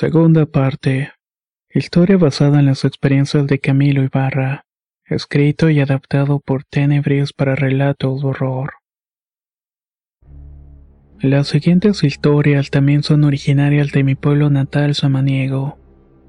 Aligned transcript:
Segunda 0.00 0.46
parte. 0.46 1.10
Historia 1.74 2.16
basada 2.16 2.60
en 2.60 2.66
las 2.66 2.84
experiencias 2.84 3.48
de 3.48 3.58
Camilo 3.58 4.04
Ibarra. 4.04 4.64
Escrito 5.04 5.70
y 5.70 5.80
adaptado 5.80 6.38
por 6.38 6.62
Tenebris 6.62 7.32
para 7.32 7.56
relatos 7.56 8.20
de 8.20 8.28
horror. 8.28 8.74
Las 11.18 11.48
siguientes 11.48 12.04
historias 12.04 12.70
también 12.70 13.02
son 13.02 13.24
originarias 13.24 13.90
de 13.90 14.04
mi 14.04 14.14
pueblo 14.14 14.50
natal 14.50 14.94
Samaniego. 14.94 15.80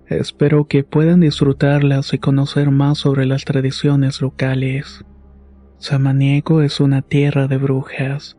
Espero 0.08 0.66
que 0.68 0.84
puedan 0.84 1.20
disfrutarlas 1.20 2.12
y 2.16 2.18
conocer 2.18 2.72
más 2.72 2.98
sobre 2.98 3.28
las 3.28 3.46
tradiciones 3.46 4.20
locales. 4.20 5.06
Samaniego 5.78 6.64
es 6.64 6.80
una 6.80 7.04
tierra 7.04 7.46
de 7.48 7.58
brujas. 7.58 8.39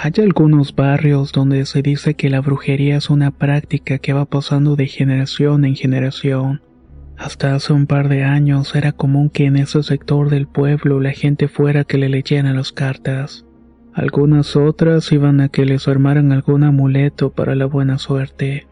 Hay 0.00 0.12
algunos 0.18 0.76
barrios 0.76 1.32
donde 1.32 1.66
se 1.66 1.82
dice 1.82 2.14
que 2.14 2.30
la 2.30 2.40
brujería 2.40 2.96
es 2.96 3.10
una 3.10 3.32
práctica 3.32 3.98
que 3.98 4.12
va 4.12 4.26
pasando 4.26 4.76
de 4.76 4.86
generación 4.86 5.64
en 5.64 5.74
generación. 5.74 6.62
Hasta 7.16 7.56
hace 7.56 7.72
un 7.72 7.88
par 7.88 8.08
de 8.08 8.22
años 8.22 8.76
era 8.76 8.92
común 8.92 9.28
que 9.28 9.46
en 9.46 9.56
ese 9.56 9.82
sector 9.82 10.30
del 10.30 10.46
pueblo 10.46 11.00
la 11.00 11.10
gente 11.10 11.48
fuera 11.48 11.82
que 11.82 11.98
le 11.98 12.08
leyeran 12.08 12.54
las 12.54 12.70
cartas. 12.70 13.44
Algunas 13.92 14.54
otras 14.54 15.10
iban 15.10 15.40
a 15.40 15.48
que 15.48 15.64
les 15.64 15.88
armaran 15.88 16.30
algún 16.30 16.62
amuleto 16.62 17.32
para 17.32 17.56
la 17.56 17.66
buena 17.66 17.98
suerte. 17.98 18.68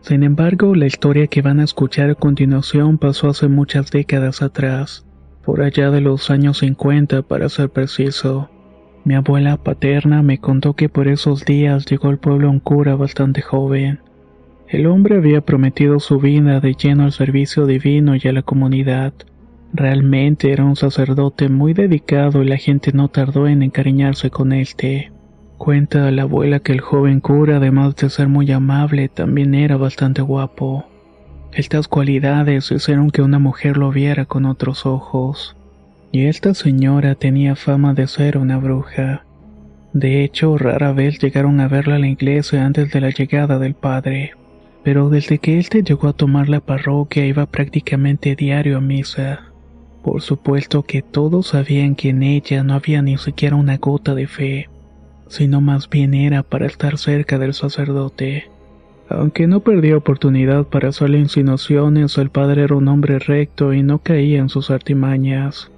Sin 0.00 0.22
embargo, 0.22 0.74
la 0.74 0.86
historia 0.86 1.26
que 1.26 1.42
van 1.42 1.60
a 1.60 1.64
escuchar 1.64 2.08
a 2.08 2.14
continuación 2.14 2.96
pasó 2.96 3.28
hace 3.28 3.46
muchas 3.46 3.90
décadas 3.90 4.40
atrás, 4.40 5.04
por 5.44 5.60
allá 5.60 5.90
de 5.90 6.00
los 6.00 6.30
años 6.30 6.60
50 6.60 7.20
para 7.20 7.50
ser 7.50 7.68
preciso. 7.68 8.48
Mi 9.04 9.14
abuela 9.14 9.56
paterna 9.56 10.22
me 10.22 10.38
contó 10.38 10.74
que 10.74 10.88
por 10.88 11.08
esos 11.08 11.44
días 11.44 11.86
llegó 11.86 12.08
al 12.08 12.18
pueblo 12.18 12.48
un 12.48 12.60
cura 12.60 12.94
bastante 12.94 13.42
joven. 13.42 13.98
El 14.68 14.86
hombre 14.86 15.16
había 15.16 15.40
prometido 15.40 15.98
su 15.98 16.20
vida 16.20 16.60
de 16.60 16.74
lleno 16.74 17.04
al 17.04 17.12
servicio 17.12 17.66
divino 17.66 18.14
y 18.14 18.28
a 18.28 18.32
la 18.32 18.42
comunidad. 18.42 19.12
Realmente 19.72 20.52
era 20.52 20.64
un 20.64 20.76
sacerdote 20.76 21.48
muy 21.48 21.74
dedicado 21.74 22.42
y 22.42 22.48
la 22.48 22.56
gente 22.58 22.92
no 22.92 23.08
tardó 23.08 23.48
en 23.48 23.62
encariñarse 23.62 24.30
con 24.30 24.52
él. 24.52 24.68
Cuenta 25.58 26.10
la 26.10 26.22
abuela 26.22 26.60
que 26.60 26.72
el 26.72 26.80
joven 26.80 27.20
cura, 27.20 27.56
además 27.56 27.96
de 27.96 28.08
ser 28.08 28.28
muy 28.28 28.50
amable, 28.52 29.08
también 29.08 29.54
era 29.54 29.76
bastante 29.76 30.22
guapo. 30.22 30.84
Estas 31.52 31.88
cualidades 31.88 32.70
hicieron 32.70 33.10
que 33.10 33.22
una 33.22 33.38
mujer 33.38 33.76
lo 33.76 33.90
viera 33.90 34.26
con 34.26 34.46
otros 34.46 34.86
ojos. 34.86 35.56
Y 36.14 36.26
esta 36.26 36.52
señora 36.52 37.14
tenía 37.14 37.56
fama 37.56 37.94
de 37.94 38.06
ser 38.06 38.36
una 38.36 38.58
bruja. 38.58 39.24
De 39.94 40.22
hecho, 40.22 40.58
rara 40.58 40.92
vez 40.92 41.18
llegaron 41.18 41.58
a 41.58 41.68
verla 41.68 41.96
a 41.96 41.98
la 41.98 42.08
iglesia 42.08 42.66
antes 42.66 42.92
de 42.92 43.00
la 43.00 43.08
llegada 43.08 43.58
del 43.58 43.72
padre. 43.72 44.32
Pero 44.84 45.08
desde 45.08 45.38
que 45.38 45.58
éste 45.58 45.82
llegó 45.82 46.08
a 46.08 46.12
tomar 46.12 46.50
la 46.50 46.60
parroquia 46.60 47.24
iba 47.24 47.46
prácticamente 47.46 48.36
diario 48.36 48.76
a 48.76 48.80
misa. 48.82 49.52
Por 50.02 50.20
supuesto 50.20 50.82
que 50.82 51.00
todos 51.00 51.48
sabían 51.48 51.94
que 51.94 52.10
en 52.10 52.22
ella 52.22 52.62
no 52.62 52.74
había 52.74 53.00
ni 53.00 53.16
siquiera 53.16 53.56
una 53.56 53.78
gota 53.78 54.14
de 54.14 54.26
fe, 54.26 54.68
sino 55.28 55.62
más 55.62 55.88
bien 55.88 56.12
era 56.12 56.42
para 56.42 56.66
estar 56.66 56.98
cerca 56.98 57.38
del 57.38 57.54
sacerdote. 57.54 58.50
Aunque 59.08 59.46
no 59.46 59.60
perdía 59.60 59.96
oportunidad 59.96 60.64
para 60.64 60.90
hacerle 60.90 61.20
insinuaciones, 61.20 62.18
el 62.18 62.28
padre 62.28 62.64
era 62.64 62.76
un 62.76 62.88
hombre 62.88 63.18
recto 63.18 63.72
y 63.72 63.82
no 63.82 64.00
caía 64.00 64.40
en 64.40 64.50
sus 64.50 64.70
artimañas. 64.70 65.70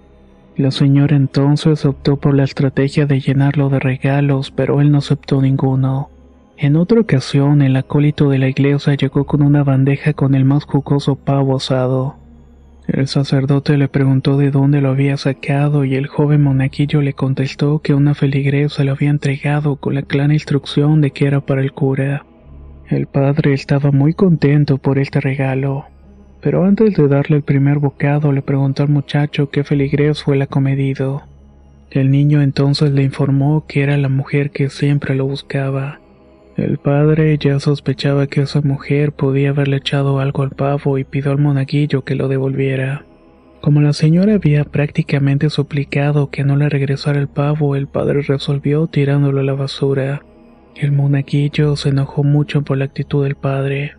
La 0.56 0.70
señora 0.70 1.16
entonces 1.16 1.84
optó 1.84 2.16
por 2.16 2.32
la 2.32 2.44
estrategia 2.44 3.06
de 3.06 3.18
llenarlo 3.18 3.70
de 3.70 3.80
regalos, 3.80 4.52
pero 4.52 4.80
él 4.80 4.92
no 4.92 4.98
aceptó 4.98 5.42
ninguno. 5.42 6.10
En 6.56 6.76
otra 6.76 7.00
ocasión, 7.00 7.60
el 7.60 7.74
acólito 7.74 8.28
de 8.28 8.38
la 8.38 8.48
iglesia 8.48 8.94
llegó 8.94 9.24
con 9.24 9.42
una 9.42 9.64
bandeja 9.64 10.12
con 10.12 10.36
el 10.36 10.44
más 10.44 10.64
jugoso 10.64 11.16
pavo 11.16 11.56
asado. 11.56 12.14
El 12.86 13.08
sacerdote 13.08 13.76
le 13.76 13.88
preguntó 13.88 14.36
de 14.36 14.52
dónde 14.52 14.80
lo 14.80 14.90
había 14.90 15.16
sacado 15.16 15.84
y 15.84 15.96
el 15.96 16.06
joven 16.06 16.42
monaquillo 16.44 17.02
le 17.02 17.14
contestó 17.14 17.80
que 17.80 17.94
una 17.94 18.14
feligresa 18.14 18.84
lo 18.84 18.92
había 18.92 19.10
entregado 19.10 19.74
con 19.76 19.96
la 19.96 20.02
clara 20.02 20.34
instrucción 20.34 21.00
de 21.00 21.10
que 21.10 21.26
era 21.26 21.40
para 21.40 21.62
el 21.62 21.72
cura. 21.72 22.26
El 22.88 23.06
padre 23.06 23.54
estaba 23.54 23.90
muy 23.90 24.14
contento 24.14 24.78
por 24.78 25.00
este 25.00 25.20
regalo 25.20 25.86
pero 26.44 26.62
antes 26.62 26.94
de 26.94 27.08
darle 27.08 27.38
el 27.38 27.42
primer 27.42 27.78
bocado 27.78 28.30
le 28.30 28.42
preguntó 28.42 28.82
al 28.82 28.90
muchacho 28.90 29.48
qué 29.48 29.64
feligrés 29.64 30.22
fue 30.22 30.36
el 30.36 30.42
acomedido. 30.42 31.22
El 31.90 32.10
niño 32.10 32.42
entonces 32.42 32.90
le 32.90 33.02
informó 33.02 33.64
que 33.66 33.82
era 33.82 33.96
la 33.96 34.10
mujer 34.10 34.50
que 34.50 34.68
siempre 34.68 35.14
lo 35.14 35.24
buscaba. 35.24 36.00
El 36.58 36.76
padre 36.76 37.38
ya 37.38 37.58
sospechaba 37.60 38.26
que 38.26 38.42
esa 38.42 38.60
mujer 38.60 39.12
podía 39.12 39.50
haberle 39.50 39.78
echado 39.78 40.20
algo 40.20 40.42
al 40.42 40.50
pavo 40.50 40.98
y 40.98 41.04
pidió 41.04 41.30
al 41.30 41.38
monaguillo 41.38 42.04
que 42.04 42.14
lo 42.14 42.28
devolviera. 42.28 43.06
Como 43.62 43.80
la 43.80 43.94
señora 43.94 44.34
había 44.34 44.64
prácticamente 44.64 45.48
suplicado 45.48 46.28
que 46.28 46.44
no 46.44 46.56
le 46.56 46.68
regresara 46.68 47.20
el 47.20 47.28
pavo, 47.28 47.74
el 47.74 47.86
padre 47.86 48.20
resolvió 48.20 48.86
tirándolo 48.86 49.40
a 49.40 49.44
la 49.44 49.54
basura. 49.54 50.20
El 50.76 50.92
monaguillo 50.92 51.74
se 51.76 51.88
enojó 51.88 52.22
mucho 52.22 52.60
por 52.60 52.76
la 52.76 52.84
actitud 52.84 53.24
del 53.24 53.34
padre 53.34 53.94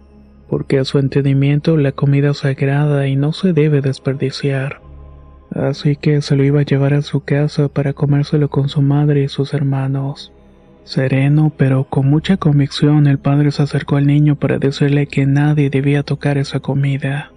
porque 0.55 0.79
a 0.79 0.85
su 0.85 0.99
entendimiento 0.99 1.75
la 1.75 1.91
comida 1.91 2.29
es 2.29 2.38
sagrada 2.38 3.09
y 3.09 3.17
no 3.17 3.33
se 3.33 3.51
debe 3.51 3.81
desperdiciar. 3.81 4.79
Así 5.51 5.97
que 5.97 6.21
se 6.21 6.38
lo 6.38 6.45
iba 6.45 6.61
a 6.61 6.63
llevar 6.63 6.93
a 6.93 7.01
su 7.01 7.19
casa 7.19 7.67
para 7.67 7.91
comérselo 7.91 8.49
con 8.49 8.69
su 8.69 8.81
madre 8.81 9.23
y 9.23 9.27
sus 9.27 9.53
hermanos. 9.53 10.31
Sereno, 10.85 11.51
pero 11.57 11.83
con 11.83 12.09
mucha 12.09 12.38
convicción, 12.38 13.05
el 13.05 13.19
padre 13.19 13.51
se 13.51 13.63
acercó 13.63 13.97
al 13.97 14.07
niño 14.07 14.38
para 14.38 14.57
decirle 14.57 15.07
que 15.07 15.25
nadie 15.25 15.69
debía 15.69 16.03
tocar 16.03 16.38
esa 16.38 16.61
comida. 16.61 17.33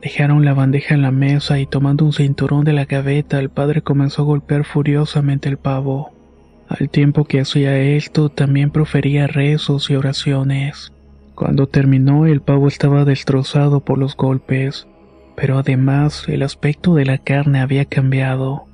Dejaron 0.00 0.46
la 0.46 0.54
bandeja 0.54 0.94
en 0.94 1.02
la 1.02 1.10
mesa 1.10 1.58
y 1.58 1.66
tomando 1.66 2.06
un 2.06 2.14
cinturón 2.14 2.64
de 2.64 2.72
la 2.72 2.86
gaveta, 2.86 3.38
el 3.38 3.50
padre 3.50 3.82
comenzó 3.82 4.22
a 4.22 4.24
golpear 4.24 4.64
furiosamente 4.64 5.50
el 5.50 5.58
pavo. 5.58 6.10
Al 6.70 6.88
tiempo 6.88 7.26
que 7.26 7.40
hacía 7.40 7.76
esto, 7.76 8.30
también 8.30 8.70
profería 8.70 9.26
rezos 9.26 9.90
y 9.90 9.94
oraciones. 9.94 10.90
Cuando 11.36 11.66
terminó 11.66 12.24
el 12.24 12.40
pavo 12.40 12.66
estaba 12.66 13.04
destrozado 13.04 13.80
por 13.80 13.98
los 13.98 14.16
golpes, 14.16 14.88
pero 15.36 15.58
además 15.58 16.24
el 16.28 16.42
aspecto 16.42 16.94
de 16.94 17.04
la 17.04 17.18
carne 17.18 17.60
había 17.60 17.84
cambiado. 17.84 18.64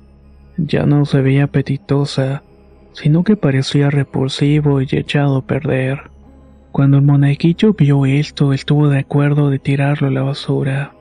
Ya 0.55 0.85
no 0.85 1.03
se 1.03 1.21
veía 1.21 1.43
apetitosa, 1.43 2.41
sino 2.93 3.25
que 3.25 3.35
parecía 3.35 3.89
repulsivo 3.89 4.81
y 4.81 4.87
echado 4.89 5.39
a 5.39 5.45
perder. 5.45 6.09
Cuando 6.71 6.95
el 6.95 7.03
monaguillo 7.03 7.73
vio 7.73 8.05
esto, 8.05 8.53
estuvo 8.53 8.87
de 8.87 8.99
acuerdo 8.99 9.49
de 9.49 9.59
tirarlo 9.59 10.07
a 10.07 10.11
la 10.11 10.21
basura. 10.21 10.93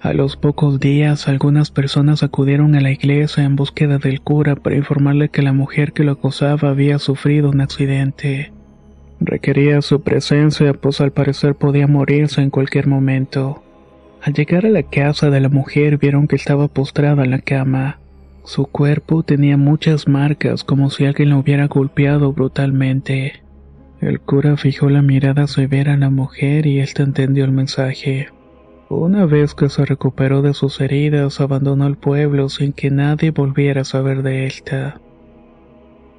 A 0.00 0.12
los 0.12 0.36
pocos 0.36 0.80
días, 0.80 1.28
algunas 1.28 1.70
personas 1.70 2.24
acudieron 2.24 2.74
a 2.74 2.80
la 2.80 2.90
iglesia 2.90 3.44
en 3.44 3.54
búsqueda 3.54 3.98
del 3.98 4.22
cura 4.22 4.56
para 4.56 4.74
informarle 4.74 5.28
que 5.28 5.42
la 5.42 5.52
mujer 5.52 5.92
que 5.92 6.02
lo 6.02 6.12
acosaba 6.12 6.70
había 6.70 6.98
sufrido 6.98 7.50
un 7.50 7.60
accidente. 7.60 8.55
Requería 9.20 9.80
su 9.82 10.02
presencia, 10.02 10.74
pues 10.74 11.00
al 11.00 11.10
parecer 11.10 11.54
podía 11.54 11.86
morirse 11.86 12.42
en 12.42 12.50
cualquier 12.50 12.86
momento. 12.86 13.62
Al 14.22 14.34
llegar 14.34 14.66
a 14.66 14.70
la 14.70 14.82
casa 14.82 15.30
de 15.30 15.40
la 15.40 15.48
mujer 15.48 15.98
vieron 15.98 16.28
que 16.28 16.36
estaba 16.36 16.68
postrada 16.68 17.24
en 17.24 17.30
la 17.30 17.38
cama. 17.38 17.98
Su 18.44 18.66
cuerpo 18.66 19.22
tenía 19.22 19.56
muchas 19.56 20.06
marcas 20.06 20.64
como 20.64 20.90
si 20.90 21.06
alguien 21.06 21.30
la 21.30 21.38
hubiera 21.38 21.66
golpeado 21.66 22.32
brutalmente. 22.32 23.42
El 24.00 24.20
cura 24.20 24.56
fijó 24.56 24.90
la 24.90 25.02
mirada 25.02 25.46
severa 25.46 25.94
en 25.94 26.00
la 26.00 26.10
mujer 26.10 26.66
y 26.66 26.80
ésta 26.80 27.02
entendió 27.02 27.44
el 27.44 27.52
mensaje. 27.52 28.28
Una 28.88 29.26
vez 29.26 29.54
que 29.54 29.68
se 29.68 29.84
recuperó 29.84 30.42
de 30.42 30.54
sus 30.54 30.80
heridas, 30.80 31.40
abandonó 31.40 31.86
el 31.86 31.96
pueblo 31.96 32.48
sin 32.48 32.72
que 32.72 32.90
nadie 32.90 33.30
volviera 33.30 33.80
a 33.80 33.84
saber 33.84 34.22
de 34.22 34.46
esta. 34.46 35.00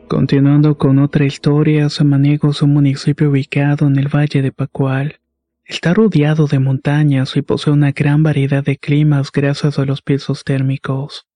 Continuando 0.08 0.78
con 0.78 1.00
otra 1.00 1.26
historia, 1.26 1.90
Samaniego 1.90 2.52
es 2.52 2.62
un 2.62 2.72
municipio 2.74 3.30
ubicado 3.30 3.88
en 3.88 3.98
el 3.98 4.08
valle 4.08 4.42
de 4.42 4.54
Pacual. 4.54 5.20
Está 5.66 5.94
rodeado 5.94 6.48
de 6.48 6.60
montañas 6.60 7.36
y 7.36 7.42
posee 7.42 7.74
una 7.74 7.92
gran 7.92 8.24
variedad 8.24 8.64
de 8.64 8.78
climas 8.78 9.34
gracias 9.34 9.80
a 9.80 9.86
los 9.86 10.02
pisos 10.02 10.46
térmicos. 10.46 11.28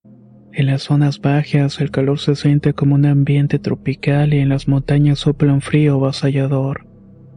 En 0.54 0.66
las 0.66 0.84
zonas 0.84 1.20
bajas 1.20 1.82
el 1.82 1.90
calor 1.90 2.18
se 2.18 2.34
siente 2.34 2.72
como 2.72 2.94
un 2.94 3.04
ambiente 3.04 3.58
tropical 3.58 4.32
y 4.32 4.38
en 4.38 4.48
las 4.48 4.66
montañas 4.68 5.18
sopla 5.18 5.52
un 5.52 5.60
frío 5.60 5.96
avasallador. 5.96 6.86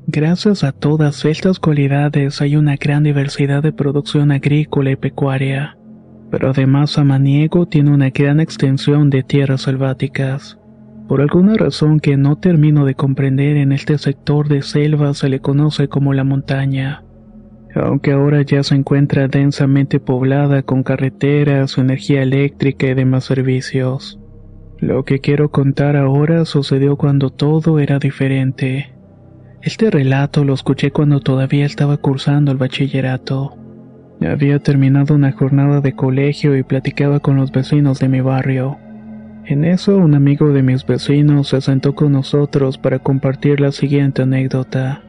Gracias 0.07 0.63
a 0.63 0.71
todas 0.71 1.25
estas 1.25 1.59
cualidades 1.59 2.39
hay 2.39 2.55
una 2.55 2.77
gran 2.77 3.03
diversidad 3.03 3.61
de 3.61 3.73
producción 3.73 4.31
agrícola 4.31 4.91
y 4.91 4.95
pecuaria, 4.95 5.77
pero 6.31 6.51
además 6.51 6.91
Samaniego 6.91 7.65
tiene 7.65 7.91
una 7.91 8.09
gran 8.09 8.39
extensión 8.39 9.09
de 9.09 9.23
tierras 9.23 9.63
selváticas. 9.63 10.57
Por 11.07 11.21
alguna 11.21 11.53
razón 11.53 11.99
que 11.99 12.17
no 12.17 12.37
termino 12.37 12.83
de 12.85 12.95
comprender 12.95 13.57
en 13.57 13.71
este 13.71 13.97
sector 13.97 14.47
de 14.47 14.63
selva 14.63 15.13
se 15.13 15.29
le 15.29 15.39
conoce 15.39 15.87
como 15.87 16.13
la 16.13 16.23
montaña. 16.23 17.03
Aunque 17.75 18.13
ahora 18.13 18.41
ya 18.41 18.63
se 18.63 18.73
encuentra 18.73 19.27
densamente 19.27 19.99
poblada 19.99 20.63
con 20.63 20.81
carreteras, 20.81 21.77
energía 21.77 22.23
eléctrica 22.23 22.87
y 22.87 22.93
demás 22.93 23.25
servicios. 23.25 24.19
Lo 24.79 25.03
que 25.03 25.19
quiero 25.19 25.51
contar 25.51 25.95
ahora 25.95 26.45
sucedió 26.45 26.95
cuando 26.95 27.29
todo 27.29 27.79
era 27.79 27.99
diferente. 27.99 28.93
Este 29.61 29.91
relato 29.91 30.43
lo 30.43 30.53
escuché 30.53 30.91
cuando 30.91 31.19
todavía 31.19 31.65
estaba 31.65 31.97
cursando 31.97 32.51
el 32.51 32.57
bachillerato. 32.57 33.57
Había 34.21 34.59
terminado 34.59 35.13
una 35.13 35.33
jornada 35.33 35.81
de 35.81 35.93
colegio 35.93 36.55
y 36.55 36.63
platicaba 36.63 37.19
con 37.19 37.35
los 37.35 37.51
vecinos 37.51 37.99
de 37.99 38.09
mi 38.09 38.21
barrio. 38.21 38.77
En 39.47 39.63
eso 39.63 39.97
un 39.97 40.15
amigo 40.15 40.49
de 40.53 40.63
mis 40.63 40.85
vecinos 40.85 41.49
se 41.49 41.61
sentó 41.61 41.93
con 41.93 42.11
nosotros 42.13 42.79
para 42.79 42.97
compartir 42.97 43.59
la 43.59 43.71
siguiente 43.71 44.23
anécdota. 44.23 45.03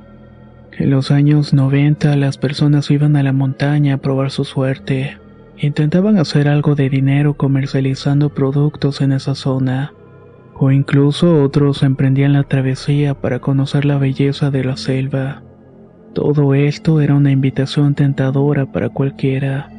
En 0.76 0.90
los 0.90 1.10
años 1.10 1.54
90 1.54 2.16
las 2.16 2.36
personas 2.36 2.90
iban 2.90 3.16
a 3.16 3.22
la 3.22 3.32
montaña 3.32 3.94
a 3.94 3.98
probar 3.98 4.30
su 4.30 4.44
suerte. 4.44 5.16
Intentaban 5.56 6.18
hacer 6.18 6.48
algo 6.48 6.74
de 6.74 6.90
dinero 6.90 7.32
comercializando 7.32 8.28
productos 8.28 9.00
en 9.00 9.12
esa 9.12 9.34
zona 9.34 9.94
o 10.58 10.70
incluso 10.70 11.42
otros 11.42 11.82
emprendían 11.82 12.34
la 12.34 12.42
travesía 12.42 13.14
para 13.14 13.38
conocer 13.40 13.86
la 13.86 13.96
belleza 13.96 14.50
de 14.50 14.64
la 14.64 14.76
selva. 14.76 15.42
Todo 16.14 16.54
esto 16.54 17.00
era 17.00 17.14
una 17.14 17.30
invitación 17.30 17.94
tentadora 17.94 18.66
para 18.66 18.90
cualquiera. 18.90 19.70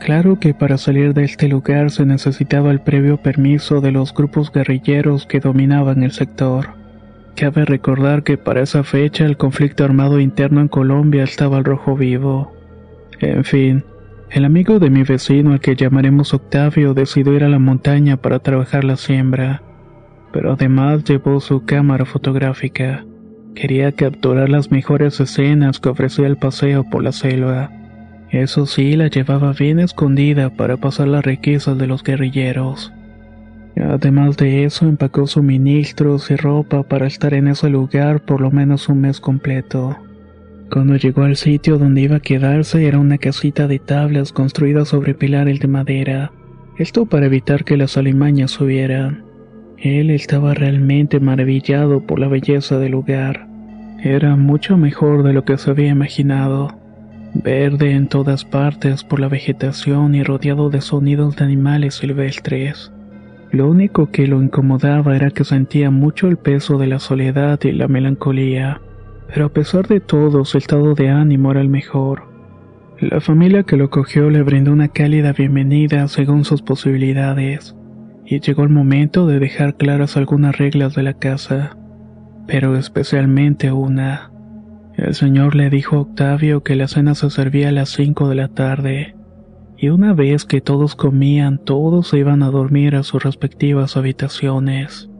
Claro 0.00 0.38
que 0.38 0.54
para 0.54 0.76
salir 0.76 1.14
de 1.14 1.24
este 1.24 1.48
lugar 1.48 1.90
se 1.90 2.04
necesitaba 2.04 2.70
el 2.70 2.80
previo 2.80 3.16
permiso 3.16 3.80
de 3.80 3.92
los 3.92 4.12
grupos 4.12 4.52
guerrilleros 4.52 5.26
que 5.26 5.40
dominaban 5.40 6.02
el 6.02 6.12
sector. 6.12 6.70
Cabe 7.36 7.64
recordar 7.64 8.22
que 8.22 8.36
para 8.36 8.62
esa 8.62 8.84
fecha 8.84 9.24
el 9.24 9.36
conflicto 9.36 9.84
armado 9.84 10.20
interno 10.20 10.60
en 10.60 10.68
Colombia 10.68 11.24
estaba 11.24 11.56
al 11.56 11.64
rojo 11.64 11.96
vivo. 11.96 12.52
En 13.20 13.44
fin, 13.44 13.84
el 14.30 14.44
amigo 14.44 14.78
de 14.78 14.90
mi 14.90 15.02
vecino 15.02 15.52
al 15.52 15.60
que 15.60 15.76
llamaremos 15.76 16.34
Octavio 16.34 16.94
decidió 16.94 17.32
ir 17.32 17.44
a 17.44 17.48
la 17.48 17.58
montaña 17.58 18.16
para 18.16 18.40
trabajar 18.40 18.84
la 18.84 18.96
siembra 18.96 19.62
pero 20.34 20.54
además 20.54 21.04
llevó 21.04 21.38
su 21.38 21.64
cámara 21.64 22.04
fotográfica. 22.04 23.06
Quería 23.54 23.92
capturar 23.92 24.48
las 24.48 24.72
mejores 24.72 25.20
escenas 25.20 25.78
que 25.78 25.90
ofrecía 25.90 26.26
el 26.26 26.36
paseo 26.36 26.82
por 26.82 27.04
la 27.04 27.12
selva. 27.12 27.70
Eso 28.34 28.66
sí, 28.66 28.96
la 28.96 29.06
llevaba 29.06 29.52
bien 29.52 29.78
escondida 29.78 30.50
para 30.50 30.76
pasar 30.76 31.06
las 31.06 31.24
riquezas 31.24 31.78
de 31.78 31.86
los 31.86 32.02
guerrilleros. 32.02 32.92
Además 33.76 34.36
de 34.36 34.64
eso, 34.64 34.88
empacó 34.88 35.28
suministros 35.28 36.32
y 36.32 36.34
ropa 36.34 36.82
para 36.82 37.06
estar 37.06 37.32
en 37.32 37.46
ese 37.46 37.70
lugar 37.70 38.22
por 38.22 38.40
lo 38.40 38.50
menos 38.50 38.88
un 38.88 39.02
mes 39.02 39.20
completo. 39.20 39.96
Cuando 40.68 40.96
llegó 40.96 41.22
al 41.22 41.36
sitio 41.36 41.78
donde 41.78 42.00
iba 42.00 42.16
a 42.16 42.20
quedarse 42.20 42.84
era 42.84 42.98
una 42.98 43.18
casita 43.18 43.68
de 43.68 43.78
tablas 43.78 44.32
construida 44.32 44.84
sobre 44.84 45.14
pilares 45.14 45.60
de 45.60 45.68
madera. 45.68 46.32
Esto 46.76 47.06
para 47.06 47.26
evitar 47.26 47.62
que 47.62 47.76
las 47.76 47.96
alimañas 47.96 48.50
subieran. 48.50 49.22
Él 49.78 50.10
estaba 50.10 50.54
realmente 50.54 51.20
maravillado 51.20 52.00
por 52.00 52.18
la 52.18 52.26
belleza 52.26 52.80
del 52.80 52.90
lugar. 52.90 53.46
Era 54.02 54.34
mucho 54.34 54.76
mejor 54.76 55.22
de 55.22 55.32
lo 55.34 55.44
que 55.44 55.56
se 55.56 55.70
había 55.70 55.90
imaginado. 55.90 56.83
Verde 57.34 57.90
en 57.90 58.06
todas 58.06 58.44
partes 58.44 59.02
por 59.02 59.18
la 59.18 59.28
vegetación 59.28 60.14
y 60.14 60.22
rodeado 60.22 60.70
de 60.70 60.80
sonidos 60.80 61.34
de 61.34 61.44
animales 61.44 61.96
silvestres. 61.96 62.92
Lo 63.50 63.68
único 63.68 64.10
que 64.10 64.28
lo 64.28 64.40
incomodaba 64.40 65.16
era 65.16 65.30
que 65.30 65.44
sentía 65.44 65.90
mucho 65.90 66.28
el 66.28 66.36
peso 66.36 66.78
de 66.78 66.86
la 66.86 67.00
soledad 67.00 67.58
y 67.64 67.72
la 67.72 67.88
melancolía. 67.88 68.80
Pero 69.26 69.46
a 69.46 69.48
pesar 69.48 69.88
de 69.88 69.98
todo, 69.98 70.44
su 70.44 70.58
estado 70.58 70.94
de 70.94 71.08
ánimo 71.08 71.50
era 71.50 71.60
el 71.60 71.68
mejor. 71.68 72.28
La 73.00 73.20
familia 73.20 73.64
que 73.64 73.76
lo 73.76 73.90
cogió 73.90 74.30
le 74.30 74.42
brindó 74.42 74.72
una 74.72 74.88
cálida 74.88 75.32
bienvenida 75.32 76.06
según 76.06 76.44
sus 76.44 76.62
posibilidades 76.62 77.74
y 78.24 78.40
llegó 78.40 78.62
el 78.62 78.70
momento 78.70 79.26
de 79.26 79.40
dejar 79.40 79.76
claras 79.76 80.16
algunas 80.16 80.56
reglas 80.56 80.94
de 80.94 81.02
la 81.02 81.14
casa, 81.14 81.76
pero 82.46 82.76
especialmente 82.76 83.72
una. 83.72 84.30
El 84.96 85.14
señor 85.14 85.54
le 85.56 85.70
dijo 85.70 85.96
a 85.96 86.00
Octavio 86.00 86.62
que 86.62 86.76
la 86.76 86.88
cena 86.88 87.14
se 87.14 87.28
servía 87.30 87.68
a 87.68 87.72
las 87.72 87.90
5 87.90 88.28
de 88.28 88.34
la 88.34 88.48
tarde, 88.48 89.16
y 89.76 89.88
una 89.88 90.14
vez 90.14 90.44
que 90.44 90.60
todos 90.60 90.94
comían, 90.94 91.58
todos 91.58 92.08
se 92.08 92.18
iban 92.18 92.42
a 92.42 92.50
dormir 92.50 92.94
a 92.94 93.02
sus 93.02 93.22
respectivas 93.22 93.96
habitaciones. 93.96 95.10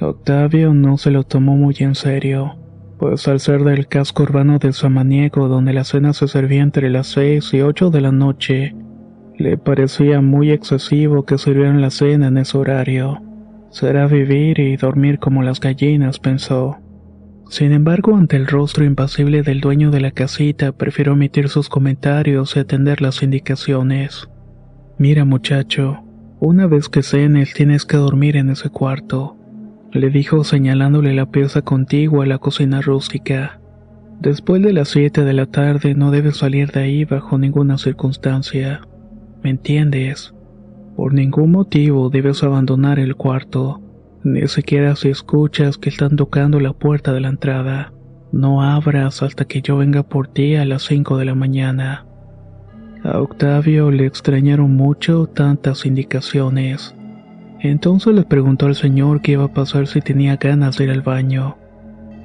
Octavio 0.00 0.74
no 0.74 0.98
se 0.98 1.10
lo 1.10 1.22
tomó 1.22 1.56
muy 1.56 1.76
en 1.78 1.94
serio, 1.94 2.56
pues 2.98 3.28
al 3.28 3.40
ser 3.40 3.62
del 3.62 3.86
casco 3.86 4.24
urbano 4.24 4.58
de 4.58 4.72
Samaniego 4.72 5.48
donde 5.48 5.72
la 5.72 5.84
cena 5.84 6.12
se 6.12 6.26
servía 6.26 6.62
entre 6.62 6.90
las 6.90 7.06
6 7.08 7.54
y 7.54 7.60
8 7.60 7.90
de 7.90 8.00
la 8.00 8.12
noche, 8.12 8.74
le 9.36 9.56
parecía 9.58 10.20
muy 10.20 10.50
excesivo 10.50 11.24
que 11.24 11.38
sirvieran 11.38 11.80
la 11.80 11.90
cena 11.90 12.28
en 12.28 12.38
ese 12.38 12.56
horario. 12.56 13.20
Será 13.70 14.06
vivir 14.06 14.60
y 14.60 14.76
dormir 14.76 15.18
como 15.18 15.42
las 15.42 15.58
gallinas, 15.58 16.20
pensó. 16.20 16.78
Sin 17.54 17.70
embargo, 17.70 18.16
ante 18.16 18.36
el 18.36 18.48
rostro 18.48 18.84
impasible 18.84 19.44
del 19.44 19.60
dueño 19.60 19.92
de 19.92 20.00
la 20.00 20.10
casita, 20.10 20.72
prefirió 20.72 21.12
omitir 21.12 21.48
sus 21.48 21.68
comentarios 21.68 22.56
y 22.56 22.58
atender 22.58 23.00
las 23.00 23.22
indicaciones. 23.22 24.28
Mira, 24.98 25.24
muchacho, 25.24 26.02
una 26.40 26.66
vez 26.66 26.88
que 26.88 27.04
cenes 27.04 27.54
tienes 27.54 27.84
que 27.84 27.96
dormir 27.96 28.36
en 28.36 28.50
ese 28.50 28.70
cuarto, 28.70 29.36
le 29.92 30.10
dijo 30.10 30.42
señalándole 30.42 31.14
la 31.14 31.30
pieza 31.30 31.62
contigua 31.62 32.24
a 32.24 32.26
la 32.26 32.38
cocina 32.38 32.80
rústica. 32.80 33.60
Después 34.20 34.60
de 34.60 34.72
las 34.72 34.88
siete 34.88 35.22
de 35.22 35.34
la 35.34 35.46
tarde 35.46 35.94
no 35.94 36.10
debes 36.10 36.38
salir 36.38 36.72
de 36.72 36.80
ahí 36.80 37.04
bajo 37.04 37.38
ninguna 37.38 37.78
circunstancia. 37.78 38.80
¿Me 39.44 39.50
entiendes? 39.50 40.34
Por 40.96 41.14
ningún 41.14 41.52
motivo 41.52 42.10
debes 42.10 42.42
abandonar 42.42 42.98
el 42.98 43.14
cuarto, 43.14 43.80
ni 44.24 44.48
siquiera 44.48 44.96
si 44.96 45.10
escuchas 45.10 45.76
que 45.76 45.90
están 45.90 46.16
tocando 46.16 46.58
la 46.58 46.72
puerta 46.72 47.12
de 47.12 47.20
la 47.20 47.28
entrada. 47.28 47.92
No 48.32 48.62
abras 48.62 49.22
hasta 49.22 49.44
que 49.44 49.62
yo 49.62 49.76
venga 49.76 50.02
por 50.02 50.28
ti 50.28 50.56
a 50.56 50.64
las 50.64 50.82
5 50.82 51.18
de 51.18 51.24
la 51.26 51.34
mañana. 51.34 52.06
A 53.04 53.20
Octavio 53.20 53.90
le 53.90 54.06
extrañaron 54.06 54.74
mucho 54.74 55.26
tantas 55.26 55.84
indicaciones. 55.84 56.94
Entonces 57.60 58.14
le 58.14 58.24
preguntó 58.24 58.66
al 58.66 58.74
señor 58.74 59.20
qué 59.20 59.32
iba 59.32 59.44
a 59.44 59.52
pasar 59.52 59.86
si 59.86 60.00
tenía 60.00 60.36
ganas 60.36 60.78
de 60.78 60.84
ir 60.84 60.90
al 60.90 61.02
baño, 61.02 61.56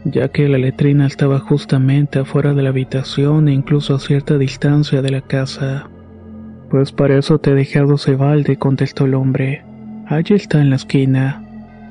ya 0.06 0.30
que 0.30 0.48
la 0.48 0.58
letrina 0.58 1.06
estaba 1.06 1.40
justamente 1.40 2.20
afuera 2.20 2.54
de 2.54 2.64
la 2.64 2.70
habitación 2.70 3.50
e 3.50 3.54
incluso 3.54 3.94
a 3.94 4.00
cierta 4.00 4.38
distancia 4.38 5.02
de 5.02 5.12
la 5.12 5.22
casa. 5.22 5.90
Pues 6.70 6.92
para 6.92 7.18
eso 7.18 7.40
te 7.40 7.52
he 7.52 7.56
dejado 7.56 7.96
ese 7.96 8.16
balde, 8.16 8.58
contestó 8.58 9.06
el 9.06 9.16
hombre. 9.16 9.66
Allí 10.08 10.36
está 10.36 10.62
en 10.62 10.70
la 10.70 10.78
esquina. 10.78 11.49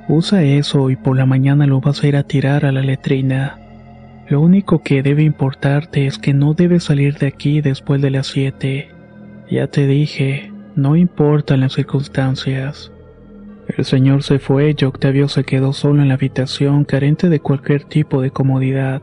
Usa 0.09 0.43
eso 0.43 0.91
y 0.91 0.97
por 0.97 1.17
la 1.17 1.27
mañana 1.27 1.67
lo 1.67 1.81
vas 1.81 2.03
a 2.03 2.07
ir 2.09 2.17
a 2.17 2.23
tirar 2.23 2.65
a 2.65 2.73
la 2.73 2.81
letrina. 2.81 3.59
Lo 4.29 4.41
único 4.41 4.83
que 4.83 5.03
debe 5.03 5.23
importarte 5.23 6.07
es 6.07 6.19
que 6.19 6.35
no 6.35 6.55
debes 6.55 6.85
salir 6.85 7.19
de 7.19 7.27
aquí 7.27 7.61
después 7.61 8.01
de 8.01 8.11
las 8.11 8.27
siete. 8.27 8.89
Ya 9.51 9.67
te 9.67 9.87
dije, 9.87 10.53
no 10.75 10.97
importan 10.97 11.61
las 11.61 11.75
circunstancias. 11.75 12.91
El 13.77 13.85
señor 13.85 14.23
se 14.23 14.39
fue 14.39 14.75
y 14.79 14.85
Octavio 14.85 15.29
se 15.29 15.45
quedó 15.45 15.73
solo 15.73 16.03
en 16.03 16.09
la 16.09 16.15
habitación 16.15 16.85
carente 16.85 17.29
de 17.29 17.41
cualquier 17.41 17.85
tipo 17.85 18.23
de 18.23 18.31
comodidad. 18.31 19.03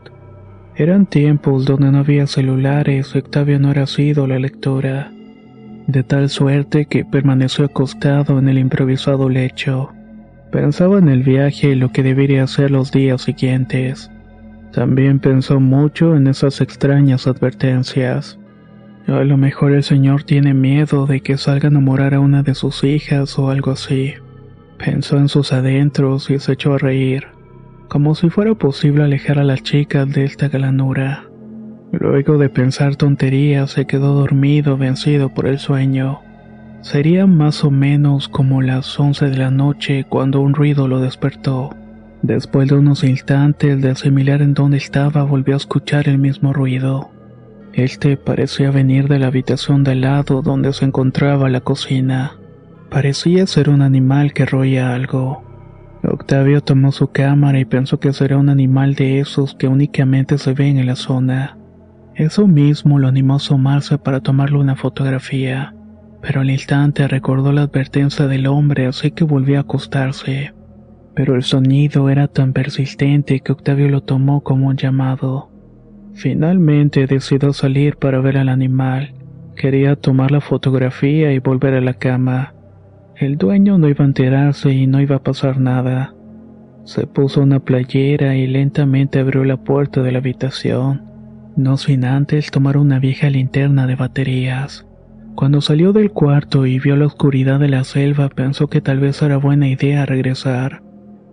Eran 0.74 1.06
tiempos 1.06 1.64
donde 1.64 1.90
no 1.90 1.98
había 1.98 2.26
celulares 2.26 3.12
y 3.14 3.18
Octavio 3.18 3.58
no 3.60 3.70
era 3.70 3.86
sido 3.86 4.26
la 4.26 4.38
lectora 4.38 5.12
de 5.86 6.02
tal 6.02 6.28
suerte 6.28 6.86
que 6.86 7.04
permaneció 7.04 7.64
acostado 7.64 8.38
en 8.38 8.48
el 8.48 8.58
improvisado 8.58 9.28
lecho. 9.28 9.95
Pensaba 10.50 10.98
en 10.98 11.08
el 11.08 11.22
viaje 11.22 11.70
y 11.70 11.74
lo 11.74 11.90
que 11.90 12.02
debería 12.02 12.44
hacer 12.44 12.70
los 12.70 12.92
días 12.92 13.22
siguientes. 13.22 14.10
También 14.72 15.20
pensó 15.20 15.58
mucho 15.60 16.16
en 16.16 16.26
esas 16.26 16.60
extrañas 16.60 17.26
advertencias. 17.26 18.38
A 19.06 19.24
lo 19.24 19.36
mejor 19.36 19.72
el 19.72 19.82
señor 19.82 20.24
tiene 20.24 20.52
miedo 20.52 21.06
de 21.06 21.20
que 21.20 21.36
salga 21.36 21.68
a 21.68 21.70
enamorar 21.70 22.14
a 22.14 22.20
una 22.20 22.42
de 22.42 22.54
sus 22.54 22.84
hijas 22.84 23.38
o 23.38 23.50
algo 23.50 23.70
así. 23.70 24.14
Pensó 24.78 25.16
en 25.16 25.28
sus 25.28 25.52
adentros 25.52 26.28
y 26.30 26.38
se 26.38 26.52
echó 26.52 26.74
a 26.74 26.78
reír, 26.78 27.28
como 27.88 28.14
si 28.14 28.28
fuera 28.30 28.54
posible 28.54 29.04
alejar 29.04 29.38
a 29.38 29.44
las 29.44 29.62
chicas 29.62 30.10
de 30.12 30.24
esta 30.24 30.48
galanura. 30.48 31.24
Luego 31.92 32.36
de 32.36 32.50
pensar 32.50 32.96
tonterías, 32.96 33.70
se 33.70 33.86
quedó 33.86 34.12
dormido, 34.14 34.76
vencido 34.76 35.32
por 35.32 35.46
el 35.46 35.58
sueño. 35.58 36.20
Sería 36.86 37.26
más 37.26 37.64
o 37.64 37.72
menos 37.72 38.28
como 38.28 38.62
las 38.62 39.00
11 39.00 39.30
de 39.30 39.36
la 39.38 39.50
noche 39.50 40.06
cuando 40.08 40.40
un 40.40 40.54
ruido 40.54 40.86
lo 40.86 41.00
despertó. 41.00 41.74
Después 42.22 42.68
de 42.68 42.76
unos 42.76 43.02
instantes 43.02 43.82
de 43.82 43.90
asimilar 43.90 44.40
en 44.40 44.54
dónde 44.54 44.76
estaba, 44.76 45.24
volvió 45.24 45.54
a 45.54 45.56
escuchar 45.56 46.08
el 46.08 46.18
mismo 46.18 46.52
ruido. 46.52 47.10
Este 47.72 48.16
parecía 48.16 48.70
venir 48.70 49.08
de 49.08 49.18
la 49.18 49.26
habitación 49.26 49.82
de 49.82 49.90
al 49.90 50.02
lado 50.02 50.42
donde 50.42 50.72
se 50.72 50.84
encontraba 50.84 51.48
la 51.48 51.60
cocina. 51.60 52.36
Parecía 52.88 53.48
ser 53.48 53.68
un 53.68 53.82
animal 53.82 54.32
que 54.32 54.46
roía 54.46 54.94
algo. 54.94 55.42
Octavio 56.04 56.60
tomó 56.60 56.92
su 56.92 57.08
cámara 57.08 57.58
y 57.58 57.64
pensó 57.64 57.98
que 57.98 58.12
sería 58.12 58.36
un 58.36 58.48
animal 58.48 58.94
de 58.94 59.18
esos 59.18 59.56
que 59.56 59.66
únicamente 59.66 60.38
se 60.38 60.52
ven 60.52 60.78
en 60.78 60.86
la 60.86 60.94
zona. 60.94 61.58
Eso 62.14 62.46
mismo 62.46 63.00
lo 63.00 63.08
animó 63.08 63.32
a 63.32 63.38
asomarse 63.38 63.98
para 63.98 64.20
tomarle 64.20 64.58
una 64.58 64.76
fotografía, 64.76 65.75
pero 66.22 66.40
al 66.40 66.50
instante 66.50 67.08
recordó 67.08 67.52
la 67.52 67.62
advertencia 67.62 68.26
del 68.26 68.46
hombre 68.46 68.86
así 68.86 69.10
que 69.10 69.24
volvió 69.24 69.58
a 69.58 69.60
acostarse. 69.60 70.52
Pero 71.14 71.34
el 71.34 71.42
sonido 71.42 72.10
era 72.10 72.28
tan 72.28 72.52
persistente 72.52 73.40
que 73.40 73.52
Octavio 73.52 73.88
lo 73.88 74.02
tomó 74.02 74.42
como 74.42 74.68
un 74.68 74.76
llamado. 74.76 75.50
Finalmente 76.14 77.06
decidió 77.06 77.52
salir 77.52 77.96
para 77.96 78.20
ver 78.20 78.38
al 78.38 78.48
animal. 78.48 79.14
Quería 79.54 79.96
tomar 79.96 80.30
la 80.30 80.40
fotografía 80.40 81.32
y 81.32 81.38
volver 81.38 81.74
a 81.74 81.80
la 81.80 81.94
cama. 81.94 82.54
El 83.16 83.38
dueño 83.38 83.78
no 83.78 83.88
iba 83.88 84.04
a 84.04 84.08
enterarse 84.08 84.72
y 84.72 84.86
no 84.86 85.00
iba 85.00 85.16
a 85.16 85.22
pasar 85.22 85.58
nada. 85.58 86.14
Se 86.84 87.06
puso 87.06 87.42
una 87.42 87.60
playera 87.60 88.36
y 88.36 88.46
lentamente 88.46 89.18
abrió 89.18 89.44
la 89.44 89.56
puerta 89.56 90.02
de 90.02 90.12
la 90.12 90.18
habitación, 90.18 91.02
no 91.56 91.78
sin 91.78 92.04
antes 92.04 92.50
tomar 92.50 92.76
una 92.76 92.98
vieja 92.98 93.28
linterna 93.28 93.86
de 93.86 93.96
baterías. 93.96 94.85
Cuando 95.36 95.60
salió 95.60 95.92
del 95.92 96.12
cuarto 96.12 96.64
y 96.64 96.78
vio 96.78 96.96
la 96.96 97.04
oscuridad 97.04 97.60
de 97.60 97.68
la 97.68 97.84
selva 97.84 98.30
pensó 98.30 98.68
que 98.68 98.80
tal 98.80 99.00
vez 99.00 99.20
era 99.20 99.36
buena 99.36 99.68
idea 99.68 100.06
regresar, 100.06 100.82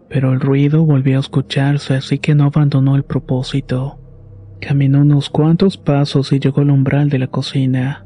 pero 0.10 0.34
el 0.34 0.42
ruido 0.42 0.84
volvió 0.84 1.16
a 1.16 1.22
escucharse 1.22 1.94
así 1.94 2.20
que 2.20 2.36
no 2.36 2.44
abandonó 2.44 2.98
el 2.98 3.04
propósito. 3.04 4.02
Caminó 4.60 5.00
unos 5.00 5.30
cuantos 5.30 5.78
pasos 5.78 6.34
y 6.34 6.40
llegó 6.40 6.62
al 6.62 6.72
umbral 6.72 7.10
de 7.10 7.18
la 7.18 7.28
cocina. 7.28 8.06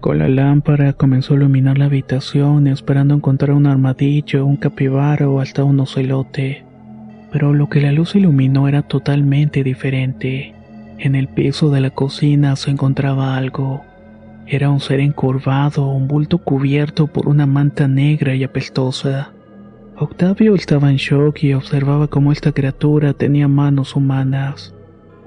Con 0.00 0.20
la 0.20 0.28
lámpara 0.28 0.92
comenzó 0.92 1.34
a 1.34 1.38
iluminar 1.38 1.76
la 1.76 1.86
habitación 1.86 2.68
esperando 2.68 3.14
encontrar 3.14 3.50
un 3.56 3.66
armadillo, 3.66 4.46
un 4.46 4.56
capibara 4.56 5.28
o 5.28 5.40
hasta 5.40 5.64
un 5.64 5.80
ocelote. 5.80 6.64
Pero 7.32 7.52
lo 7.52 7.68
que 7.68 7.80
la 7.80 7.90
luz 7.90 8.14
iluminó 8.14 8.68
era 8.68 8.82
totalmente 8.82 9.64
diferente. 9.64 10.54
En 10.98 11.16
el 11.16 11.26
piso 11.26 11.70
de 11.70 11.80
la 11.80 11.90
cocina 11.90 12.54
se 12.54 12.70
encontraba 12.70 13.36
algo. 13.36 13.82
Era 14.52 14.70
un 14.70 14.80
ser 14.80 15.00
encorvado, 15.00 15.88
un 15.88 16.06
bulto 16.06 16.36
cubierto 16.38 17.06
por 17.06 17.26
una 17.26 17.46
manta 17.46 17.88
negra 17.88 18.34
y 18.34 18.44
apestosa. 18.44 19.32
Octavio 19.96 20.54
estaba 20.54 20.90
en 20.90 20.96
shock 20.96 21.42
y 21.42 21.54
observaba 21.54 22.08
cómo 22.08 22.32
esta 22.32 22.52
criatura 22.52 23.14
tenía 23.14 23.48
manos 23.48 23.96
humanas 23.96 24.74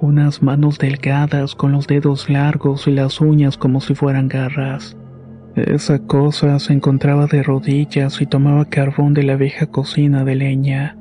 unas 0.06 0.44
manos 0.44 0.78
delgadas 0.78 1.56
con 1.56 1.72
los 1.72 1.88
dedos 1.88 2.30
largos 2.30 2.88
y 2.88 2.92
las 2.92 3.22
uñas 3.22 3.58
como 3.58 3.82
si 3.82 3.96
fueran 3.96 4.28
garras. 4.28 4.98
Esa 5.56 6.00
cosa 6.00 6.60
se 6.60 6.74
encontraba 6.74 7.28
de 7.28 7.42
rodillas 7.42 8.22
y 8.22 8.26
tomaba 8.26 8.66
carbón 8.66 9.14
de 9.14 9.24
la 9.24 9.36
vieja 9.36 9.68
cocina 9.68 10.24
de 10.24 10.36
leña. 10.36 10.98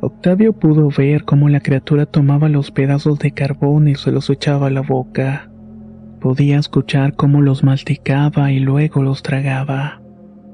Octavio 0.00 0.54
pudo 0.54 0.88
ver 0.96 1.24
cómo 1.24 1.50
la 1.50 1.60
criatura 1.60 2.06
tomaba 2.06 2.48
los 2.48 2.70
pedazos 2.70 3.18
de 3.18 3.32
carbón 3.32 3.88
y 3.88 3.94
se 3.94 4.10
los 4.10 4.30
echaba 4.30 4.68
a 4.68 4.70
la 4.70 4.80
boca. 4.80 5.49
Podía 6.20 6.58
escuchar 6.58 7.14
cómo 7.14 7.40
los 7.40 7.64
masticaba 7.64 8.52
y 8.52 8.60
luego 8.60 9.02
los 9.02 9.22
tragaba. 9.22 10.02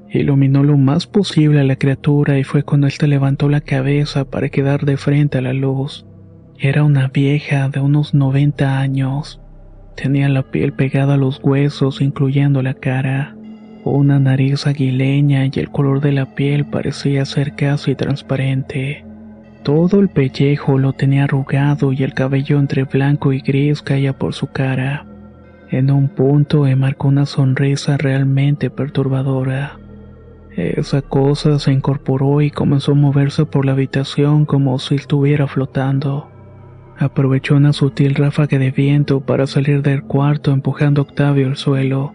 Iluminó 0.08 0.62
lo 0.62 0.76
más 0.76 1.08
posible 1.08 1.60
a 1.60 1.64
la 1.64 1.74
criatura 1.74 2.38
y 2.38 2.44
fue 2.44 2.62
cuando 2.62 2.86
éste 2.86 3.08
levantó 3.08 3.48
la 3.48 3.60
cabeza 3.60 4.24
para 4.24 4.48
quedar 4.48 4.84
de 4.84 4.96
frente 4.96 5.38
a 5.38 5.42
la 5.42 5.52
luz. 5.52 6.06
Era 6.56 6.84
una 6.84 7.08
vieja 7.08 7.68
de 7.68 7.80
unos 7.80 8.14
90 8.14 8.78
años. 8.78 9.40
Tenía 9.96 10.28
la 10.28 10.44
piel 10.44 10.72
pegada 10.72 11.14
a 11.14 11.18
los 11.18 11.40
huesos, 11.42 12.00
incluyendo 12.00 12.62
la 12.62 12.74
cara. 12.74 13.36
Una 13.82 14.20
nariz 14.20 14.68
aguileña 14.68 15.46
y 15.46 15.50
el 15.56 15.70
color 15.70 16.00
de 16.00 16.12
la 16.12 16.34
piel 16.36 16.64
parecía 16.64 17.24
ser 17.24 17.56
casi 17.56 17.96
transparente. 17.96 19.04
Todo 19.64 19.98
el 19.98 20.08
pellejo 20.10 20.78
lo 20.78 20.92
tenía 20.92 21.24
arrugado 21.24 21.92
y 21.92 22.04
el 22.04 22.14
cabello 22.14 22.60
entre 22.60 22.84
blanco 22.84 23.32
y 23.32 23.40
gris 23.40 23.82
caía 23.82 24.12
por 24.12 24.32
su 24.32 24.46
cara. 24.46 25.06
En 25.70 25.90
un 25.90 26.08
punto 26.08 26.64
marcó 26.76 27.08
una 27.08 27.26
sonrisa 27.26 27.96
realmente 27.96 28.70
perturbadora. 28.70 29.78
Esa 30.56 31.02
cosa 31.02 31.58
se 31.58 31.72
incorporó 31.72 32.40
y 32.40 32.50
comenzó 32.50 32.92
a 32.92 32.94
moverse 32.94 33.44
por 33.44 33.66
la 33.66 33.72
habitación 33.72 34.46
como 34.46 34.78
si 34.78 34.94
estuviera 34.94 35.48
flotando. 35.48 36.30
Aprovechó 36.98 37.56
una 37.56 37.72
sutil 37.74 38.14
ráfaga 38.14 38.58
de 38.58 38.70
viento 38.70 39.20
para 39.20 39.46
salir 39.46 39.82
del 39.82 40.02
cuarto 40.02 40.52
empujando 40.52 41.02
a 41.02 41.04
Octavio 41.04 41.48
al 41.48 41.56
suelo, 41.56 42.14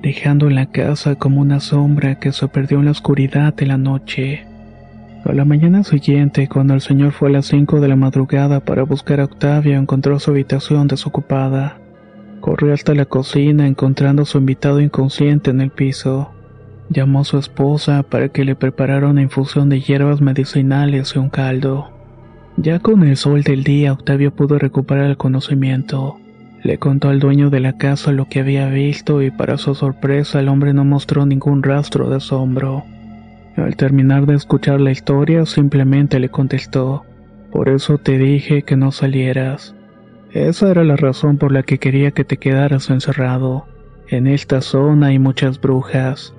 dejando 0.00 0.48
en 0.48 0.54
la 0.54 0.66
casa 0.66 1.16
como 1.16 1.40
una 1.40 1.60
sombra 1.60 2.18
que 2.20 2.32
se 2.32 2.48
perdió 2.48 2.78
en 2.78 2.86
la 2.86 2.92
oscuridad 2.92 3.52
de 3.52 3.66
la 3.66 3.76
noche. 3.76 4.46
A 5.24 5.32
la 5.32 5.44
mañana 5.44 5.84
siguiente, 5.84 6.48
cuando 6.48 6.74
el 6.74 6.80
señor 6.80 7.12
fue 7.12 7.28
a 7.28 7.32
las 7.32 7.46
5 7.46 7.80
de 7.80 7.88
la 7.88 7.96
madrugada 7.96 8.60
para 8.60 8.84
buscar 8.84 9.20
a 9.20 9.24
Octavio, 9.24 9.76
encontró 9.76 10.18
su 10.18 10.30
habitación 10.30 10.88
desocupada. 10.88 11.81
Corrió 12.42 12.74
hasta 12.74 12.92
la 12.92 13.04
cocina 13.04 13.68
encontrando 13.68 14.22
a 14.22 14.24
su 14.24 14.38
invitado 14.38 14.80
inconsciente 14.80 15.50
en 15.52 15.60
el 15.60 15.70
piso. 15.70 16.32
Llamó 16.90 17.20
a 17.20 17.24
su 17.24 17.38
esposa 17.38 18.02
para 18.02 18.30
que 18.30 18.44
le 18.44 18.56
preparara 18.56 19.06
una 19.06 19.22
infusión 19.22 19.68
de 19.68 19.80
hierbas 19.80 20.20
medicinales 20.20 21.14
y 21.14 21.20
un 21.20 21.30
caldo. 21.30 21.92
Ya 22.56 22.80
con 22.80 23.04
el 23.04 23.16
sol 23.16 23.44
del 23.44 23.62
día, 23.62 23.92
Octavio 23.92 24.34
pudo 24.34 24.58
recuperar 24.58 25.04
el 25.04 25.16
conocimiento. 25.16 26.18
Le 26.64 26.78
contó 26.78 27.10
al 27.10 27.20
dueño 27.20 27.48
de 27.48 27.60
la 27.60 27.78
casa 27.78 28.10
lo 28.10 28.28
que 28.28 28.40
había 28.40 28.68
visto 28.68 29.22
y 29.22 29.30
para 29.30 29.56
su 29.56 29.76
sorpresa 29.76 30.40
el 30.40 30.48
hombre 30.48 30.74
no 30.74 30.84
mostró 30.84 31.24
ningún 31.24 31.62
rastro 31.62 32.10
de 32.10 32.16
asombro. 32.16 32.82
Al 33.56 33.76
terminar 33.76 34.26
de 34.26 34.34
escuchar 34.34 34.80
la 34.80 34.90
historia, 34.90 35.46
simplemente 35.46 36.18
le 36.18 36.28
contestó, 36.28 37.04
por 37.52 37.68
eso 37.68 37.98
te 37.98 38.18
dije 38.18 38.62
que 38.62 38.76
no 38.76 38.90
salieras. 38.90 39.76
Esa 40.32 40.70
era 40.70 40.84
la 40.84 40.96
razón 40.96 41.38
por 41.38 41.52
la 41.52 41.62
que 41.62 41.78
quería 41.78 42.10
que 42.10 42.24
te 42.24 42.36
quedaras 42.36 42.90
encerrado. 42.90 43.66
En 44.08 44.26
esta 44.26 44.60
zona 44.60 45.08
hay 45.08 45.18
muchas 45.18 45.60
brujas. 45.60 46.34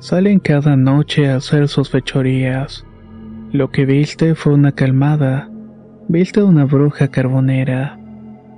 Salen 0.00 0.38
cada 0.38 0.76
noche 0.76 1.28
a 1.28 1.36
hacer 1.36 1.68
sus 1.68 1.90
fechorías. 1.90 2.84
Lo 3.52 3.70
que 3.70 3.86
viste 3.86 4.34
fue 4.34 4.54
una 4.54 4.72
calmada, 4.72 5.48
Viste 6.10 6.40
a 6.40 6.44
una 6.46 6.64
bruja 6.64 7.08
carbonera. 7.08 7.98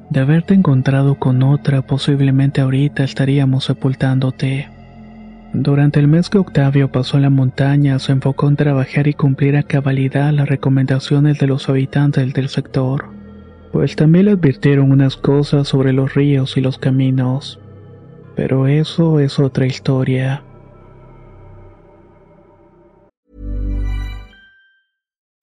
De 0.09 0.20
haberte 0.20 0.54
encontrado 0.54 1.16
con 1.16 1.42
otra, 1.42 1.82
posiblemente 1.82 2.61
ahorita 2.61 3.02
estaríamos 3.02 3.64
sepultándote. 3.64 4.68
Durante 5.52 5.99
el 5.99 6.06
mes 6.06 6.30
que 6.30 6.38
Octavio 6.38 6.92
pasó 6.92 7.16
en 7.16 7.25
la 7.25 7.30
montaña, 7.30 7.99
se 7.99 8.12
enfocó 8.12 8.49
en 8.49 8.54
trabajar 8.54 9.09
y 9.09 9.14
cumplir 9.14 9.56
a 9.56 9.64
cabalidad 9.64 10.32
las 10.32 10.49
recomendaciones 10.49 11.40
de 11.40 11.49
los 11.49 11.68
habitantes 11.68 12.32
del 12.32 12.49
sector, 12.49 13.09
pues 13.73 13.97
también 13.97 14.27
le 14.27 14.33
advirtieron 14.33 14.93
unas 14.93 15.17
cosas 15.17 15.69
sobre 15.69 15.93
los 15.93 16.15
ríos 16.15 16.57
y 16.57 16.61
los 16.61 16.79
caminos. 16.79 17.59
Pero 18.37 18.67
eso 18.67 19.21
es 19.21 19.39
otra 19.39 19.67
historia. 19.67 20.45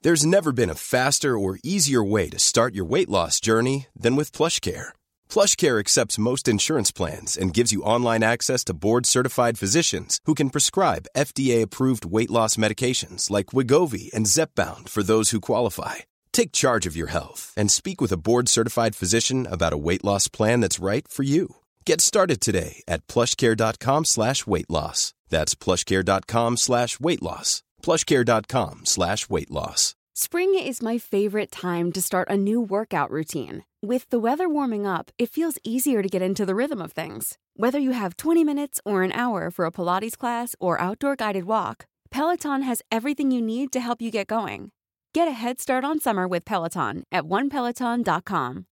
There's 0.01 0.25
never 0.25 0.53
been 0.53 0.69
a 0.69 0.75
faster 0.75 1.37
or 1.37 1.59
easier 1.63 2.03
way 2.03 2.29
to 2.29 2.39
start 2.39 2.73
your 2.75 2.85
weight 2.85 3.09
loss 3.09 3.41
journey 3.41 3.87
than 3.99 4.15
with 4.15 4.31
PlushCare. 4.31 4.89
PlushCare 5.27 5.79
accepts 5.79 6.19
most 6.19 6.47
insurance 6.47 6.91
plans 6.91 7.35
and 7.35 7.53
gives 7.53 7.73
you 7.73 7.81
online 7.81 8.23
access 8.23 8.63
to 8.65 8.73
board-certified 8.73 9.57
physicians 9.59 10.21
who 10.25 10.35
can 10.35 10.49
prescribe 10.49 11.07
FDA-approved 11.17 12.05
weight 12.05 12.31
loss 12.31 12.57
medications 12.57 13.29
like 13.29 13.47
Wigovi 13.47 14.13
and 14.13 14.27
Zepbound 14.27 14.87
for 14.87 15.03
those 15.03 15.31
who 15.31 15.41
qualify. 15.41 15.95
Take 16.37 16.51
charge 16.51 16.85
of 16.85 16.95
your 16.95 17.07
health 17.07 17.51
and 17.57 17.71
speak 17.71 17.99
with 17.99 18.11
a 18.11 18.23
board-certified 18.27 18.95
physician 18.95 19.47
about 19.47 19.73
a 19.73 19.83
weight 19.87 20.05
loss 20.05 20.27
plan 20.27 20.61
that's 20.61 20.77
right 20.77 21.07
for 21.07 21.23
you. 21.23 21.55
Get 21.83 21.99
started 21.99 22.41
today 22.41 22.83
at 22.87 23.07
plushcare.com 23.07 24.05
slash 24.05 24.45
weight 24.45 24.69
loss. 24.69 25.15
That's 25.29 25.55
plushcare.com 25.55 26.57
slash 26.57 26.99
weight 26.99 27.23
loss. 27.23 27.63
plushcare.com 27.81 28.85
slash 28.85 29.29
weight 29.29 29.49
loss. 29.49 29.95
Spring 30.13 30.53
is 30.53 30.83
my 30.83 30.99
favorite 30.99 31.51
time 31.51 31.91
to 31.93 32.03
start 32.03 32.27
a 32.29 32.37
new 32.37 32.61
workout 32.61 33.09
routine. 33.09 33.63
With 33.81 34.07
the 34.09 34.19
weather 34.19 34.47
warming 34.47 34.85
up, 34.85 35.09
it 35.17 35.31
feels 35.31 35.57
easier 35.63 36.03
to 36.03 36.09
get 36.09 36.21
into 36.21 36.45
the 36.45 36.53
rhythm 36.53 36.83
of 36.83 36.91
things. 36.91 37.39
Whether 37.55 37.79
you 37.79 37.93
have 37.93 38.15
20 38.15 38.43
minutes 38.43 38.79
or 38.85 39.01
an 39.01 39.11
hour 39.13 39.49
for 39.49 39.65
a 39.65 39.71
Pilates 39.71 40.15
class 40.15 40.55
or 40.59 40.79
outdoor 40.79 41.15
guided 41.15 41.45
walk, 41.45 41.87
Peloton 42.11 42.61
has 42.61 42.83
everything 42.91 43.31
you 43.31 43.41
need 43.41 43.71
to 43.71 43.79
help 43.79 44.03
you 44.03 44.11
get 44.11 44.27
going. 44.27 44.69
Get 45.17 45.27
a 45.27 45.31
head 45.31 45.59
start 45.59 45.83
on 45.83 45.99
summer 45.99 46.27
with 46.27 46.45
Peloton 46.45 47.01
at 47.11 47.23
onepeloton.com. 47.23 48.65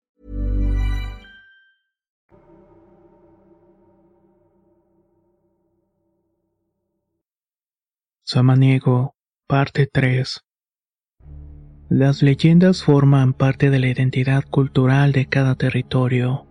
Samaniego, 8.24 9.14
parte 9.46 9.86
3. 9.86 10.40
Las 11.88 12.24
leyendas 12.24 12.82
forman 12.82 13.34
parte 13.34 13.70
de 13.70 13.78
la 13.78 13.86
identidad 13.86 14.42
cultural 14.42 15.12
de 15.12 15.26
cada 15.26 15.54
territorio, 15.54 16.48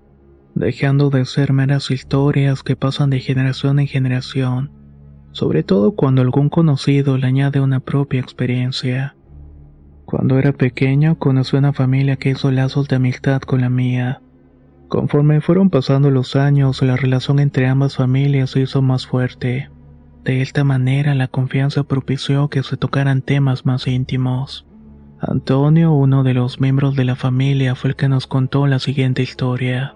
dejando 0.55 1.09
de 1.09 1.25
ser 1.25 1.51
meras 1.51 1.91
historias 1.91 2.63
que 2.63 2.77
pasan 2.77 3.09
de 3.09 3.19
generación 3.19 3.77
en 3.79 3.87
generación, 3.87 4.71
sobre 5.33 5.63
todo 5.63 5.95
cuando 5.97 6.21
algún 6.21 6.47
conocido 6.47 7.17
le 7.17 7.27
añade 7.27 7.59
una 7.59 7.81
propia 7.81 8.21
experiencia. 8.21 9.17
Cuando 10.11 10.37
era 10.37 10.51
pequeño 10.51 11.17
conocí 11.17 11.55
una 11.55 11.71
familia 11.71 12.17
que 12.17 12.31
hizo 12.31 12.51
lazos 12.51 12.89
de 12.89 12.97
amistad 12.97 13.41
con 13.41 13.61
la 13.61 13.69
mía. 13.69 14.21
Conforme 14.89 15.39
fueron 15.39 15.69
pasando 15.69 16.11
los 16.11 16.35
años, 16.35 16.81
la 16.81 16.97
relación 16.97 17.39
entre 17.39 17.65
ambas 17.67 17.95
familias 17.95 18.49
se 18.49 18.59
hizo 18.59 18.81
más 18.81 19.07
fuerte. 19.07 19.69
De 20.25 20.41
esta 20.41 20.65
manera 20.65 21.15
la 21.15 21.29
confianza 21.29 21.83
propició 21.83 22.49
que 22.49 22.61
se 22.61 22.75
tocaran 22.75 23.21
temas 23.21 23.65
más 23.65 23.87
íntimos. 23.87 24.67
Antonio, 25.21 25.93
uno 25.93 26.23
de 26.23 26.33
los 26.33 26.59
miembros 26.59 26.97
de 26.97 27.05
la 27.05 27.15
familia, 27.15 27.75
fue 27.75 27.91
el 27.91 27.95
que 27.95 28.09
nos 28.09 28.27
contó 28.27 28.67
la 28.67 28.79
siguiente 28.79 29.23
historia. 29.23 29.95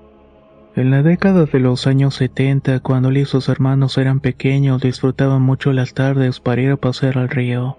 En 0.78 0.92
la 0.92 1.04
década 1.04 1.44
de 1.44 1.60
los 1.60 1.88
años 1.88 2.16
70, 2.16 2.80
cuando 2.80 3.10
él 3.10 3.18
y 3.18 3.26
sus 3.26 3.50
hermanos 3.50 3.98
eran 3.98 4.22
pequeños, 4.22 4.82
disfrutaban 4.82 5.42
mucho 5.42 5.74
las 5.74 5.94
tardes 5.94 6.40
para 6.40 6.62
ir 6.62 6.72
a 6.72 6.78
pasear 6.78 7.18
al 7.18 7.28
río. 7.28 7.78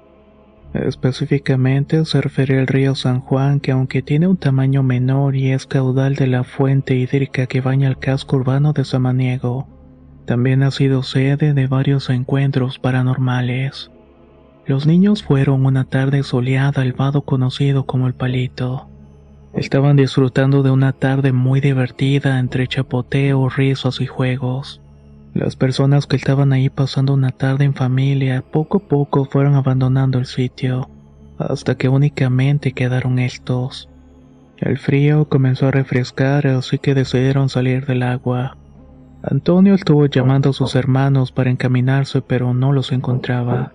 Específicamente 0.74 2.04
se 2.04 2.20
refiere 2.20 2.60
al 2.60 2.66
río 2.66 2.94
San 2.94 3.20
Juan, 3.20 3.60
que 3.60 3.72
aunque 3.72 4.02
tiene 4.02 4.26
un 4.26 4.36
tamaño 4.36 4.82
menor 4.82 5.34
y 5.36 5.52
es 5.52 5.66
caudal 5.66 6.16
de 6.16 6.26
la 6.26 6.44
fuente 6.44 6.94
hídrica 6.96 7.46
que 7.46 7.60
baña 7.60 7.88
el 7.88 7.98
casco 7.98 8.36
urbano 8.36 8.72
de 8.72 8.84
Samaniego, 8.84 9.68
también 10.26 10.62
ha 10.62 10.70
sido 10.70 11.02
sede 11.02 11.54
de 11.54 11.66
varios 11.66 12.10
encuentros 12.10 12.78
paranormales. 12.78 13.90
Los 14.66 14.86
niños 14.86 15.22
fueron 15.22 15.64
una 15.64 15.84
tarde 15.84 16.24
soleada 16.24 16.82
al 16.82 16.92
vado 16.92 17.22
conocido 17.22 17.86
como 17.86 18.08
el 18.08 18.14
Palito. 18.14 18.88
Estaban 19.54 19.96
disfrutando 19.96 20.62
de 20.62 20.72
una 20.72 20.92
tarde 20.92 21.32
muy 21.32 21.60
divertida 21.60 22.38
entre 22.40 22.66
chapoteo, 22.66 23.48
rizos 23.48 24.00
y 24.00 24.06
juegos. 24.06 24.82
Las 25.36 25.54
personas 25.54 26.06
que 26.06 26.16
estaban 26.16 26.54
ahí 26.54 26.70
pasando 26.70 27.12
una 27.12 27.30
tarde 27.30 27.66
en 27.66 27.74
familia 27.74 28.42
poco 28.42 28.78
a 28.78 28.88
poco 28.88 29.26
fueron 29.26 29.54
abandonando 29.54 30.18
el 30.18 30.24
sitio, 30.24 30.88
hasta 31.36 31.74
que 31.74 31.90
únicamente 31.90 32.72
quedaron 32.72 33.18
estos. 33.18 33.90
El 34.56 34.78
frío 34.78 35.28
comenzó 35.28 35.66
a 35.66 35.72
refrescar, 35.72 36.46
así 36.46 36.78
que 36.78 36.94
decidieron 36.94 37.50
salir 37.50 37.84
del 37.84 38.02
agua. 38.02 38.56
Antonio 39.22 39.74
estuvo 39.74 40.06
llamando 40.06 40.48
a 40.48 40.54
sus 40.54 40.74
hermanos 40.74 41.32
para 41.32 41.50
encaminarse, 41.50 42.22
pero 42.22 42.54
no 42.54 42.72
los 42.72 42.90
encontraba. 42.90 43.74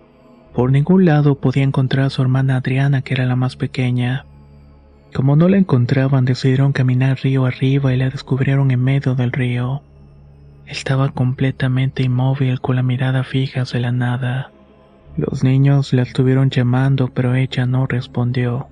Por 0.56 0.72
ningún 0.72 1.06
lado 1.06 1.36
podía 1.36 1.62
encontrar 1.62 2.06
a 2.06 2.10
su 2.10 2.24
hermana 2.24 2.56
Adriana, 2.56 3.04
que 3.04 3.14
era 3.14 3.28
la 3.28 3.36
más 3.36 3.56
pequeña. 3.56 4.26
Como 5.14 5.36
no 5.36 5.48
la 5.48 5.58
encontraban, 5.58 6.26
decidieron 6.26 6.72
caminar 6.72 7.20
río 7.22 7.46
arriba 7.46 7.94
y 7.94 7.98
la 7.98 8.10
descubrieron 8.10 8.72
en 8.72 8.84
medio 8.84 9.14
del 9.14 9.32
río. 9.32 9.84
Estaba 10.66 11.10
completamente 11.10 12.04
inmóvil 12.04 12.62
con 12.62 12.76
la 12.76 12.84
mirada 12.84 13.24
fija 13.24 13.62
hacia 13.62 13.80
la 13.80 13.92
nada. 13.92 14.52
Los 15.18 15.44
niños 15.44 15.92
la 15.94 16.04
estuvieron 16.04 16.50
llamando, 16.50 17.10
pero 17.10 17.36
ella 17.36 17.66
no 17.66 17.86
respondió. 17.88 18.68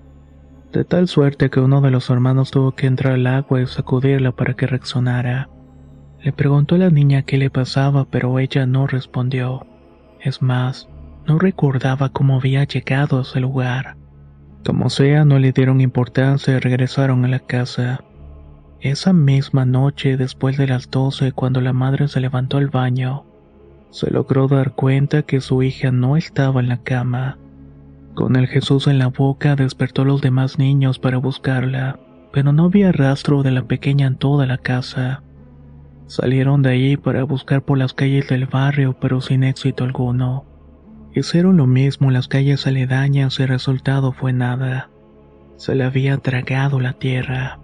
De 0.72 0.86
tal 0.86 1.08
suerte 1.08 1.50
que 1.50 1.60
uno 1.60 1.82
de 1.82 1.92
los 1.92 2.10
hermanos 2.10 2.52
tuvo 2.52 2.74
que 2.74 2.88
entrar 2.88 3.14
al 3.14 3.28
agua 3.28 3.62
y 3.62 3.68
sacudirla 3.68 4.32
para 4.32 4.54
que 4.54 4.68
reaccionara. 4.68 5.50
Le 6.22 6.32
preguntó 6.32 6.76
a 6.76 6.78
la 6.78 6.90
niña 6.90 7.24
qué 7.24 7.38
le 7.38 7.50
pasaba, 7.50 8.06
pero 8.06 8.40
ella 8.40 8.66
no 8.66 8.88
respondió. 8.88 9.66
Es 10.22 10.42
más, 10.42 10.88
no 11.26 11.40
recordaba 11.40 12.10
cómo 12.10 12.36
había 12.36 12.64
llegado 12.66 13.20
a 13.20 13.22
ese 13.22 13.40
lugar. 13.40 13.98
Como 14.66 14.90
sea, 14.90 15.26
no 15.26 15.40
le 15.40 15.52
dieron 15.52 15.82
importancia 15.82 16.56
y 16.56 16.60
regresaron 16.60 17.26
a 17.26 17.30
la 17.30 17.40
casa. 17.40 18.04
Esa 18.82 19.12
misma 19.12 19.66
noche, 19.66 20.16
después 20.16 20.56
de 20.58 20.66
las 20.66 20.90
doce, 20.90 21.34
cuando 21.34 21.60
la 21.60 21.74
madre 21.74 22.08
se 22.08 22.22
levantó 22.22 22.58
al 22.58 22.70
baño, 22.70 23.26
se 23.90 24.10
logró 24.10 24.48
dar 24.48 24.72
cuenta 24.72 25.24
que 25.24 25.42
su 25.42 25.64
hija 25.64 25.92
no 25.92 26.16
estaba 26.16 26.62
en 26.62 26.70
la 26.70 26.78
cama. 26.78 27.38
Con 28.14 28.38
el 28.38 28.48
Jesús 28.48 28.88
en 28.88 28.98
la 28.98 29.08
boca 29.08 29.58
despertó 29.58 30.04
a 30.04 30.06
los 30.06 30.22
demás 30.22 30.60
niños 30.60 30.98
para 30.98 31.18
buscarla, 31.18 32.00
pero 32.32 32.54
no 32.54 32.66
había 32.66 32.94
rastro 32.94 33.44
de 33.44 33.52
la 33.52 33.64
pequeña 33.64 34.08
en 34.08 34.16
toda 34.16 34.46
la 34.46 34.58
casa. 34.58 35.24
Salieron 36.08 36.62
de 36.62 36.70
ahí 36.70 36.98
para 36.98 37.24
buscar 37.24 37.64
por 37.64 37.78
las 37.78 37.94
calles 37.94 38.30
del 38.30 38.46
barrio, 38.46 38.96
pero 39.00 39.20
sin 39.20 39.44
éxito 39.44 39.84
alguno. 39.84 40.46
Hicieron 41.14 41.58
lo 41.58 41.68
mismo 41.68 42.08
en 42.08 42.14
las 42.14 42.30
calles 42.30 42.66
aledañas 42.66 43.40
y 43.40 43.44
el 43.44 43.50
resultado 43.50 44.14
fue 44.14 44.32
nada. 44.32 44.90
Se 45.58 45.76
le 45.76 45.84
había 45.84 46.18
tragado 46.18 46.80
la 46.80 46.94
tierra. 46.94 47.60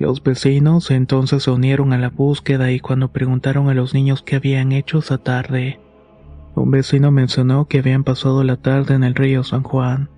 Los 0.00 0.22
vecinos 0.22 0.90
entonces 0.90 1.42
se 1.42 1.50
unieron 1.50 1.92
a 1.92 1.98
la 1.98 2.08
búsqueda 2.08 2.72
y 2.72 2.80
cuando 2.80 3.12
preguntaron 3.12 3.68
a 3.68 3.74
los 3.74 3.92
niños 3.92 4.22
qué 4.22 4.36
habían 4.36 4.72
hecho 4.72 5.00
esa 5.00 5.18
tarde, 5.18 5.78
un 6.54 6.70
vecino 6.70 7.10
mencionó 7.10 7.66
que 7.66 7.80
habían 7.80 8.02
pasado 8.02 8.42
la 8.42 8.56
tarde 8.56 8.94
en 8.94 9.04
el 9.04 9.14
río 9.14 9.44
San 9.44 9.62
Juan. 9.62 10.08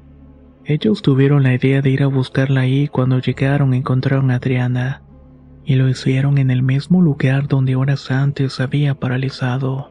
Ellos 0.65 1.03
tuvieron 1.03 1.43
la 1.43 1.53
idea 1.53 1.83
de 1.83 1.91
ir 1.91 2.05
a 2.05 2.07
buscarla 2.07 2.61
ahí 2.61 2.87
cuando 2.87 3.19
llegaron 3.19 3.75
encontraron 3.75 4.31
a 4.31 4.37
Adriana, 4.37 5.03
y 5.65 5.75
lo 5.75 5.89
hicieron 5.89 6.39
en 6.39 6.53
el 6.53 6.63
mismo 6.63 7.03
lugar 7.03 7.49
donde 7.49 7.75
horas 7.75 8.09
antes 8.13 8.61
había 8.61 8.95
paralizado. 8.95 9.91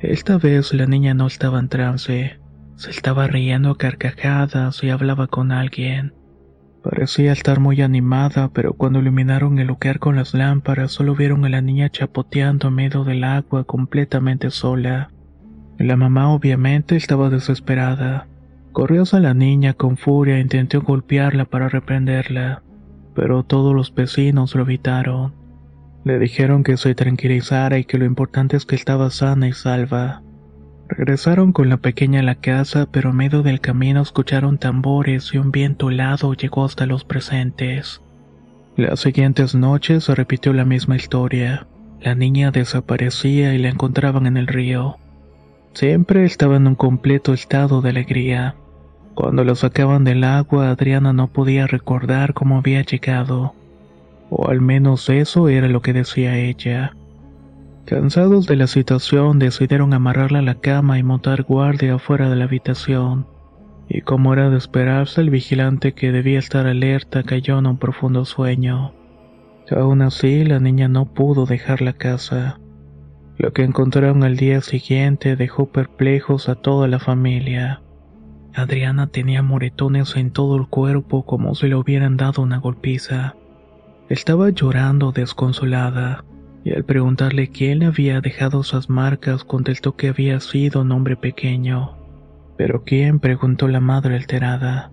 Esta 0.00 0.36
vez 0.36 0.74
la 0.74 0.86
niña 0.86 1.14
no 1.14 1.28
estaba 1.28 1.60
en 1.60 1.68
trance, 1.68 2.40
se 2.74 2.90
estaba 2.90 3.28
riendo 3.28 3.70
a 3.70 3.78
carcajadas 3.78 4.82
y 4.82 4.90
hablaba 4.90 5.28
con 5.28 5.52
alguien. 5.52 6.12
Parecía 6.82 7.32
estar 7.32 7.60
muy 7.60 7.80
animada, 7.80 8.50
pero 8.52 8.72
cuando 8.72 8.98
iluminaron 8.98 9.60
el 9.60 9.68
lugar 9.68 10.00
con 10.00 10.16
las 10.16 10.34
lámparas 10.34 10.90
solo 10.90 11.14
vieron 11.14 11.44
a 11.44 11.48
la 11.48 11.62
niña 11.62 11.90
chapoteando 11.90 12.68
en 12.68 12.74
medio 12.74 13.04
del 13.04 13.22
agua 13.22 13.62
completamente 13.64 14.50
sola. 14.50 15.10
La 15.78 15.96
mamá 15.96 16.32
obviamente 16.32 16.96
estaba 16.96 17.30
desesperada. 17.30 18.26
Corrió 18.72 19.02
hacia 19.02 19.20
la 19.20 19.32
niña 19.32 19.74
con 19.74 19.96
furia 19.96 20.38
e 20.38 20.40
intentó 20.40 20.80
golpearla 20.82 21.44
para 21.44 21.68
reprenderla, 21.68 22.62
pero 23.14 23.44
todos 23.44 23.74
los 23.74 23.94
vecinos 23.94 24.54
lo 24.56 24.62
evitaron. 24.62 25.34
Le 26.04 26.18
dijeron 26.18 26.64
que 26.64 26.76
se 26.76 26.96
tranquilizara 26.96 27.78
y 27.78 27.84
que 27.84 27.98
lo 27.98 28.06
importante 28.06 28.56
es 28.56 28.66
que 28.66 28.74
estaba 28.74 29.10
sana 29.10 29.46
y 29.46 29.52
salva. 29.52 30.22
Regresaron 30.98 31.52
con 31.52 31.68
la 31.68 31.78
pequeña 31.78 32.20
a 32.20 32.22
la 32.22 32.34
casa, 32.34 32.86
pero 32.90 33.10
en 33.10 33.16
medio 33.16 33.42
del 33.42 33.60
camino 33.60 34.02
escucharon 34.02 34.58
tambores 34.58 35.32
y 35.32 35.38
un 35.38 35.50
viento 35.50 35.90
helado 35.90 36.34
llegó 36.34 36.64
hasta 36.64 36.86
los 36.86 37.04
presentes. 37.04 38.02
Las 38.76 39.00
siguientes 39.00 39.54
noches 39.54 40.04
se 40.04 40.14
repitió 40.14 40.52
la 40.52 40.64
misma 40.64 40.96
historia. 40.96 41.66
La 42.00 42.14
niña 42.14 42.50
desaparecía 42.50 43.54
y 43.54 43.58
la 43.58 43.70
encontraban 43.70 44.26
en 44.26 44.36
el 44.36 44.46
río. 44.46 44.96
Siempre 45.72 46.24
estaba 46.24 46.56
en 46.56 46.66
un 46.66 46.74
completo 46.74 47.32
estado 47.32 47.80
de 47.80 47.90
alegría. 47.90 48.56
Cuando 49.14 49.44
lo 49.44 49.54
sacaban 49.54 50.04
del 50.04 50.24
agua, 50.24 50.70
Adriana 50.70 51.12
no 51.12 51.28
podía 51.28 51.66
recordar 51.66 52.34
cómo 52.34 52.58
había 52.58 52.82
llegado 52.82 53.54
o 54.34 54.48
al 54.48 54.62
menos 54.62 55.10
eso 55.10 55.50
era 55.50 55.68
lo 55.68 55.82
que 55.82 55.92
decía 55.92 56.38
ella. 56.38 56.96
Cansados 57.84 58.46
de 58.46 58.56
la 58.56 58.68
situación, 58.68 59.38
decidieron 59.38 59.92
amarrarla 59.92 60.38
a 60.38 60.42
la 60.42 60.54
cama 60.54 60.98
y 60.98 61.02
montar 61.02 61.42
guardia 61.42 61.96
afuera 61.96 62.30
de 62.30 62.36
la 62.36 62.44
habitación. 62.44 63.26
Y 63.88 64.02
como 64.02 64.32
era 64.32 64.50
de 64.50 64.56
esperarse, 64.56 65.20
el 65.20 65.30
vigilante 65.30 65.92
que 65.92 66.12
debía 66.12 66.38
estar 66.38 66.66
alerta 66.66 67.24
cayó 67.24 67.58
en 67.58 67.66
un 67.66 67.78
profundo 67.78 68.24
sueño. 68.24 68.94
Aún 69.70 70.02
así, 70.02 70.44
la 70.44 70.60
niña 70.60 70.88
no 70.88 71.06
pudo 71.06 71.44
dejar 71.44 71.82
la 71.82 71.92
casa. 71.92 72.60
Lo 73.36 73.52
que 73.52 73.64
encontraron 73.64 74.22
al 74.22 74.36
día 74.36 74.60
siguiente 74.60 75.34
dejó 75.34 75.66
perplejos 75.66 76.48
a 76.48 76.54
toda 76.54 76.86
la 76.86 77.00
familia. 77.00 77.82
Adriana 78.54 79.08
tenía 79.08 79.42
moretones 79.42 80.14
en 80.16 80.30
todo 80.30 80.56
el 80.56 80.68
cuerpo 80.68 81.24
como 81.24 81.54
si 81.54 81.68
le 81.68 81.74
hubieran 81.74 82.16
dado 82.16 82.42
una 82.42 82.58
golpiza. 82.58 83.34
Estaba 84.08 84.50
llorando 84.50 85.10
desconsolada, 85.10 86.24
y 86.64 86.72
al 86.72 86.84
preguntarle 86.84 87.48
quién 87.48 87.82
había 87.82 88.20
dejado 88.20 88.60
esas 88.60 88.88
marcas 88.88 89.44
contestó 89.44 89.96
que 89.96 90.08
había 90.08 90.38
sido 90.40 90.82
un 90.82 90.92
hombre 90.92 91.16
pequeño. 91.16 91.96
¿Pero 92.56 92.84
quién? 92.84 93.18
preguntó 93.18 93.66
la 93.68 93.80
madre 93.80 94.16
alterada. 94.16 94.92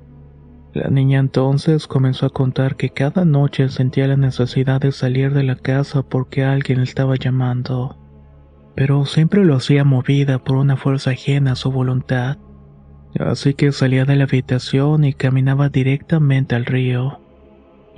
La 0.73 0.89
niña 0.89 1.19
entonces 1.19 1.88
comenzó 1.88 2.27
a 2.27 2.29
contar 2.29 2.75
que 2.75 2.91
cada 2.91 3.25
noche 3.25 3.69
sentía 3.69 4.08
la 4.08 4.17
necesidad 4.17 4.82
de 4.82 4.91
salir 4.91 5.34
de 5.34 5.43
la 5.43 5.55
casa 5.55 6.03
porque 6.03 6.43
alguien 6.43 6.79
estaba 6.79 7.15
llamando, 7.15 7.97
pero 8.75 9.05
siempre 9.05 9.43
lo 9.43 9.55
hacía 9.55 9.84
movida 9.84 10.43
por 10.43 10.58
una 10.58 10.77
fuerza 10.77 11.12
ajena 11.12 11.53
a 11.53 11.55
su 11.55 11.71
voluntad. 11.71 12.38
Así 13.19 13.55
que 13.55 13.71
salía 13.71 14.05
de 14.05 14.15
la 14.15 14.25
habitación 14.25 15.03
y 15.03 15.13
caminaba 15.13 15.69
directamente 15.69 16.55
al 16.55 16.65
río. 16.65 17.19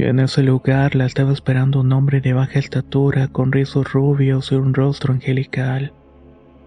En 0.01 0.19
ese 0.19 0.41
lugar 0.41 0.95
la 0.95 1.05
estaba 1.05 1.31
esperando 1.31 1.81
un 1.81 1.93
hombre 1.93 2.21
de 2.21 2.33
baja 2.33 2.57
estatura 2.57 3.27
con 3.27 3.51
rizos 3.51 3.93
rubios 3.93 4.51
y 4.51 4.55
un 4.55 4.73
rostro 4.73 5.13
angelical. 5.13 5.93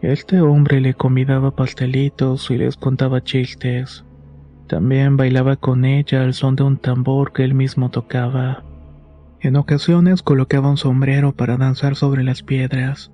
Este 0.02 0.40
hombre 0.40 0.80
le 0.80 0.94
convidaba 0.94 1.50
pastelitos 1.50 2.48
y 2.52 2.58
les 2.58 2.76
contaba 2.76 3.24
chistes. 3.24 4.04
También 4.68 5.16
bailaba 5.16 5.56
con 5.56 5.84
ella 5.84 6.22
al 6.22 6.32
son 6.32 6.54
de 6.54 6.62
un 6.62 6.76
tambor 6.76 7.32
que 7.32 7.42
él 7.42 7.54
mismo 7.54 7.90
tocaba. 7.90 8.62
En 9.40 9.56
ocasiones 9.56 10.22
colocaba 10.22 10.70
un 10.70 10.76
sombrero 10.76 11.32
para 11.32 11.56
danzar 11.56 11.96
sobre 11.96 12.22
las 12.22 12.44
piedras. 12.44 13.10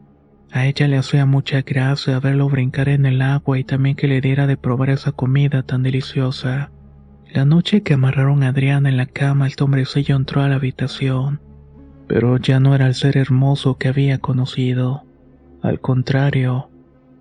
A 0.52 0.66
ella 0.66 0.86
le 0.86 0.98
hacía 0.98 1.24
mucha 1.24 1.62
gracia 1.62 2.20
verlo 2.20 2.46
brincar 2.50 2.90
en 2.90 3.06
el 3.06 3.22
agua 3.22 3.58
y 3.58 3.64
también 3.64 3.96
que 3.96 4.06
le 4.06 4.20
diera 4.20 4.46
de 4.46 4.58
probar 4.58 4.90
esa 4.90 5.12
comida 5.12 5.62
tan 5.62 5.82
deliciosa. 5.82 6.70
La 7.32 7.44
noche 7.44 7.84
que 7.84 7.94
amarraron 7.94 8.42
a 8.42 8.48
Adriana 8.48 8.88
en 8.88 8.96
la 8.96 9.06
cama, 9.06 9.46
el 9.46 9.54
hombrecillo 9.60 10.16
entró 10.16 10.42
a 10.42 10.48
la 10.48 10.56
habitación, 10.56 11.40
pero 12.08 12.38
ya 12.38 12.58
no 12.58 12.74
era 12.74 12.88
el 12.88 12.94
ser 12.94 13.16
hermoso 13.16 13.78
que 13.78 13.86
había 13.86 14.18
conocido. 14.18 15.04
Al 15.62 15.80
contrario, 15.80 16.70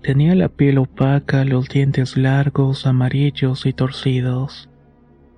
tenía 0.02 0.34
la 0.34 0.50
piel 0.50 0.80
opaca, 0.80 1.46
los 1.46 1.70
dientes 1.70 2.18
largos, 2.18 2.88
amarillos 2.88 3.68
y 3.68 3.74
torcidos. 3.74 4.68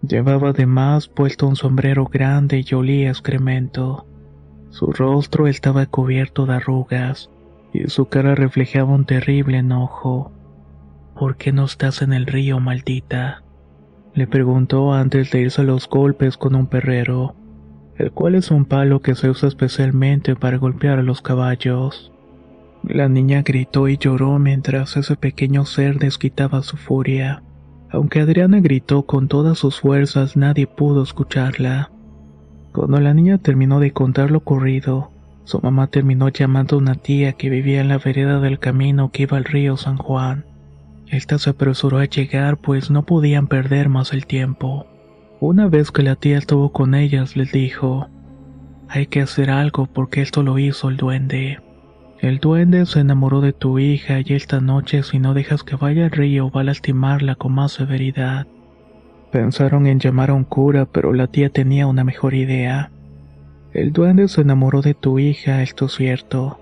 Llevaba 0.08 0.52
además 0.52 1.10
puesto 1.10 1.50
un 1.50 1.58
sombrero 1.58 2.06
grande 2.06 2.64
y 2.66 2.74
olía 2.74 3.10
excremento. 3.10 4.08
Su 4.70 4.94
rostro 4.94 5.48
estaba 5.48 5.86
cubierto 5.86 6.46
de 6.46 6.54
arrugas 6.54 7.30
y 7.74 7.90
su 7.90 8.06
cara 8.06 8.36
reflejaba 8.36 8.94
un 8.94 9.06
terrible 9.06 9.58
enojo. 9.58 10.32
¿Por 11.20 11.36
qué 11.36 11.52
no 11.52 11.66
estás 11.66 12.02
en 12.02 12.14
el 12.14 12.26
río, 12.26 12.62
maldita? 12.62 13.44
Le 14.14 14.28
preguntó 14.28 14.94
antes 14.94 15.32
de 15.32 15.42
irse 15.42 15.62
a 15.62 15.66
los 15.66 15.88
golpes 15.88 16.38
con 16.38 16.56
un 16.56 16.68
perrero, 16.68 17.36
el 17.98 18.12
cual 18.12 18.36
es 18.36 18.52
un 18.52 18.66
palo 18.66 19.00
que 19.02 19.16
se 19.16 19.30
usa 19.30 19.48
especialmente 19.48 20.36
para 20.36 20.58
golpear 20.58 21.00
a 21.00 21.04
los 21.04 21.22
caballos. 21.22 22.12
La 22.84 23.08
niña 23.08 23.44
gritó 23.44 23.88
y 23.88 23.98
lloró 23.98 24.40
mientras 24.40 24.98
ese 24.98 25.16
pequeño 25.16 25.66
ser 25.66 25.98
desquitaba 25.98 26.64
su 26.64 26.78
furia. 26.78 27.44
Aunque 27.90 28.22
Adriana 28.22 28.60
gritó 28.60 29.04
con 29.04 29.28
todas 29.28 29.58
sus 29.60 29.80
fuerzas, 29.80 30.36
nadie 30.36 30.68
pudo 30.68 31.04
escucharla. 31.04 31.92
Cuando 32.74 33.00
la 33.00 33.14
niña 33.14 33.38
terminó 33.38 33.80
de 33.80 33.92
contar 33.92 34.32
lo 34.32 34.40
ocurrido, 34.40 35.12
su 35.44 35.60
mamá 35.60 35.88
terminó 35.88 36.30
llamando 36.30 36.76
a 36.76 36.80
una 36.80 36.96
tía 36.96 37.34
que 37.34 37.50
vivía 37.50 37.82
en 37.82 37.90
la 37.90 37.98
vereda 37.98 38.40
del 38.40 38.60
camino 38.60 39.12
que 39.12 39.24
iba 39.24 39.38
al 39.38 39.46
río 39.46 39.78
San 39.78 39.98
Juan. 39.98 40.46
Esta 41.12 41.38
se 41.40 41.50
apresuró 41.50 41.98
a 41.98 42.06
llegar 42.06 42.56
pues 42.56 42.90
no 42.90 43.04
podían 43.04 43.48
perder 43.48 43.90
más 43.90 44.14
el 44.14 44.26
tiempo. 44.26 44.88
Una 45.42 45.68
vez 45.68 45.92
que 45.92 46.04
la 46.04 46.16
tía 46.16 46.38
estuvo 46.38 46.72
con 46.72 46.96
ellas 46.96 47.36
les 47.36 47.52
dijo, 47.52 48.08
hay 48.88 49.08
que 49.08 49.20
hacer 49.20 49.50
algo 49.50 49.88
porque 49.88 50.22
esto 50.22 50.42
lo 50.42 50.58
hizo 50.58 50.88
el 50.88 50.96
duende. 50.96 51.60
El 52.20 52.38
duende 52.40 52.86
se 52.86 53.02
enamoró 53.02 53.42
de 53.42 53.52
tu 53.52 53.78
hija 53.78 54.22
y 54.24 54.34
esta 54.34 54.62
noche 54.62 55.04
si 55.04 55.20
no 55.20 55.34
dejas 55.34 55.64
que 55.64 55.76
vaya 55.76 56.06
al 56.06 56.12
río 56.12 56.50
va 56.50 56.62
a 56.62 56.64
lastimarla 56.64 57.36
con 57.36 57.52
más 57.56 57.74
severidad. 57.74 58.48
Pensaron 59.34 59.88
en 59.88 60.00
llamar 60.00 60.30
a 60.30 60.34
un 60.34 60.46
cura 60.46 60.86
pero 60.86 61.12
la 61.12 61.28
tía 61.28 61.50
tenía 61.50 61.88
una 61.88 62.06
mejor 62.06 62.36
idea. 62.36 62.90
El 63.74 63.92
duende 63.92 64.30
se 64.30 64.42
enamoró 64.42 64.82
de 64.82 64.94
tu 64.94 65.20
hija, 65.20 65.62
esto 65.62 65.88
es 65.88 65.94
cierto, 65.94 66.62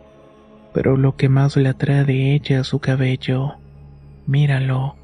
pero 0.73 0.97
lo 0.97 1.15
que 1.15 1.29
más 1.29 1.55
le 1.55 1.69
atrae 1.69 2.03
de 2.03 2.33
ella 2.33 2.61
es 2.61 2.67
su 2.67 2.79
cabello. 2.79 3.59
Míralo. 4.29 4.95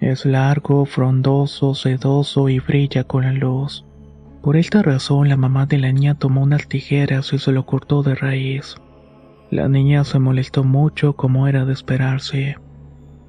Es 0.00 0.26
largo, 0.26 0.84
frondoso, 0.84 1.76
sedoso 1.76 2.48
y 2.48 2.58
brilla 2.58 3.04
con 3.04 3.22
la 3.22 3.32
luz. 3.32 3.84
Por 4.42 4.56
esta 4.56 4.82
razón 4.82 5.28
la 5.28 5.36
mamá 5.36 5.66
de 5.66 5.78
la 5.78 5.92
niña 5.92 6.16
tomó 6.16 6.42
unas 6.42 6.66
tijeras 6.66 7.32
y 7.32 7.38
se 7.38 7.52
lo 7.52 7.66
cortó 7.66 8.02
de 8.02 8.16
raíz. 8.16 8.74
La 9.52 9.68
niña 9.68 10.02
se 10.02 10.18
molestó 10.18 10.64
mucho 10.64 11.12
como 11.12 11.46
era 11.46 11.64
de 11.64 11.72
esperarse, 11.72 12.56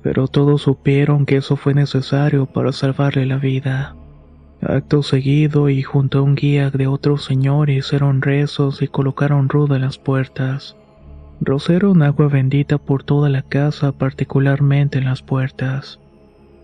pero 0.02 0.28
todos 0.28 0.64
supieron 0.64 1.28
que 1.28 1.38
eso 1.38 1.58
fue 1.58 1.76
necesario 1.76 2.48
para 2.48 2.72
salvarle 2.72 3.28
la 3.28 3.38
vida. 3.38 3.96
Acto 4.64 5.04
seguido 5.04 5.70
y 5.70 5.84
junto 5.84 6.18
a 6.18 6.22
un 6.24 6.34
guía 6.34 6.72
de 6.72 6.88
otros 6.88 7.24
señores 7.24 7.86
hicieron 7.86 8.24
rezos 8.24 8.82
y 8.82 8.88
colocaron 8.88 9.48
ruda 9.50 9.76
en 9.76 9.84
las 9.84 10.00
puertas. 10.00 10.76
Rociaron 11.42 12.02
agua 12.02 12.28
bendita 12.28 12.78
por 12.78 13.04
toda 13.04 13.30
la 13.30 13.42
casa, 13.42 13.92
particularmente 13.92 14.98
en 14.98 15.06
las 15.06 15.22
puertas. 15.22 16.00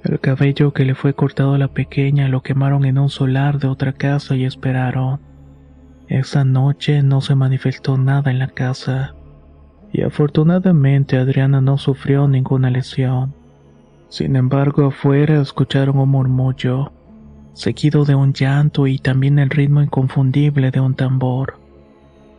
El 0.04 0.20
cabello 0.20 0.74
que 0.74 0.86
le 0.86 0.96
fue 0.96 1.14
cortado 1.14 1.54
a 1.54 1.58
la 1.58 1.68
pequeña 1.68 2.28
lo 2.28 2.42
quemaron 2.42 2.86
en 2.86 2.98
un 2.98 3.10
solar 3.10 3.60
de 3.60 3.68
otra 3.68 3.94
casa 3.94 4.36
y 4.36 4.46
esperaron. 4.46 5.20
Esa 6.08 6.44
noche 6.44 7.04
no 7.04 7.22
se 7.22 7.36
manifestó 7.36 7.98
nada 7.98 8.32
en 8.32 8.40
la 8.40 8.48
casa, 8.48 9.14
y 9.94 10.02
afortunadamente 10.02 11.18
Adriana 11.18 11.62
no 11.62 11.78
sufrió 11.78 12.28
ninguna 12.28 12.70
lesión. 12.70 13.34
Sin 14.10 14.36
embargo, 14.36 14.86
afuera 14.86 15.40
escucharon 15.40 16.00
un 16.00 16.10
murmullo 16.10 16.92
seguido 17.54 18.06
de 18.06 18.16
un 18.16 18.34
llanto 18.34 18.88
y 18.88 18.98
también 18.98 19.40
el 19.40 19.50
ritmo 19.50 19.82
inconfundible 19.82 20.72
de 20.72 20.80
un 20.80 20.96
tambor. 20.96 21.61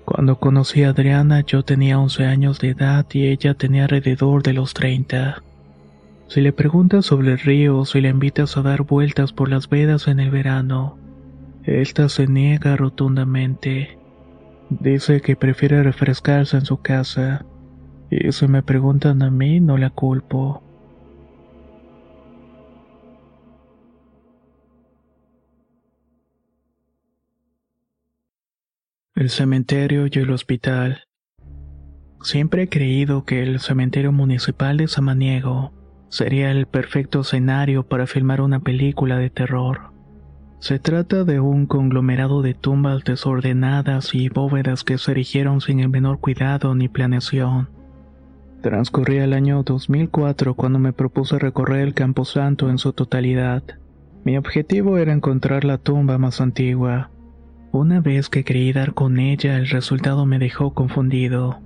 Cuando 0.05 0.37
conocí 0.37 0.83
a 0.83 0.91
Adriana 0.91 1.43
yo 1.43 1.65
tenía 1.65 1.99
11 1.99 2.27
años 2.27 2.59
de 2.59 2.71
edad 2.71 3.07
y 3.13 3.29
ella 3.29 3.55
tenía 3.55 3.85
alrededor 3.85 4.43
de 4.43 4.53
los 4.53 4.75
30. 4.75 5.43
Si 6.29 6.41
le 6.41 6.53
preguntas 6.53 7.07
sobre 7.07 7.33
el 7.33 7.39
río 7.39 7.85
si 7.85 8.01
le 8.01 8.09
invitas 8.09 8.57
a 8.57 8.63
dar 8.63 8.83
vueltas 8.83 9.33
por 9.33 9.49
las 9.49 9.69
vedas 9.69 10.09
en 10.09 10.19
el 10.19 10.31
verano, 10.31 10.99
esta 11.65 12.09
se 12.09 12.27
niega 12.27 12.77
rotundamente. 12.77 13.99
Dice 14.71 15.21
que 15.21 15.37
prefiere 15.37 15.83
refrescarse 15.83 16.57
en 16.57 16.65
su 16.65 16.79
casa, 16.79 17.45
y 18.11 18.33
si 18.33 18.49
me 18.49 18.63
preguntan 18.63 19.23
a 19.23 19.31
mí 19.31 19.61
no 19.61 19.77
la 19.79 19.91
culpo. 19.91 20.63
El 29.23 29.31
cementerio 29.31 30.09
y 30.11 30.19
el 30.19 30.33
hospital. 30.33 31.05
Siempre 32.23 32.65
he 32.65 32.69
creído 32.69 33.25
que 33.25 33.45
el 33.45 33.61
cementerio 33.61 34.11
municipal 34.11 34.77
de 34.79 34.89
Samaniego 34.89 35.73
sería 36.09 36.51
el 36.51 36.67
perfecto 36.67 37.21
escenario 37.21 37.85
para 37.85 38.09
filmar 38.09 38.41
una 38.41 38.59
película 38.59 39.19
de 39.19 39.31
terror. 39.31 39.93
Se 40.59 40.81
trata 40.81 41.23
de 41.23 41.39
un 41.39 41.67
conglomerado 41.67 42.43
de 42.43 42.55
tumbas 42.55 43.05
desordenadas 43.05 44.13
y 44.13 44.29
bóvedas 44.29 44.83
que 44.83 44.99
se 44.99 45.13
erigieron 45.13 45.61
sin 45.61 45.79
el 45.79 45.89
menor 45.89 46.19
cuidado 46.19 46.75
ni 46.75 46.89
planeación. 46.89 47.71
Transcurría 48.61 49.23
el 49.23 49.35
año 49.35 49.63
2004 49.63 50.55
cuando 50.55 50.81
me 50.81 50.93
propuse 50.93 51.39
recorrer 51.39 51.83
el 51.83 51.95
Camposanto 51.95 52.69
en 52.71 52.79
su 52.79 52.93
totalidad. 52.93 53.63
Mi 54.25 54.37
objetivo 54.37 54.99
era 54.99 55.13
encontrar 55.13 55.63
la 55.63 55.79
tumba 55.79 56.19
más 56.19 56.41
antigua, 56.41 57.13
una 57.73 58.01
vez 58.01 58.29
que 58.29 58.45
creí 58.45 58.73
dar 58.73 58.95
con 58.95 59.19
ella, 59.19 59.57
el 59.57 59.69
resultado 59.69 60.27
me 60.27 60.39
dejó 60.39 60.75
confundido. 60.75 61.61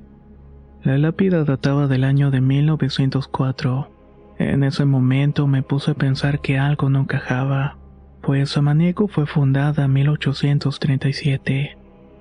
La 0.83 0.97
lápida 0.99 1.45
databa 1.45 1.89
del 1.89 2.05
año 2.05 2.31
de 2.31 2.41
1904. 2.41 3.91
En 4.39 4.63
ese 4.63 4.85
momento 4.85 5.47
me 5.47 5.63
puse 5.63 5.91
a 5.91 5.95
pensar 5.95 6.41
que 6.41 6.59
algo 6.59 6.89
no 6.91 7.01
encajaba, 7.01 7.77
pues 8.23 8.51
Samaniego 8.51 9.09
fue 9.09 9.27
fundada 9.27 9.87
en 9.87 9.93
1837. 9.93 11.77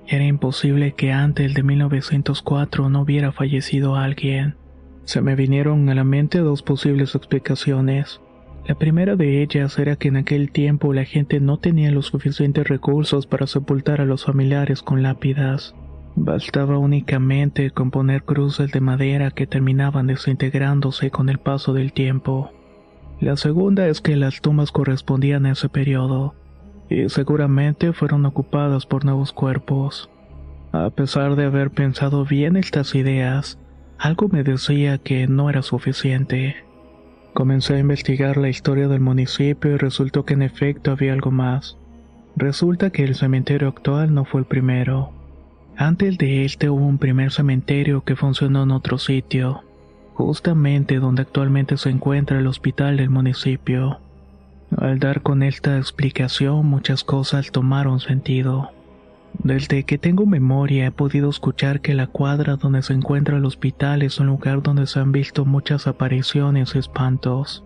Era 0.07 0.23
imposible 0.23 0.93
que 0.93 1.11
antes 1.11 1.53
de 1.53 1.63
1904 1.63 2.89
no 2.89 3.01
hubiera 3.01 3.31
fallecido 3.31 3.95
alguien. 3.95 4.55
Se 5.03 5.21
me 5.21 5.35
vinieron 5.35 5.87
a 5.89 5.95
la 5.95 6.03
mente 6.03 6.39
dos 6.39 6.63
posibles 6.63 7.13
explicaciones. 7.15 8.19
La 8.67 8.73
primera 8.73 9.15
de 9.15 9.43
ellas 9.43 9.77
era 9.77 9.95
que 9.95 10.07
en 10.07 10.17
aquel 10.17 10.51
tiempo 10.51 10.91
la 10.91 11.05
gente 11.05 11.39
no 11.39 11.57
tenía 11.57 11.91
los 11.91 12.07
suficientes 12.07 12.67
recursos 12.67 13.27
para 13.27 13.45
sepultar 13.45 14.01
a 14.01 14.05
los 14.05 14.25
familiares 14.25 14.81
con 14.81 15.03
lápidas. 15.03 15.75
Bastaba 16.15 16.79
únicamente 16.79 17.69
con 17.69 17.91
poner 17.91 18.23
cruces 18.23 18.71
de 18.71 18.81
madera 18.81 19.29
que 19.29 19.45
terminaban 19.45 20.07
desintegrándose 20.07 21.11
con 21.11 21.29
el 21.29 21.37
paso 21.37 21.73
del 21.73 21.93
tiempo. 21.93 22.51
La 23.19 23.37
segunda 23.37 23.87
es 23.87 24.01
que 24.01 24.15
las 24.15 24.41
tumbas 24.41 24.71
correspondían 24.71 25.45
a 25.45 25.51
ese 25.51 25.69
periodo, 25.69 26.33
y 26.89 27.07
seguramente 27.09 27.93
fueron 27.93 28.25
ocupadas 28.25 28.87
por 28.87 29.05
nuevos 29.05 29.31
cuerpos. 29.31 30.09
A 30.71 30.89
pesar 30.89 31.35
de 31.35 31.45
haber 31.45 31.69
pensado 31.69 32.25
bien 32.25 32.57
estas 32.57 32.95
ideas, 32.95 33.59
algo 33.99 34.27
me 34.27 34.43
decía 34.43 34.97
que 34.97 35.27
no 35.27 35.49
era 35.49 35.61
suficiente. 35.61 36.64
Comencé 37.35 37.75
a 37.75 37.79
investigar 37.79 38.37
la 38.37 38.47
historia 38.47 38.87
del 38.87 39.01
municipio 39.01 39.73
y 39.73 39.77
resultó 39.77 40.23
que 40.23 40.35
en 40.35 40.41
efecto 40.41 40.91
había 40.91 41.11
algo 41.11 41.31
más. 41.31 41.77
Resulta 42.37 42.91
que 42.91 43.03
el 43.03 43.13
cementerio 43.13 43.67
actual 43.67 44.13
no 44.13 44.23
fue 44.23 44.39
el 44.39 44.47
primero. 44.47 45.11
Antes 45.75 46.17
de 46.17 46.45
este 46.45 46.69
hubo 46.69 46.85
un 46.85 46.97
primer 46.97 47.33
cementerio 47.33 48.05
que 48.05 48.15
funcionó 48.15 48.63
en 48.63 48.71
otro 48.71 48.97
sitio, 48.97 49.65
justamente 50.13 50.99
donde 50.99 51.23
actualmente 51.23 51.75
se 51.75 51.89
encuentra 51.89 52.39
el 52.39 52.47
hospital 52.47 52.95
del 52.95 53.09
municipio. 53.09 53.99
Al 54.77 54.99
dar 54.99 55.21
con 55.21 55.43
esta 55.43 55.75
explicación 55.75 56.65
muchas 56.65 57.03
cosas 57.03 57.51
tomaron 57.51 57.99
sentido. 57.99 58.71
Desde 59.43 59.83
que 59.83 59.97
tengo 59.97 60.25
memoria 60.25 60.87
he 60.87 60.91
podido 60.91 61.29
escuchar 61.29 61.81
que 61.81 61.93
la 61.93 62.07
cuadra 62.07 62.55
donde 62.55 62.81
se 62.81 62.93
encuentra 62.93 63.37
el 63.37 63.45
hospital 63.45 64.01
es 64.01 64.19
un 64.19 64.27
lugar 64.27 64.63
donde 64.63 64.87
se 64.87 64.99
han 64.99 65.11
visto 65.11 65.45
muchas 65.45 65.87
apariciones 65.87 66.75
y 66.75 66.79
espantos. 66.79 67.63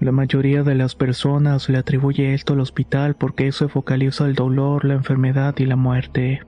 La 0.00 0.12
mayoría 0.12 0.62
de 0.62 0.74
las 0.74 0.94
personas 0.94 1.68
le 1.68 1.78
atribuye 1.78 2.34
esto 2.34 2.54
al 2.54 2.60
hospital 2.60 3.14
porque 3.14 3.46
eso 3.46 3.68
focaliza 3.68 4.26
el 4.26 4.34
dolor, 4.34 4.84
la 4.84 4.94
enfermedad 4.94 5.54
y 5.58 5.64
la 5.64 5.76
muerte. 5.76 6.42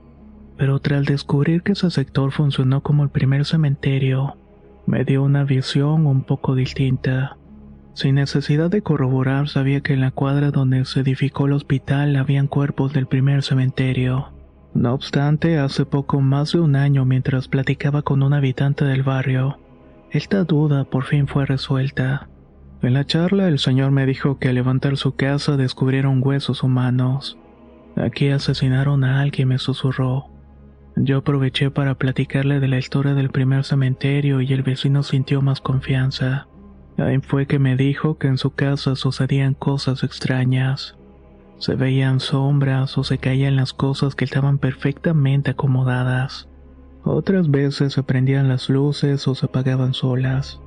Pero 0.56 0.80
tras 0.80 1.04
descubrir 1.04 1.62
que 1.62 1.72
ese 1.72 1.90
sector 1.90 2.32
funcionó 2.32 2.82
como 2.82 3.04
el 3.04 3.10
primer 3.10 3.44
cementerio, 3.44 4.36
me 4.86 5.04
dio 5.04 5.22
una 5.22 5.44
visión 5.44 6.06
un 6.06 6.24
poco 6.24 6.54
distinta. 6.54 7.36
Sin 7.94 8.16
necesidad 8.16 8.70
de 8.70 8.82
corroborar, 8.82 9.48
sabía 9.48 9.80
que 9.80 9.92
en 9.92 10.00
la 10.00 10.10
cuadra 10.10 10.50
donde 10.50 10.84
se 10.84 11.00
edificó 11.00 11.46
el 11.46 11.52
hospital 11.52 12.16
habían 12.16 12.48
cuerpos 12.48 12.92
del 12.92 13.06
primer 13.06 13.44
cementerio. 13.44 14.34
No 14.74 14.92
obstante, 14.92 15.58
hace 15.58 15.86
poco 15.86 16.20
más 16.20 16.52
de 16.52 16.60
un 16.60 16.74
año 16.74 17.04
mientras 17.04 17.46
platicaba 17.48 18.02
con 18.02 18.22
un 18.22 18.34
habitante 18.34 18.84
del 18.84 19.04
barrio, 19.04 19.58
esta 20.10 20.44
duda 20.44 20.84
por 20.84 21.04
fin 21.04 21.26
fue 21.26 21.46
resuelta. 21.46 22.28
En 22.82 22.92
la 22.92 23.04
charla 23.04 23.48
el 23.48 23.58
señor 23.58 23.92
me 23.92 24.04
dijo 24.04 24.38
que 24.38 24.48
al 24.48 24.56
levantar 24.56 24.96
su 24.96 25.14
casa 25.14 25.56
descubrieron 25.56 26.20
huesos 26.22 26.62
humanos. 26.62 27.38
Aquí 27.96 28.28
asesinaron 28.28 29.04
a 29.04 29.22
alguien, 29.22 29.48
me 29.48 29.58
susurró. 29.58 30.26
Yo 30.96 31.18
aproveché 31.18 31.70
para 31.70 31.94
platicarle 31.94 32.60
de 32.60 32.68
la 32.68 32.78
historia 32.78 33.14
del 33.14 33.30
primer 33.30 33.64
cementerio 33.64 34.40
y 34.40 34.52
el 34.52 34.62
vecino 34.62 35.02
sintió 35.02 35.42
más 35.42 35.60
confianza. 35.60 36.46
Ahí 36.98 37.18
fue 37.18 37.46
que 37.46 37.58
me 37.58 37.76
dijo 37.76 38.18
que 38.18 38.28
en 38.28 38.38
su 38.38 38.50
casa 38.50 38.94
sucedían 38.94 39.54
cosas 39.54 40.04
extrañas. 40.04 40.96
Se 41.64 41.76
veían 41.76 42.20
sombras 42.20 42.98
o 42.98 43.04
se 43.04 43.16
caían 43.16 43.56
las 43.56 43.72
cosas 43.72 44.14
que 44.14 44.26
estaban 44.26 44.58
perfectamente 44.58 45.52
acomodadas. 45.52 46.46
Otras 47.04 47.50
veces 47.50 47.94
se 47.94 48.02
prendían 48.02 48.50
las 48.50 48.68
luces 48.68 49.26
o 49.26 49.34
se 49.34 49.46
apagaban 49.46 49.94
solas. 49.94 50.60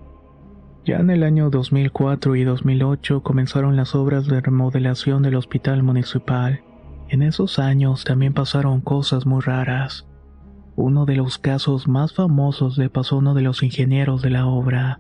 Ya 0.86 0.96
en 0.98 1.12
el 1.12 1.22
año 1.22 1.52
2004 1.52 2.36
y 2.36 2.44
2008 2.46 3.22
comenzaron 3.22 3.76
las 3.76 3.94
obras 3.94 4.26
de 4.26 4.42
remodelación 4.42 5.22
del 5.22 5.36
hospital 5.36 5.84
municipal. 5.84 6.62
En 7.10 7.22
esos 7.22 7.60
años 7.60 8.04
también 8.04 8.34
pasaron 8.34 8.82
cosas 8.82 9.28
muy 9.28 9.42
raras. 9.42 10.08
Uno 10.76 11.06
de 11.06 11.16
los 11.16 11.38
casos 11.38 11.88
más 11.88 12.12
famosos 12.14 12.80
le 12.80 12.90
pasó 12.90 13.18
a 13.18 13.20
uno 13.20 13.36
de 13.36 13.44
los 13.44 13.62
ingenieros 13.62 14.24
de 14.24 14.32
la 14.32 14.48
obra. 14.48 15.00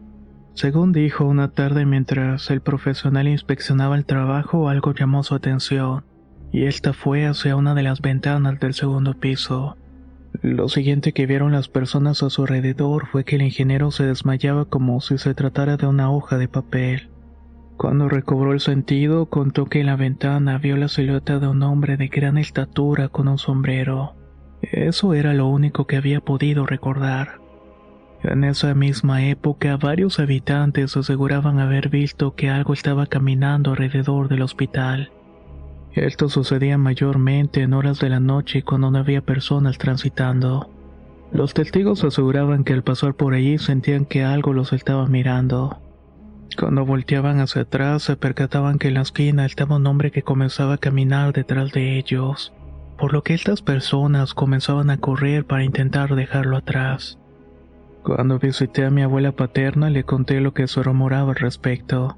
Según 0.57 0.91
dijo 0.91 1.23
una 1.23 1.49
tarde 1.49 1.85
mientras 1.85 2.49
el 2.49 2.61
profesional 2.61 3.27
inspeccionaba 3.27 3.95
el 3.95 4.05
trabajo, 4.05 4.69
algo 4.69 4.91
llamó 4.91 5.21
su 5.21 5.35
atención, 5.35 6.03
y 6.51 6.63
esta 6.63 6.93
fue 6.93 7.27
hacia 7.27 7.55
una 7.55 7.75
de 7.75 7.83
las 7.83 8.01
ventanas 8.01 8.59
del 8.59 8.73
segundo 8.73 9.13
piso. 9.13 9.77
Lo 10.41 10.67
siguiente 10.67 11.13
que 11.13 11.27
vieron 11.27 11.51
las 11.51 11.67
personas 11.67 12.23
a 12.23 12.31
su 12.31 12.41
alrededor 12.41 13.05
fue 13.05 13.23
que 13.23 13.35
el 13.35 13.43
ingeniero 13.43 13.91
se 13.91 14.07
desmayaba 14.07 14.65
como 14.65 14.99
si 14.99 15.19
se 15.19 15.35
tratara 15.35 15.77
de 15.77 15.85
una 15.85 16.09
hoja 16.09 16.39
de 16.39 16.47
papel. 16.47 17.11
Cuando 17.77 18.09
recobró 18.09 18.51
el 18.51 18.59
sentido, 18.59 19.27
contó 19.27 19.65
que 19.65 19.81
en 19.81 19.85
la 19.85 19.95
ventana 19.95 20.57
vio 20.57 20.75
la 20.75 20.87
silueta 20.87 21.37
de 21.37 21.47
un 21.49 21.61
hombre 21.61 21.97
de 21.97 22.07
gran 22.07 22.39
estatura 22.39 23.09
con 23.09 23.27
un 23.27 23.37
sombrero. 23.37 24.15
Eso 24.63 25.13
era 25.13 25.35
lo 25.35 25.45
único 25.45 25.85
que 25.85 25.97
había 25.97 26.19
podido 26.19 26.65
recordar. 26.65 27.46
En 28.23 28.43
esa 28.43 28.73
misma 28.73 29.23
época, 29.25 29.77
varios 29.77 30.19
habitantes 30.19 30.97
aseguraban 30.97 31.59
haber 31.59 31.89
visto 31.89 32.35
que 32.35 32.49
algo 32.49 32.73
estaba 32.73 33.05
caminando 33.05 33.71
alrededor 33.71 34.27
del 34.27 34.41
hospital. 34.41 35.11
Esto 35.93 36.29
sucedía 36.29 36.77
mayormente 36.77 37.61
en 37.61 37.73
horas 37.73 37.99
de 37.99 38.09
la 38.09 38.19
noche 38.19 38.63
cuando 38.63 38.91
no 38.91 38.99
había 38.99 39.21
personas 39.21 39.77
transitando. 39.77 40.69
Los 41.31 41.53
testigos 41.53 42.03
aseguraban 42.03 42.63
que 42.63 42.73
al 42.73 42.83
pasar 42.83 43.13
por 43.15 43.33
allí 43.33 43.57
sentían 43.57 44.05
que 44.05 44.23
algo 44.23 44.53
los 44.53 44.73
estaba 44.73 45.07
mirando. 45.07 45.79
Cuando 46.57 46.85
volteaban 46.85 47.39
hacia 47.39 47.63
atrás 47.63 48.03
se 48.03 48.15
percataban 48.15 48.79
que 48.79 48.87
en 48.87 48.95
la 48.95 49.01
esquina 49.01 49.45
estaba 49.45 49.75
un 49.75 49.85
hombre 49.85 50.11
que 50.11 50.23
comenzaba 50.23 50.75
a 50.75 50.77
caminar 50.77 51.33
detrás 51.33 51.71
de 51.71 51.97
ellos, 51.97 52.53
por 52.97 53.13
lo 53.13 53.23
que 53.23 53.33
estas 53.33 53.61
personas 53.61 54.33
comenzaban 54.33 54.89
a 54.89 54.97
correr 54.97 55.45
para 55.45 55.63
intentar 55.63 56.15
dejarlo 56.15 56.57
atrás. 56.57 57.19
Cuando 58.07 58.39
visité 58.39 58.85
a 58.85 58.89
mi 58.89 59.01
abuela 59.01 59.33
paterna 59.33 59.89
le 59.89 60.05
conté 60.05 60.39
lo 60.39 60.53
que 60.53 60.65
se 60.69 60.81
rumoraba 60.81 61.31
al 61.31 61.35
respecto. 61.35 62.17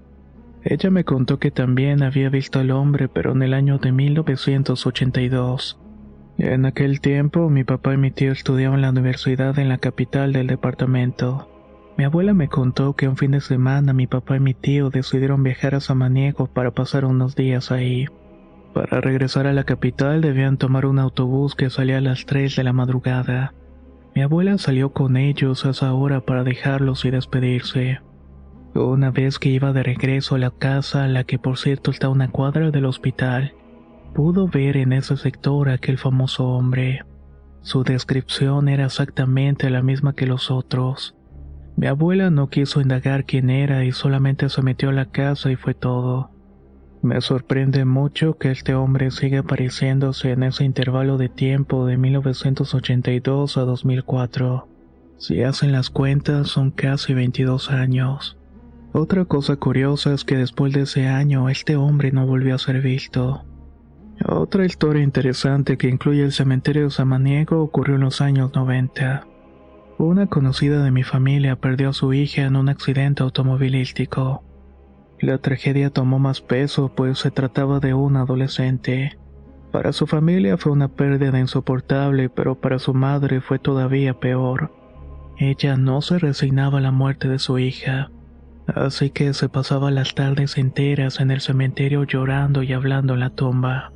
Ella 0.63 0.91
me 0.91 1.04
contó 1.04 1.39
que 1.39 1.49
también 1.49 2.04
había 2.04 2.30
visto 2.30 2.60
al 2.60 2.69
hombre, 2.69 3.08
pero 3.08 3.32
en 3.32 3.41
el 3.41 3.56
año 3.56 3.80
de 3.80 3.91
1982. 3.91 5.80
En 6.38 6.67
aquel 6.67 7.02
tiempo 7.02 7.49
mi 7.49 7.63
papá 7.63 7.95
y 7.95 7.97
mi 7.97 8.12
tío 8.12 8.32
estudiaban 8.32 8.82
la 8.82 8.91
universidad 8.91 9.58
en 9.58 9.67
la 9.67 9.80
capital 9.80 10.32
del 10.32 10.45
departamento. 10.45 11.49
Mi 11.97 12.04
abuela 12.04 12.36
me 12.36 12.49
contó 12.49 12.95
que 12.95 13.08
un 13.08 13.17
fin 13.17 13.32
de 13.32 13.41
semana 13.41 13.91
mi 13.91 14.06
papá 14.06 14.36
y 14.36 14.41
mi 14.41 14.54
tío 14.54 14.91
decidieron 14.91 15.41
viajar 15.41 15.73
a 15.73 15.80
Samaniego 15.80 16.45
para 16.45 16.69
pasar 16.69 17.04
unos 17.04 17.36
días 17.36 17.71
ahí. 17.71 18.06
Para 18.75 19.02
regresar 19.02 19.47
a 19.47 19.54
la 19.54 19.63
capital 19.63 20.21
debían 20.21 20.58
tomar 20.58 20.86
un 20.86 20.99
autobús 20.99 21.56
que 21.56 21.71
salía 21.71 21.97
a 21.97 22.02
las 22.02 22.28
3 22.28 22.58
de 22.58 22.63
la 22.63 22.73
madrugada. 22.73 23.56
Mi 24.19 24.23
abuela 24.23 24.58
salió 24.58 24.91
con 24.91 25.15
ellos 25.15 25.65
a 25.65 25.69
esa 25.69 25.93
hora 25.93 26.19
para 26.19 26.43
dejarlos 26.43 27.05
y 27.05 27.10
despedirse. 27.10 28.01
Una 28.75 29.12
vez 29.12 29.39
que 29.39 29.47
iba 29.47 29.71
de 29.71 29.82
regreso 29.82 30.36
a 30.36 30.39
la 30.39 30.51
casa, 30.51 31.08
la 31.08 31.23
que 31.23 31.39
por 31.39 31.58
cierto 31.58 31.89
está 31.89 32.08
a 32.08 32.10
una 32.10 32.29
cuadra 32.29 32.69
del 32.69 32.84
hospital, 32.84 33.53
pudo 34.13 34.49
ver 34.49 34.75
en 34.75 34.91
ese 34.91 35.15
sector 35.15 35.69
aquel 35.69 35.97
famoso 35.97 36.49
hombre. 36.49 37.05
Su 37.62 37.86
descripción 37.86 38.67
era 38.67 38.88
exactamente 38.88 39.69
la 39.69 39.82
misma 39.82 40.12
que 40.12 40.25
los 40.25 40.51
otros. 40.51 41.15
Mi 41.77 41.88
abuela 41.88 42.29
no 42.29 42.49
quiso 42.49 42.82
indagar 42.82 43.23
quién 43.23 43.49
era 43.49 43.86
y 43.86 43.93
solamente 43.93 44.49
se 44.49 44.62
metió 44.62 44.89
a 44.89 44.91
la 44.91 45.05
casa 45.05 45.49
y 45.49 45.55
fue 45.55 45.75
todo. 45.75 46.32
Me 47.01 47.21
sorprende 47.21 47.85
mucho 47.85 48.38
que 48.38 48.51
este 48.51 48.75
hombre 48.75 49.09
siga 49.12 49.39
apareciéndose 49.39 50.31
en 50.31 50.43
ese 50.43 50.65
intervalo 50.65 51.17
de 51.17 51.29
tiempo 51.29 51.85
de 51.85 51.95
1982 51.95 53.57
a 53.57 53.62
2004. 53.62 54.67
Si 55.17 55.41
hacen 55.43 55.71
las 55.71 55.89
cuentas 55.89 56.49
son 56.49 56.71
casi 56.71 57.13
22 57.13 57.71
años. 57.71 58.38
Otra 58.91 59.23
cosa 59.25 59.55
curiosa 59.55 60.13
es 60.13 60.25
que 60.25 60.35
después 60.35 60.73
de 60.73 60.81
ese 60.81 61.07
año 61.07 61.47
este 61.47 61.77
hombre 61.77 62.12
no 62.12 62.25
volvió 62.25 62.55
a 62.55 62.59
ser 62.59 62.81
visto. 62.81 63.45
Otra 64.27 64.65
historia 64.65 65.01
interesante 65.01 65.77
que 65.77 65.88
incluye 65.88 66.23
el 66.23 66.33
cementerio 66.33 66.83
de 66.85 66.91
Samaniego 66.91 67.62
ocurrió 67.62 67.95
en 67.95 68.01
los 68.01 68.19
años 68.19 68.53
90. 68.53 69.25
Una 69.97 70.27
conocida 70.27 70.83
de 70.83 70.91
mi 70.91 71.03
familia 71.03 71.55
perdió 71.55 71.89
a 71.89 71.93
su 71.93 72.13
hija 72.13 72.41
en 72.41 72.57
un 72.57 72.67
accidente 72.67 73.23
automovilístico. 73.23 74.43
La 75.21 75.38
tragedia 75.38 75.89
tomó 75.89 76.17
más 76.17 76.41
peso 76.41 76.93
pues 76.95 77.19
se 77.19 77.32
trataba 77.32 77.79
de 77.79 77.93
un 77.93 78.15
adolescente. 78.15 79.17
Para 79.71 79.91
su 79.91 80.08
familia 80.08 80.58
fue 80.58 80.71
una 80.71 80.88
pérdida 80.88 81.39
insoportable, 81.39 82.29
pero 82.29 82.55
para 82.55 82.79
su 82.79 82.93
madre 82.93 83.41
fue 83.41 83.60
todavía 83.60 84.19
peor. 84.19 84.71
Ella 85.38 85.77
no 85.77 86.01
se 86.01 86.19
resignaba 86.19 86.79
a 86.79 86.82
la 86.82 86.91
muerte 86.91 87.27
de 87.27 87.39
su 87.39 87.60
hija, 87.60 88.12
así 88.67 89.10
que 89.10 89.34
se 89.34 89.47
pasaba 89.47 89.91
las 89.91 90.15
tardes 90.15 90.58
enteras 90.58 91.19
en 91.19 91.32
el 91.32 91.41
cementerio 91.41 92.03
llorando 92.03 92.63
y 92.63 92.73
hablando 92.73 93.13
en 93.13 93.19
la 93.19 93.29
tumba. 93.29 93.93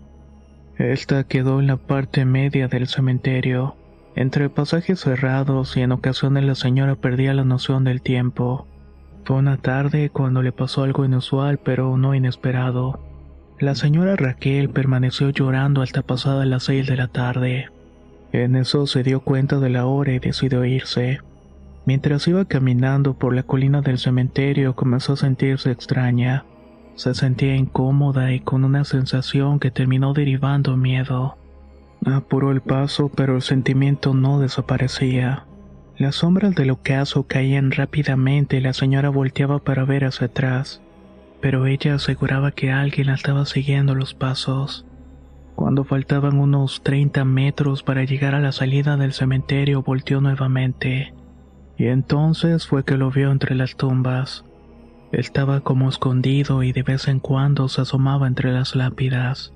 Esta 0.77 1.23
quedó 1.25 1.59
en 1.59 1.67
la 1.67 1.77
parte 1.77 2.25
media 2.25 2.67
del 2.67 2.87
cementerio, 2.87 3.75
entre 4.15 4.49
pasajes 4.49 4.99
cerrados 4.99 5.75
y 5.75 5.81
en 5.81 5.91
ocasiones 5.91 6.45
la 6.45 6.55
señora 6.55 6.95
perdía 6.95 7.33
la 7.33 7.43
noción 7.43 7.83
del 7.83 8.01
tiempo. 8.01 8.67
Fue 9.25 9.37
una 9.37 9.57
tarde 9.57 10.09
cuando 10.09 10.41
le 10.41 10.51
pasó 10.51 10.83
algo 10.83 11.05
inusual 11.05 11.57
pero 11.57 11.95
no 11.97 12.13
inesperado. 12.13 12.99
La 13.59 13.75
señora 13.75 14.17
Raquel 14.17 14.69
permaneció 14.69 15.29
llorando 15.29 15.81
hasta 15.81 16.01
pasada 16.01 16.45
las 16.45 16.63
seis 16.63 16.87
de 16.87 16.97
la 16.97 17.07
tarde. 17.07 17.69
En 18.33 18.55
eso 18.55 18.85
se 18.87 19.03
dio 19.03 19.21
cuenta 19.21 19.59
de 19.59 19.69
la 19.69 19.85
hora 19.85 20.11
y 20.11 20.19
decidió 20.19 20.65
irse. 20.65 21.19
Mientras 21.85 22.27
iba 22.27 22.45
caminando 22.45 23.13
por 23.13 23.33
la 23.33 23.43
colina 23.43 23.81
del 23.81 23.97
cementerio 23.97 24.75
comenzó 24.75 25.13
a 25.13 25.17
sentirse 25.17 25.71
extraña. 25.71 26.43
Se 26.95 27.13
sentía 27.13 27.55
incómoda 27.55 28.33
y 28.33 28.41
con 28.41 28.65
una 28.65 28.83
sensación 28.83 29.59
que 29.59 29.71
terminó 29.71 30.13
derivando 30.13 30.75
miedo. 30.75 31.37
Apuró 32.05 32.51
el 32.51 32.61
paso 32.61 33.09
pero 33.15 33.35
el 33.37 33.41
sentimiento 33.41 34.13
no 34.13 34.39
desaparecía. 34.39 35.45
Las 35.97 36.15
sombras 36.15 36.55
del 36.55 36.71
ocaso 36.71 37.27
caían 37.27 37.71
rápidamente 37.71 38.57
y 38.57 38.61
la 38.61 38.73
señora 38.73 39.09
volteaba 39.09 39.59
para 39.59 39.85
ver 39.85 40.05
hacia 40.05 40.25
atrás, 40.25 40.81
pero 41.39 41.67
ella 41.67 41.95
aseguraba 41.95 42.51
que 42.51 42.71
alguien 42.71 43.07
la 43.07 43.13
estaba 43.13 43.45
siguiendo 43.45 43.93
los 43.93 44.15
pasos. 44.15 44.85
Cuando 45.55 45.83
faltaban 45.83 46.39
unos 46.39 46.81
30 46.81 47.25
metros 47.25 47.83
para 47.83 48.05
llegar 48.05 48.33
a 48.33 48.39
la 48.39 48.51
salida 48.51 48.97
del 48.97 49.13
cementerio, 49.13 49.83
volteó 49.83 50.19
nuevamente. 50.19 51.13
Y 51.77 51.85
entonces 51.85 52.65
fue 52.65 52.83
que 52.83 52.97
lo 52.97 53.11
vio 53.11 53.31
entre 53.31 53.53
las 53.53 53.75
tumbas. 53.75 54.45
Estaba 55.11 55.61
como 55.61 55.89
escondido 55.89 56.63
y 56.63 56.71
de 56.71 56.81
vez 56.81 57.07
en 57.07 57.19
cuando 57.19 57.69
se 57.69 57.81
asomaba 57.81 58.25
entre 58.25 58.51
las 58.51 58.75
lápidas. 58.75 59.53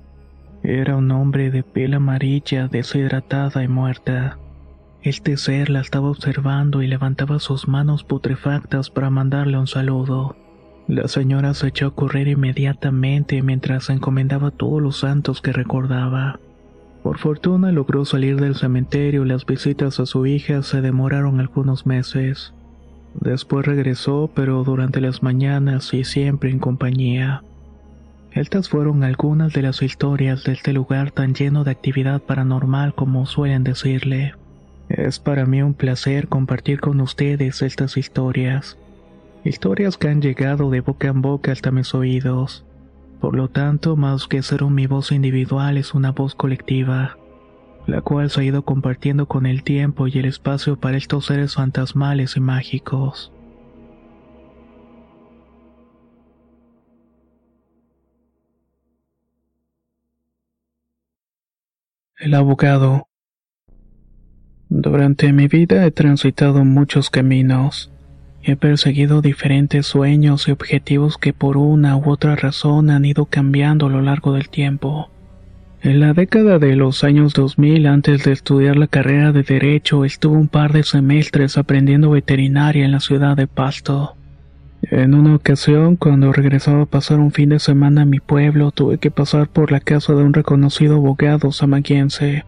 Era 0.62 0.96
un 0.96 1.10
hombre 1.10 1.50
de 1.50 1.64
piel 1.64 1.94
amarilla, 1.94 2.68
deshidratada 2.68 3.64
y 3.64 3.68
muerta. 3.68 4.38
Este 5.08 5.38
ser 5.38 5.70
la 5.70 5.80
estaba 5.80 6.10
observando 6.10 6.82
y 6.82 6.86
levantaba 6.86 7.38
sus 7.38 7.66
manos 7.66 8.04
putrefactas 8.04 8.90
para 8.90 9.08
mandarle 9.08 9.56
un 9.56 9.66
saludo. 9.66 10.36
La 10.86 11.08
señora 11.08 11.54
se 11.54 11.68
echó 11.68 11.86
a 11.86 11.94
correr 11.94 12.28
inmediatamente 12.28 13.40
mientras 13.40 13.88
encomendaba 13.88 14.50
todos 14.50 14.82
los 14.82 14.98
santos 14.98 15.40
que 15.40 15.54
recordaba. 15.54 16.40
Por 17.02 17.16
fortuna 17.16 17.72
logró 17.72 18.04
salir 18.04 18.38
del 18.38 18.54
cementerio 18.54 19.24
y 19.24 19.28
las 19.28 19.46
visitas 19.46 19.98
a 19.98 20.04
su 20.04 20.26
hija 20.26 20.62
se 20.62 20.82
demoraron 20.82 21.40
algunos 21.40 21.86
meses. 21.86 22.52
Después 23.14 23.64
regresó, 23.64 24.30
pero 24.34 24.62
durante 24.62 25.00
las 25.00 25.22
mañanas 25.22 25.94
y 25.94 26.04
siempre 26.04 26.50
en 26.50 26.58
compañía. 26.58 27.44
Estas 28.32 28.68
fueron 28.68 29.04
algunas 29.04 29.54
de 29.54 29.62
las 29.62 29.80
historias 29.80 30.44
de 30.44 30.52
este 30.52 30.74
lugar 30.74 31.12
tan 31.12 31.32
lleno 31.32 31.64
de 31.64 31.70
actividad 31.70 32.20
paranormal 32.20 32.94
como 32.94 33.24
suelen 33.24 33.64
decirle. 33.64 34.34
Es 34.88 35.18
para 35.18 35.44
mí 35.44 35.60
un 35.60 35.74
placer 35.74 36.28
compartir 36.28 36.80
con 36.80 37.00
ustedes 37.00 37.60
estas 37.60 37.98
historias. 37.98 38.78
Historias 39.44 39.98
que 39.98 40.08
han 40.08 40.22
llegado 40.22 40.70
de 40.70 40.80
boca 40.80 41.08
en 41.08 41.20
boca 41.20 41.52
hasta 41.52 41.70
mis 41.70 41.94
oídos. 41.94 42.64
Por 43.20 43.36
lo 43.36 43.48
tanto, 43.48 43.96
más 43.96 44.26
que 44.26 44.42
ser 44.42 44.64
mi 44.64 44.86
voz 44.86 45.12
individual 45.12 45.76
es 45.76 45.92
una 45.92 46.12
voz 46.12 46.34
colectiva, 46.34 47.18
la 47.86 48.00
cual 48.00 48.30
se 48.30 48.40
ha 48.40 48.44
ido 48.44 48.62
compartiendo 48.62 49.26
con 49.26 49.44
el 49.44 49.62
tiempo 49.62 50.06
y 50.06 50.18
el 50.18 50.24
espacio 50.24 50.76
para 50.80 50.96
estos 50.96 51.26
seres 51.26 51.54
fantasmales 51.54 52.36
y 52.36 52.40
mágicos. 52.40 53.32
El 62.18 62.34
abogado. 62.34 63.07
Durante 64.70 65.32
mi 65.32 65.48
vida 65.48 65.86
he 65.86 65.90
transitado 65.90 66.64
muchos 66.64 67.08
caminos. 67.08 67.90
He 68.42 68.54
perseguido 68.54 69.22
diferentes 69.22 69.86
sueños 69.86 70.46
y 70.46 70.50
objetivos 70.50 71.16
que 71.16 71.32
por 71.32 71.56
una 71.56 71.96
u 71.96 72.10
otra 72.10 72.36
razón 72.36 72.90
han 72.90 73.04
ido 73.06 73.24
cambiando 73.24 73.86
a 73.86 73.90
lo 73.90 74.02
largo 74.02 74.34
del 74.34 74.50
tiempo. 74.50 75.10
En 75.80 76.00
la 76.00 76.12
década 76.12 76.58
de 76.58 76.76
los 76.76 77.02
años 77.02 77.32
2000, 77.32 77.86
antes 77.86 78.24
de 78.24 78.32
estudiar 78.32 78.76
la 78.76 78.88
carrera 78.88 79.32
de 79.32 79.42
Derecho, 79.42 80.04
estuve 80.04 80.36
un 80.36 80.48
par 80.48 80.72
de 80.72 80.82
semestres 80.82 81.56
aprendiendo 81.56 82.10
veterinaria 82.10 82.84
en 82.84 82.92
la 82.92 83.00
ciudad 83.00 83.36
de 83.36 83.46
Pasto. 83.46 84.16
En 84.82 85.14
una 85.14 85.34
ocasión, 85.34 85.96
cuando 85.96 86.32
regresaba 86.32 86.82
a 86.82 86.86
pasar 86.86 87.20
un 87.20 87.32
fin 87.32 87.48
de 87.48 87.58
semana 87.58 88.02
a 88.02 88.06
mi 88.06 88.20
pueblo, 88.20 88.70
tuve 88.70 88.98
que 88.98 89.10
pasar 89.10 89.48
por 89.48 89.72
la 89.72 89.80
casa 89.80 90.14
de 90.14 90.22
un 90.22 90.34
reconocido 90.34 90.96
abogado 90.96 91.52
samaguense. 91.52 92.44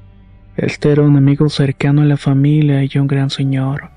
Este 0.60 0.92
era 0.92 1.00
un 1.00 1.16
amigo 1.16 1.48
cercano 1.48 2.02
a 2.02 2.04
la 2.04 2.18
familia 2.18 2.84
y 2.84 2.98
un 2.98 3.06
gran 3.06 3.30
señor. 3.30 3.88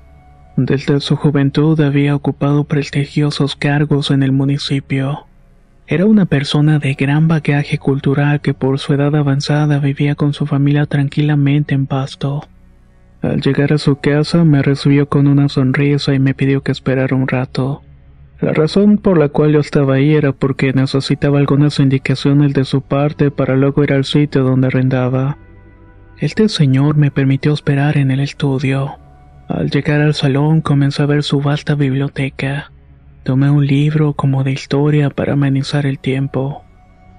Desde 0.56 1.02
su 1.02 1.18
juventud 1.18 1.78
había 1.82 2.16
ocupado 2.16 2.64
prestigiosos 2.64 3.58
cargos 3.58 4.12
en 4.12 4.24
el 4.24 4.32
municipio. 4.32 5.26
Era 5.88 6.06
una 6.06 6.26
persona 6.26 6.80
de 6.80 6.94
gran 6.94 7.28
bagaje 7.28 7.78
cultural 7.80 8.40
que 8.40 8.54
por 8.54 8.80
su 8.80 8.94
edad 8.94 9.14
avanzada 9.14 9.80
vivía 9.80 10.16
con 10.16 10.32
su 10.32 10.46
familia 10.46 10.86
tranquilamente 10.86 11.76
en 11.76 11.86
Pasto. 11.86 12.48
Al 13.22 13.42
llegar 13.42 13.74
a 13.74 13.78
su 13.78 13.98
casa 13.98 14.46
me 14.46 14.62
recibió 14.62 15.10
con 15.10 15.28
una 15.28 15.50
sonrisa 15.50 16.14
y 16.14 16.20
me 16.20 16.34
pidió 16.34 16.64
que 16.64 16.72
esperara 16.72 17.14
un 17.14 17.28
rato. 17.28 17.82
La 18.40 18.54
razón 18.54 19.00
por 19.00 19.18
la 19.18 19.28
cual 19.28 19.52
yo 19.52 19.60
estaba 19.60 19.96
ahí 19.96 20.14
era 20.14 20.32
porque 20.32 20.72
necesitaba 20.72 21.40
algunas 21.40 21.78
indicaciones 21.82 22.54
de 22.54 22.64
su 22.64 22.82
parte 22.82 23.32
para 23.32 23.58
luego 23.58 23.84
ir 23.84 23.92
al 23.92 24.06
sitio 24.06 24.44
donde 24.46 24.68
arrendaba. 24.68 25.38
Este 26.24 26.48
señor 26.48 26.96
me 26.96 27.12
permitió 27.12 27.52
esperar 27.52 27.98
en 27.98 28.10
el 28.10 28.22
estudio. 28.22 28.98
Al 29.50 29.70
llegar 29.70 30.00
al 30.00 30.14
salón 30.14 30.62
comencé 30.62 31.04
a 31.04 31.06
ver 31.06 31.22
su 31.22 31.42
vasta 31.42 31.76
biblioteca. 31.76 32.72
Tomé 33.24 33.50
un 33.50 33.68
libro 33.68 34.14
como 34.14 34.46
de 34.46 34.54
historia 34.54 35.10
para 35.10 35.34
amenizar 35.34 35.86
el 35.86 36.00
tiempo. 36.00 36.64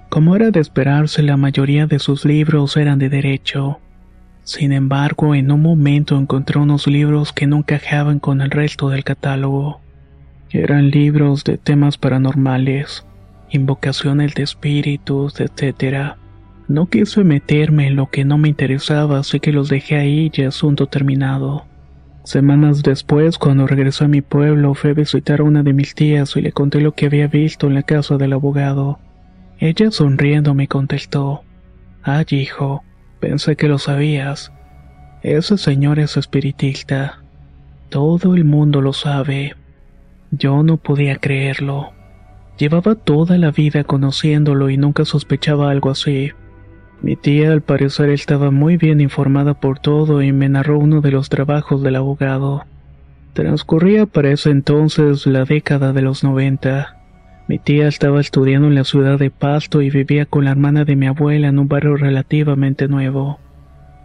Como 0.08 0.34
era 0.36 0.50
de 0.50 0.60
esperarse, 0.60 1.22
la 1.22 1.36
mayoría 1.36 1.86
de 1.86 1.98
sus 1.98 2.24
libros 2.24 2.78
eran 2.78 2.98
de 2.98 3.10
derecho. 3.10 3.78
Sin 4.42 4.72
embargo, 4.72 5.34
en 5.34 5.52
un 5.52 5.60
momento 5.60 6.16
encontré 6.16 6.58
unos 6.58 6.86
libros 6.86 7.34
que 7.34 7.46
no 7.46 7.58
encajaban 7.58 8.20
con 8.20 8.40
el 8.40 8.50
resto 8.50 8.88
del 8.88 9.04
catálogo. 9.04 9.82
Eran 10.48 10.88
libros 10.88 11.44
de 11.44 11.58
temas 11.58 11.98
paranormales, 11.98 13.04
invocaciones 13.50 14.32
de 14.32 14.44
espíritus, 14.44 15.38
etc. 15.42 16.16
No 16.66 16.86
quise 16.86 17.24
meterme 17.24 17.88
en 17.88 17.96
lo 17.96 18.08
que 18.08 18.24
no 18.24 18.38
me 18.38 18.48
interesaba, 18.48 19.18
así 19.18 19.38
que 19.38 19.52
los 19.52 19.68
dejé 19.68 19.96
ahí 19.96 20.30
y 20.32 20.42
asunto 20.42 20.86
terminado. 20.86 21.66
Semanas 22.24 22.82
después, 22.82 23.36
cuando 23.36 23.66
regresé 23.66 24.04
a 24.04 24.08
mi 24.08 24.22
pueblo, 24.22 24.72
fui 24.72 24.90
a 24.90 24.94
visitar 24.94 25.40
a 25.40 25.44
una 25.44 25.62
de 25.62 25.74
mis 25.74 25.94
tías 25.94 26.34
y 26.36 26.40
le 26.40 26.52
conté 26.52 26.80
lo 26.80 26.92
que 26.92 27.04
había 27.04 27.26
visto 27.26 27.66
en 27.66 27.74
la 27.74 27.82
casa 27.82 28.16
del 28.16 28.32
abogado. 28.32 28.98
Ella 29.58 29.90
sonriendo 29.90 30.54
me 30.54 30.66
contestó, 30.66 31.42
Ay, 32.02 32.24
hijo, 32.30 32.82
pensé 33.20 33.56
que 33.56 33.68
lo 33.68 33.78
sabías. 33.78 34.50
Ese 35.22 35.58
señor 35.58 35.98
es 35.98 36.16
espiritista. 36.16 37.22
Todo 37.90 38.34
el 38.34 38.44
mundo 38.44 38.80
lo 38.80 38.94
sabe. 38.94 39.54
Yo 40.30 40.62
no 40.62 40.78
podía 40.78 41.16
creerlo. 41.16 41.92
Llevaba 42.56 42.94
toda 42.94 43.36
la 43.36 43.50
vida 43.50 43.84
conociéndolo 43.84 44.70
y 44.70 44.78
nunca 44.78 45.04
sospechaba 45.04 45.70
algo 45.70 45.90
así. 45.90 46.32
Mi 47.04 47.16
tía 47.16 47.52
al 47.52 47.60
parecer 47.60 48.08
estaba 48.08 48.50
muy 48.50 48.78
bien 48.78 48.98
informada 48.98 49.52
por 49.52 49.78
todo 49.78 50.22
y 50.22 50.32
me 50.32 50.48
narró 50.48 50.78
uno 50.78 51.02
de 51.02 51.10
los 51.10 51.28
trabajos 51.28 51.82
del 51.82 51.96
abogado. 51.96 52.64
Transcurría 53.34 54.06
para 54.06 54.30
ese 54.30 54.48
entonces 54.48 55.26
la 55.26 55.44
década 55.44 55.92
de 55.92 56.00
los 56.00 56.24
90. 56.24 56.96
Mi 57.46 57.58
tía 57.58 57.88
estaba 57.88 58.22
estudiando 58.22 58.68
en 58.68 58.74
la 58.74 58.84
ciudad 58.84 59.18
de 59.18 59.28
Pasto 59.28 59.82
y 59.82 59.90
vivía 59.90 60.24
con 60.24 60.46
la 60.46 60.52
hermana 60.52 60.86
de 60.86 60.96
mi 60.96 61.06
abuela 61.06 61.48
en 61.48 61.58
un 61.58 61.68
barrio 61.68 61.94
relativamente 61.98 62.88
nuevo. 62.88 63.38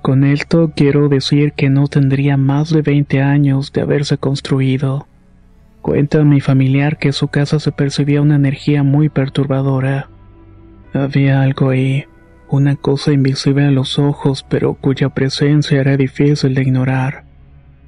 Con 0.02 0.26
esto 0.26 0.74
quiero 0.76 1.08
decir 1.08 1.54
que 1.54 1.70
no 1.70 1.88
tendría 1.88 2.36
más 2.36 2.70
de 2.70 2.82
20 2.82 3.22
años 3.22 3.72
de 3.72 3.80
haberse 3.80 4.18
construido. 4.18 5.08
Cuenta 5.82 6.26
mi 6.26 6.42
familiar 6.42 6.98
que 6.98 7.14
su 7.14 7.30
casa 7.30 7.62
se 7.62 7.72
percibía 7.72 8.22
una 8.22 8.36
energía 8.36 8.84
muy 8.84 9.08
perturbadora. 9.08 10.10
Había 10.94 11.42
algo 11.42 11.70
ahí, 11.70 12.06
una 12.50 12.76
cosa 12.76 13.14
invisible 13.14 13.66
a 13.66 13.72
los 13.72 14.00
ojos, 14.00 14.46
pero 14.48 14.74
cuya 14.74 15.10
presencia 15.10 15.80
era 15.80 15.98
difícil 15.98 16.56
de 16.56 16.64
ignorar. 16.64 17.24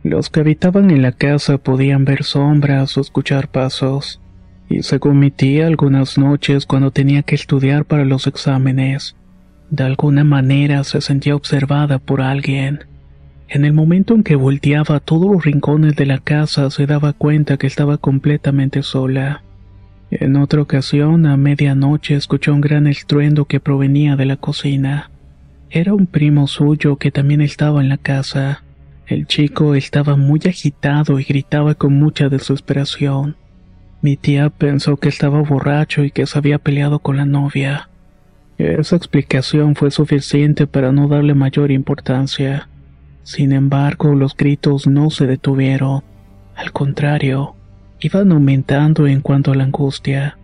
Los 0.03 0.29
que 0.29 0.39
habitaban 0.39 0.91
en 0.91 1.01
la 1.01 1.11
casa 1.11 1.57
podían 1.57 2.05
ver 2.05 2.23
sombras 2.23 2.97
o 2.97 3.01
escuchar 3.01 3.49
pasos, 3.49 4.21
y 4.69 4.83
según 4.83 5.19
mi 5.19 5.33
algunas 5.61 6.17
noches 6.17 6.65
cuando 6.65 6.91
tenía 6.91 7.23
que 7.23 7.35
estudiar 7.35 7.85
para 7.85 8.05
los 8.05 8.27
exámenes, 8.27 9.15
de 9.69 9.83
alguna 9.83 10.23
manera 10.23 10.83
se 10.83 11.01
sentía 11.01 11.35
observada 11.35 11.99
por 11.99 12.21
alguien. 12.21 12.85
En 13.47 13.65
el 13.65 13.73
momento 13.73 14.13
en 14.13 14.23
que 14.23 14.35
volteaba 14.35 14.95
a 14.95 14.99
todos 14.99 15.31
los 15.31 15.43
rincones 15.43 15.95
de 15.95 16.05
la 16.05 16.19
casa 16.19 16.69
se 16.69 16.85
daba 16.85 17.13
cuenta 17.13 17.57
que 17.57 17.67
estaba 17.67 17.97
completamente 17.97 18.81
sola. 18.83 19.43
En 20.11 20.35
otra 20.35 20.61
ocasión, 20.61 21.25
a 21.25 21.37
medianoche, 21.37 22.15
escuchó 22.15 22.53
un 22.53 22.59
gran 22.59 22.85
estruendo 22.85 23.45
que 23.45 23.61
provenía 23.61 24.17
de 24.17 24.25
la 24.25 24.35
cocina. 24.35 25.09
Era 25.69 25.93
un 25.93 26.05
primo 26.05 26.47
suyo 26.47 26.97
que 26.97 27.11
también 27.11 27.39
estaba 27.39 27.79
en 27.79 27.87
la 27.87 27.97
casa. 27.97 28.61
El 29.07 29.25
chico 29.25 29.73
estaba 29.73 30.17
muy 30.17 30.41
agitado 30.45 31.17
y 31.17 31.23
gritaba 31.23 31.75
con 31.75 31.93
mucha 31.93 32.27
desesperación. 32.27 33.37
Mi 34.01 34.17
tía 34.17 34.49
pensó 34.49 34.97
que 34.97 35.07
estaba 35.07 35.39
borracho 35.43 36.03
y 36.03 36.11
que 36.11 36.25
se 36.25 36.37
había 36.37 36.59
peleado 36.59 36.99
con 36.99 37.15
la 37.15 37.25
novia. 37.25 37.87
Esa 38.57 38.97
explicación 38.97 39.75
fue 39.75 39.91
suficiente 39.91 40.67
para 40.67 40.91
no 40.91 41.07
darle 41.07 41.35
mayor 41.35 41.71
importancia. 41.71 42.67
Sin 43.23 43.53
embargo, 43.53 44.13
los 44.13 44.35
gritos 44.35 44.87
no 44.87 45.09
se 45.09 45.25
detuvieron. 45.25 46.03
Al 46.53 46.73
contrario, 46.73 47.55
iban 48.01 48.31
aumentando 48.31 49.07
en 49.07 49.21
cuanto 49.21 49.51
a 49.51 49.55
la 49.55 49.63
angustia. 49.63 50.37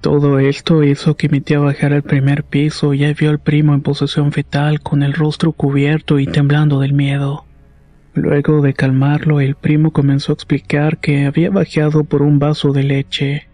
Todo 0.00 0.38
esto 0.38 0.84
hizo 0.84 1.16
que 1.16 1.28
mi 1.28 1.40
tía 1.40 1.58
bajara 1.58 1.96
al 1.96 2.02
primer 2.02 2.44
piso 2.44 2.94
y 2.94 3.04
ahí 3.04 3.14
vio 3.14 3.30
al 3.30 3.40
primo 3.40 3.74
en 3.74 3.80
posesión 3.80 4.30
fetal 4.30 4.80
con 4.80 5.02
el 5.02 5.12
rostro 5.12 5.52
cubierto 5.52 6.20
y 6.20 6.26
temblando 6.26 6.78
del 6.78 6.92
miedo. 6.92 7.44
Luego 8.14 8.62
de 8.62 8.74
calmarlo, 8.74 9.40
el 9.40 9.56
primo 9.56 9.90
comenzó 9.92 10.32
a 10.32 10.34
explicar 10.34 10.98
que 10.98 11.26
había 11.26 11.50
bajado 11.50 12.04
por 12.04 12.22
un 12.22 12.38
vaso 12.38 12.72
de 12.72 12.84
leche. 12.84 13.48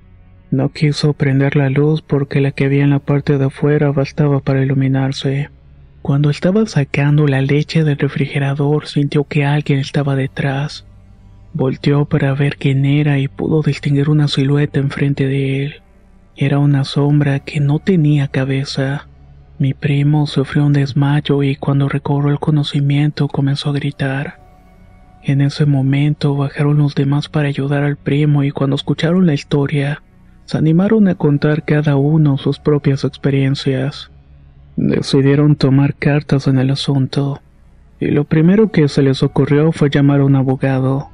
No 0.50 0.68
quiso 0.70 1.14
prender 1.14 1.56
la 1.56 1.70
luz 1.70 2.02
porque 2.02 2.40
la 2.40 2.52
que 2.52 2.66
había 2.66 2.84
en 2.84 2.90
la 2.90 2.98
parte 2.98 3.38
de 3.38 3.46
afuera 3.46 3.90
bastaba 3.90 4.40
para 4.40 4.62
iluminarse. 4.62 5.50
Cuando 6.02 6.28
estaba 6.28 6.66
sacando 6.66 7.26
la 7.26 7.40
leche 7.40 7.84
del 7.84 7.98
refrigerador 7.98 8.86
sintió 8.86 9.24
que 9.24 9.46
alguien 9.46 9.78
estaba 9.78 10.14
detrás. 10.14 10.86
Volteó 11.54 12.04
para 12.04 12.34
ver 12.34 12.56
quién 12.56 12.84
era 12.84 13.20
y 13.20 13.28
pudo 13.28 13.62
distinguir 13.62 14.10
una 14.10 14.26
silueta 14.26 14.80
enfrente 14.80 15.28
de 15.28 15.64
él. 15.64 15.74
Era 16.36 16.58
una 16.58 16.82
sombra 16.82 17.38
que 17.38 17.60
no 17.60 17.78
tenía 17.78 18.26
cabeza. 18.26 19.06
Mi 19.60 19.72
primo 19.72 20.26
sufrió 20.26 20.66
un 20.66 20.72
desmayo 20.72 21.44
y 21.44 21.54
cuando 21.54 21.88
recobró 21.88 22.28
el 22.28 22.40
conocimiento 22.40 23.28
comenzó 23.28 23.70
a 23.70 23.74
gritar. 23.74 24.40
En 25.22 25.40
ese 25.40 25.64
momento 25.64 26.34
bajaron 26.34 26.78
los 26.78 26.96
demás 26.96 27.28
para 27.28 27.48
ayudar 27.48 27.84
al 27.84 27.96
primo 27.96 28.42
y 28.42 28.50
cuando 28.50 28.74
escucharon 28.74 29.24
la 29.24 29.34
historia, 29.34 30.02
se 30.46 30.58
animaron 30.58 31.06
a 31.06 31.14
contar 31.14 31.64
cada 31.64 31.94
uno 31.94 32.36
sus 32.36 32.58
propias 32.58 33.04
experiencias. 33.04 34.10
Decidieron 34.76 35.54
tomar 35.54 35.94
cartas 35.94 36.48
en 36.48 36.58
el 36.58 36.72
asunto, 36.72 37.40
y 38.00 38.08
lo 38.08 38.24
primero 38.24 38.72
que 38.72 38.88
se 38.88 39.02
les 39.02 39.22
ocurrió 39.22 39.70
fue 39.70 39.88
llamar 39.88 40.20
a 40.20 40.24
un 40.24 40.34
abogado, 40.34 41.10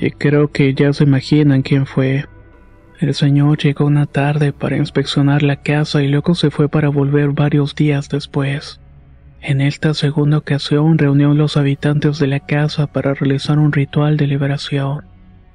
y 0.00 0.12
creo 0.12 0.50
que 0.52 0.74
ya 0.74 0.92
se 0.92 1.04
imaginan 1.04 1.62
quién 1.62 1.86
fue. 1.86 2.26
El 3.00 3.14
señor 3.14 3.58
llegó 3.58 3.86
una 3.86 4.06
tarde 4.06 4.52
para 4.52 4.76
inspeccionar 4.76 5.42
la 5.42 5.56
casa 5.56 6.02
y 6.02 6.08
luego 6.08 6.34
se 6.34 6.50
fue 6.50 6.68
para 6.68 6.88
volver 6.88 7.30
varios 7.30 7.74
días 7.74 8.08
después. 8.08 8.80
En 9.40 9.60
esta 9.60 9.94
segunda 9.94 10.38
ocasión 10.38 10.98
reunió 10.98 11.30
a 11.30 11.34
los 11.34 11.56
habitantes 11.56 12.18
de 12.18 12.26
la 12.26 12.40
casa 12.40 12.86
para 12.88 13.14
realizar 13.14 13.58
un 13.58 13.72
ritual 13.72 14.16
de 14.16 14.26
liberación. 14.26 15.04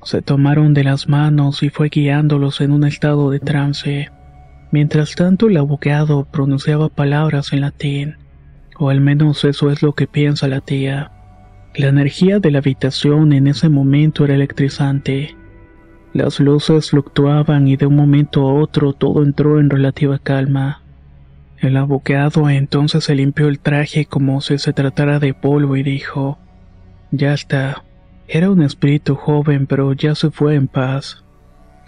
Se 0.03 0.21
tomaron 0.21 0.73
de 0.73 0.83
las 0.83 1.07
manos 1.07 1.63
y 1.63 1.69
fue 1.69 1.89
guiándolos 1.89 2.61
en 2.61 2.71
un 2.71 2.85
estado 2.85 3.29
de 3.29 3.39
trance. 3.39 4.09
Mientras 4.71 5.15
tanto 5.15 5.47
el 5.47 5.57
abogado 5.57 6.25
pronunciaba 6.25 6.89
palabras 6.89 7.53
en 7.53 7.61
latín, 7.61 8.17
o 8.77 8.89
al 8.89 9.01
menos 9.01 9.43
eso 9.45 9.69
es 9.69 9.83
lo 9.83 9.93
que 9.93 10.07
piensa 10.07 10.47
la 10.47 10.61
tía. 10.61 11.11
La 11.75 11.87
energía 11.87 12.37
de 12.39 12.51
la 12.51 12.59
habitación 12.59 13.33
en 13.33 13.47
ese 13.47 13.67
momento 13.67 14.25
era 14.25 14.35
electrizante. 14.35 15.35
Las 16.13 16.39
luces 16.39 16.91
fluctuaban 16.91 17.67
y 17.67 17.77
de 17.77 17.87
un 17.87 17.95
momento 17.95 18.47
a 18.47 18.53
otro 18.53 18.93
todo 18.93 19.23
entró 19.23 19.59
en 19.59 19.71
relativa 19.71 20.19
calma. 20.19 20.83
El 21.57 21.75
abogado 21.77 22.47
entonces 22.47 23.05
se 23.05 23.15
limpió 23.15 23.47
el 23.47 23.57
traje 23.57 24.05
como 24.05 24.39
si 24.41 24.59
se 24.59 24.71
tratara 24.71 25.17
de 25.17 25.33
polvo 25.33 25.75
y 25.75 25.81
dijo, 25.81 26.37
Ya 27.09 27.33
está. 27.33 27.83
Era 28.27 28.51
un 28.51 28.61
espíritu 28.61 29.15
joven, 29.15 29.65
pero 29.65 29.93
ya 29.93 30.13
se 30.13 30.29
fue 30.29 30.53
en 30.53 30.67
paz. 30.67 31.23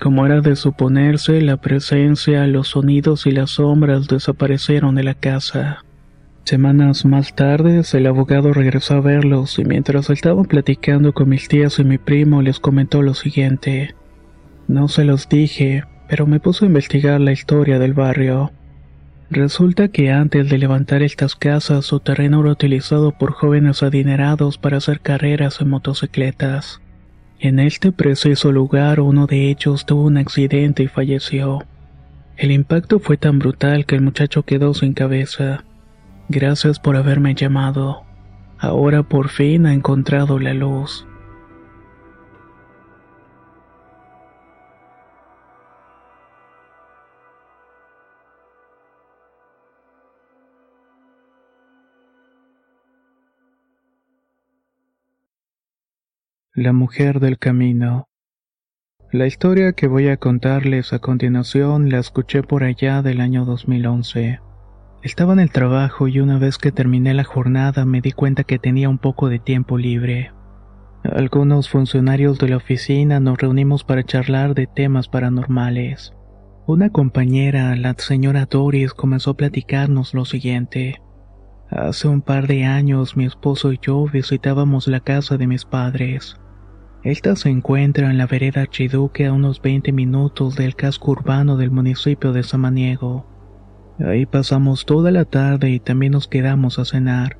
Como 0.01 0.25
era 0.25 0.41
de 0.41 0.55
suponerse, 0.55 1.41
la 1.41 1.57
presencia, 1.57 2.47
los 2.47 2.69
sonidos 2.69 3.27
y 3.27 3.31
las 3.31 3.51
sombras 3.51 4.07
desaparecieron 4.07 4.95
de 4.95 5.03
la 5.03 5.13
casa. 5.13 5.85
Semanas 6.45 7.05
más 7.05 7.33
tarde, 7.33 7.81
el 7.91 8.05
abogado 8.05 8.53
regresó 8.53 8.93
a 8.93 9.01
verlos 9.01 9.57
y 9.57 9.65
mientras 9.65 10.11
estaban 10.11 10.45
platicando 10.45 11.11
con 11.11 11.27
mis 11.27 11.47
tías 11.47 11.79
y 11.79 11.83
mi 11.83 11.97
primo 11.97 12.43
les 12.43 12.59
comentó 12.59 13.01
lo 13.01 13.15
siguiente. 13.15 13.95
No 14.67 14.87
se 14.87 15.05
los 15.05 15.27
dije, 15.27 15.85
pero 16.07 16.27
me 16.27 16.39
puse 16.39 16.63
a 16.63 16.67
investigar 16.67 17.19
la 17.19 17.31
historia 17.31 17.79
del 17.79 17.95
barrio. 17.95 18.51
Resulta 19.31 19.87
que 19.87 20.11
antes 20.11 20.47
de 20.47 20.59
levantar 20.59 21.01
estas 21.01 21.35
casas, 21.35 21.85
su 21.85 21.99
terreno 21.99 22.41
era 22.41 22.51
utilizado 22.51 23.11
por 23.11 23.31
jóvenes 23.31 23.81
adinerados 23.81 24.59
para 24.59 24.77
hacer 24.77 24.99
carreras 24.99 25.61
en 25.61 25.69
motocicletas. 25.69 26.79
En 27.39 27.57
este 27.57 27.91
preciso 27.91 28.51
lugar, 28.51 28.99
uno 28.99 29.25
de 29.25 29.49
ellos 29.49 29.87
tuvo 29.87 30.03
un 30.03 30.17
accidente 30.17 30.83
y 30.83 30.87
falleció. 30.89 31.63
El 32.37 32.51
impacto 32.51 32.99
fue 32.99 33.17
tan 33.17 33.39
brutal 33.39 33.87
que 33.87 33.95
el 33.95 34.01
muchacho 34.01 34.43
quedó 34.43 34.75
sin 34.75 34.93
cabeza. 34.93 35.63
Gracias 36.27 36.79
por 36.79 36.95
haberme 36.95 37.35
llamado. 37.35 38.03
Ahora 38.57 39.03
por 39.03 39.29
fin 39.29 39.67
ha 39.67 39.73
encontrado 39.73 40.39
la 40.39 40.53
luz. 40.53 41.05
La 56.53 56.73
mujer 56.73 57.19
del 57.19 57.37
camino. 57.37 58.07
La 59.11 59.27
historia 59.27 59.73
que 59.73 59.87
voy 59.87 60.07
a 60.07 60.17
contarles 60.17 60.91
a 60.93 60.99
continuación 60.99 61.89
la 61.89 61.99
escuché 61.99 62.41
por 62.41 62.63
allá 62.63 63.01
del 63.01 63.21
año 63.21 63.45
2011. 63.45 64.44
Estaba 65.05 65.33
en 65.33 65.39
el 65.39 65.51
trabajo 65.51 66.07
y 66.07 66.19
una 66.19 66.39
vez 66.39 66.57
que 66.57 66.71
terminé 66.71 67.13
la 67.13 67.23
jornada 67.23 67.85
me 67.85 68.01
di 68.01 68.11
cuenta 68.11 68.43
que 68.43 68.57
tenía 68.57 68.89
un 68.89 68.97
poco 68.97 69.29
de 69.29 69.37
tiempo 69.37 69.77
libre. 69.77 70.31
Algunos 71.03 71.69
funcionarios 71.69 72.39
de 72.39 72.49
la 72.49 72.57
oficina 72.57 73.19
nos 73.19 73.37
reunimos 73.37 73.83
para 73.83 74.03
charlar 74.03 74.55
de 74.55 74.65
temas 74.65 75.07
paranormales. 75.07 76.15
Una 76.65 76.89
compañera, 76.89 77.75
la 77.75 77.93
señora 77.99 78.47
Doris, 78.49 78.95
comenzó 78.95 79.29
a 79.29 79.37
platicarnos 79.37 80.15
lo 80.15 80.25
siguiente. 80.25 80.99
Hace 81.69 82.07
un 82.07 82.23
par 82.23 82.47
de 82.47 82.65
años 82.65 83.15
mi 83.15 83.25
esposo 83.25 83.73
y 83.73 83.79
yo 83.79 84.05
visitábamos 84.11 84.87
la 84.87 85.01
casa 85.01 85.37
de 85.37 85.45
mis 85.45 85.65
padres. 85.65 86.35
Esta 87.03 87.35
se 87.35 87.49
encuentra 87.49 88.09
en 88.09 88.17
la 88.17 88.25
vereda 88.25 88.61
Archiduque 88.61 89.27
a 89.27 89.33
unos 89.33 89.61
20 89.61 89.91
minutos 89.91 90.55
del 90.55 90.75
casco 90.75 91.11
urbano 91.11 91.57
del 91.57 91.69
municipio 91.69 92.33
de 92.33 92.41
Samaniego. 92.41 93.34
Ahí 93.99 94.25
pasamos 94.25 94.85
toda 94.85 95.11
la 95.11 95.23
tarde 95.23 95.69
y 95.69 95.79
también 95.79 96.11
nos 96.11 96.27
quedamos 96.27 96.79
a 96.79 96.85
cenar. 96.85 97.37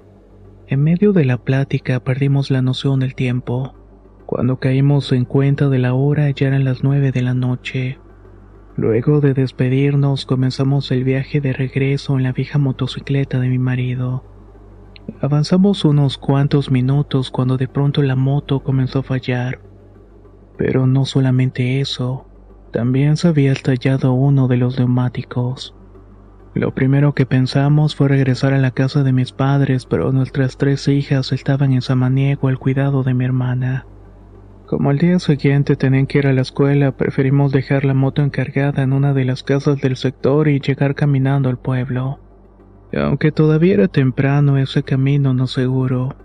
En 0.68 0.82
medio 0.82 1.12
de 1.12 1.26
la 1.26 1.38
plática 1.38 2.00
perdimos 2.00 2.50
la 2.50 2.62
noción 2.62 3.02
del 3.02 3.14
tiempo. 3.14 3.76
Cuando 4.26 4.58
caímos 4.58 5.12
en 5.12 5.26
cuenta 5.26 5.70
de 5.70 5.80
la 5.80 5.94
hora 5.94 6.30
ya 6.32 6.48
eran 6.48 6.64
las 6.64 6.84
nueve 6.84 7.12
de 7.12 7.22
la 7.22 7.34
noche. 7.34 8.00
Luego 8.78 9.20
de 9.20 9.34
despedirnos 9.34 10.26
comenzamos 10.26 10.92
el 10.92 11.04
viaje 11.04 11.42
de 11.42 11.54
regreso 11.54 12.18
en 12.18 12.24
la 12.24 12.32
vieja 12.32 12.58
motocicleta 12.58 13.40
de 13.40 13.50
mi 13.50 13.60
marido. 13.60 14.24
Avanzamos 15.22 15.86
unos 15.86 16.18
cuantos 16.18 16.72
minutos 16.72 17.32
cuando 17.32 17.58
de 17.58 17.68
pronto 17.68 18.02
la 18.02 18.16
moto 18.16 18.62
comenzó 18.62 19.00
a 19.00 19.04
fallar. 19.04 19.60
Pero 20.58 20.88
no 20.88 21.06
solamente 21.06 21.82
eso, 21.82 22.28
también 22.72 23.18
se 23.18 23.28
había 23.28 23.52
estallado 23.52 24.14
uno 24.14 24.48
de 24.48 24.58
los 24.58 24.80
neumáticos. 24.80 25.76
Lo 26.56 26.74
primero 26.74 27.14
que 27.14 27.26
pensamos 27.26 27.98
fue 27.98 28.08
regresar 28.08 28.54
a 28.54 28.58
la 28.58 28.72
casa 28.72 29.04
de 29.04 29.12
mis 29.12 29.34
padres, 29.34 29.86
pero 29.86 30.14
nuestras 30.14 30.56
tres 30.58 30.88
hijas 30.88 31.34
estaban 31.34 31.74
en 31.74 31.82
Samaniego 31.82 32.48
al 32.48 32.58
cuidado 32.58 33.04
de 33.04 33.14
mi 33.14 33.26
hermana. 33.26 33.86
Como 34.66 34.90
al 34.90 34.98
día 34.98 35.20
siguiente 35.20 35.76
tenían 35.76 36.08
que 36.08 36.20
ir 36.20 36.28
a 36.28 36.34
la 36.34 36.42
escuela, 36.42 36.94
preferimos 36.94 37.52
dejar 37.52 37.84
la 37.84 37.94
moto 37.94 38.22
encargada 38.22 38.84
en 38.84 38.94
una 38.94 39.14
de 39.14 39.26
las 39.26 39.44
casas 39.44 39.82
del 39.82 39.98
sector 39.98 40.48
y 40.48 40.62
llegar 40.62 40.96
caminando 40.96 41.50
al 41.50 41.60
pueblo. 41.60 42.20
Aunque 42.94 43.34
todavía 43.34 43.74
era 43.74 43.88
temprano, 43.90 44.58
ese 44.58 44.82
camino 44.82 45.34
no 45.34 45.48
seguro. 45.48 46.16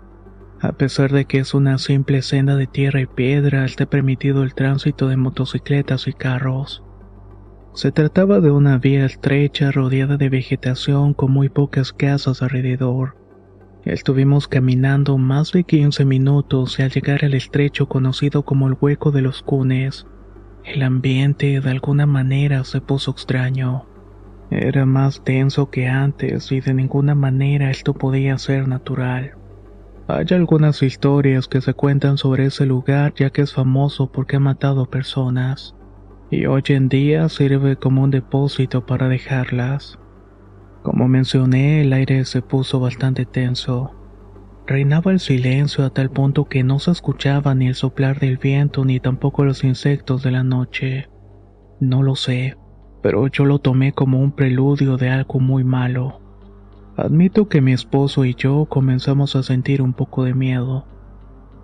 A 0.61 0.71
pesar 0.71 1.11
de 1.11 1.25
que 1.25 1.39
es 1.39 1.53
una 1.53 1.77
simple 1.77 2.21
senda 2.21 2.55
de 2.55 2.67
tierra 2.67 3.01
y 3.01 3.05
piedra, 3.05 3.65
está 3.65 3.85
permitido 3.85 4.43
el 4.43 4.55
tránsito 4.55 5.09
de 5.09 5.17
motocicletas 5.17 6.07
y 6.07 6.13
carros. 6.13 6.85
Se 7.73 7.93
trataba 7.93 8.41
de 8.41 8.51
una 8.51 8.77
vía 8.77 9.05
estrecha 9.05 9.71
rodeada 9.71 10.17
de 10.17 10.27
vegetación 10.27 11.13
con 11.13 11.31
muy 11.31 11.47
pocas 11.47 11.93
casas 11.93 12.41
alrededor. 12.41 13.15
Estuvimos 13.85 14.49
caminando 14.49 15.17
más 15.17 15.53
de 15.53 15.63
15 15.63 16.03
minutos 16.03 16.77
y 16.77 16.83
al 16.83 16.91
llegar 16.91 17.23
al 17.23 17.33
estrecho 17.33 17.87
conocido 17.87 18.43
como 18.43 18.67
el 18.67 18.75
Hueco 18.79 19.11
de 19.11 19.21
los 19.21 19.41
Cunes, 19.41 20.05
el 20.65 20.83
ambiente 20.83 21.61
de 21.61 21.69
alguna 21.69 22.05
manera 22.05 22.65
se 22.65 22.81
puso 22.81 23.11
extraño. 23.11 23.85
Era 24.51 24.85
más 24.85 25.23
denso 25.23 25.69
que 25.69 25.87
antes 25.87 26.51
y 26.51 26.59
de 26.59 26.73
ninguna 26.73 27.15
manera 27.15 27.71
esto 27.71 27.93
podía 27.93 28.37
ser 28.37 28.67
natural. 28.67 29.37
Hay 30.09 30.25
algunas 30.31 30.83
historias 30.83 31.47
que 31.47 31.61
se 31.61 31.73
cuentan 31.73 32.17
sobre 32.17 32.47
ese 32.47 32.65
lugar 32.65 33.13
ya 33.15 33.29
que 33.29 33.43
es 33.43 33.53
famoso 33.53 34.11
porque 34.11 34.35
ha 34.35 34.41
matado 34.41 34.87
personas, 34.87 35.73
y 36.31 36.45
hoy 36.45 36.63
en 36.69 36.87
día 36.87 37.27
sirve 37.27 37.75
como 37.75 38.03
un 38.03 38.09
depósito 38.09 38.85
para 38.85 39.09
dejarlas. 39.09 39.99
Como 40.81 41.09
mencioné, 41.09 41.81
el 41.81 41.91
aire 41.91 42.23
se 42.23 42.41
puso 42.41 42.79
bastante 42.79 43.25
tenso. 43.25 43.91
Reinaba 44.65 45.11
el 45.11 45.19
silencio 45.19 45.83
a 45.83 45.89
tal 45.89 46.09
punto 46.09 46.45
que 46.45 46.63
no 46.63 46.79
se 46.79 46.91
escuchaba 46.91 47.53
ni 47.53 47.67
el 47.67 47.75
soplar 47.75 48.19
del 48.19 48.37
viento 48.37 48.85
ni 48.85 49.01
tampoco 49.01 49.43
los 49.43 49.65
insectos 49.65 50.23
de 50.23 50.31
la 50.31 50.43
noche. 50.43 51.09
No 51.81 52.01
lo 52.01 52.15
sé, 52.15 52.55
pero 53.03 53.27
yo 53.27 53.43
lo 53.43 53.59
tomé 53.59 53.91
como 53.91 54.19
un 54.19 54.31
preludio 54.31 54.95
de 54.95 55.09
algo 55.09 55.41
muy 55.41 55.65
malo. 55.65 56.21
Admito 56.95 57.49
que 57.49 57.59
mi 57.59 57.73
esposo 57.73 58.23
y 58.23 58.35
yo 58.35 58.67
comenzamos 58.69 59.35
a 59.35 59.43
sentir 59.43 59.81
un 59.81 59.93
poco 59.93 60.23
de 60.23 60.33
miedo. 60.33 60.87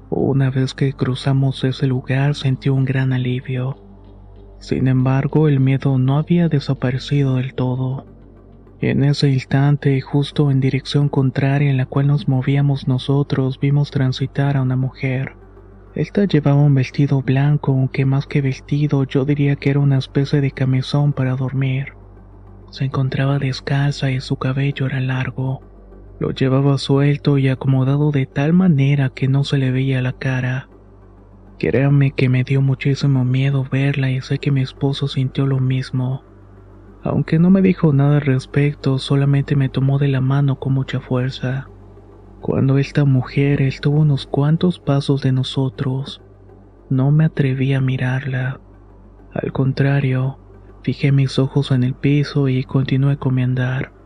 Una 0.10 0.50
vez 0.50 0.74
que 0.74 0.92
cruzamos 0.92 1.64
ese 1.64 1.88
lugar 1.88 2.36
sentí 2.36 2.68
un 2.68 2.84
gran 2.84 3.14
alivio. 3.14 3.87
Sin 4.60 4.88
embargo, 4.88 5.48
el 5.48 5.60
miedo 5.60 5.98
no 5.98 6.18
había 6.18 6.50
desaparecido 6.50 7.36
del 7.36 7.54
todo. 7.54 8.06
En 8.80 9.04
ese 9.04 9.30
instante, 9.30 10.00
justo 10.02 10.52
en 10.52 10.60
dirección 10.60 11.10
contraria 11.10 11.70
en 11.70 11.78
la 11.78 11.86
cual 11.86 12.08
nos 12.08 12.28
movíamos 12.28 12.88
nosotros, 12.88 13.60
vimos 13.60 13.90
transitar 13.90 14.56
a 14.58 14.62
una 14.62 14.76
mujer. 14.76 15.36
Esta 15.96 16.26
llevaba 16.26 16.62
un 16.62 16.76
vestido 16.76 17.24
blanco, 17.24 17.72
aunque 17.72 18.06
más 18.06 18.28
que 18.28 18.42
vestido 18.42 19.04
yo 19.06 19.26
diría 19.26 19.56
que 19.56 19.72
era 19.72 19.80
una 19.80 19.98
especie 19.98 20.42
de 20.42 20.52
camisón 20.52 21.12
para 21.12 21.36
dormir. 21.36 21.94
Se 22.70 22.86
encontraba 22.86 23.40
descalza 23.40 24.12
y 24.12 24.22
su 24.22 24.36
cabello 24.36 24.86
era 24.86 25.00
largo. 25.00 25.62
Lo 26.20 26.32
llevaba 26.32 26.78
suelto 26.78 27.40
y 27.40 27.48
acomodado 27.48 28.12
de 28.12 28.28
tal 28.28 28.54
manera 28.54 29.10
que 29.10 29.28
no 29.28 29.44
se 29.44 29.58
le 29.58 29.72
veía 29.72 30.02
la 30.02 30.14
cara. 30.14 30.70
Créame 31.60 32.12
que 32.12 32.30
me 32.30 32.44
dio 32.44 32.62
muchísimo 32.62 33.26
miedo 33.26 33.66
verla 33.72 34.12
y 34.12 34.22
sé 34.22 34.38
que 34.38 34.52
mi 34.52 34.62
esposo 34.62 35.08
sintió 35.08 35.48
lo 35.48 35.60
mismo. 35.60 36.24
Aunque 37.04 37.40
no 37.40 37.50
me 37.50 37.64
dijo 37.64 37.94
nada 37.94 38.18
al 38.18 38.22
respecto, 38.22 39.00
solamente 39.00 39.56
me 39.56 39.68
tomó 39.68 39.98
de 39.98 40.08
la 40.08 40.22
mano 40.22 40.60
con 40.60 40.74
mucha 40.74 41.00
fuerza. 41.00 41.68
Cuando 42.42 42.78
esta 42.78 43.06
mujer 43.06 43.64
estuvo 43.64 44.02
unos 44.02 44.28
cuantos 44.28 44.80
pasos 44.80 45.24
de 45.24 45.32
nosotros, 45.32 46.22
no 46.92 47.10
me 47.10 47.26
atreví 47.26 47.74
a 47.74 47.82
mirarla. 47.82 48.62
Al 49.34 49.52
contrario, 49.52 50.38
fijé 50.84 51.12
mis 51.12 51.40
ojos 51.40 51.72
en 51.72 51.84
el 51.84 51.96
piso 51.96 52.50
y 52.50 52.64
continué 52.64 53.18
con 53.18 53.34
mi 53.34 53.42
andar. 53.42 53.97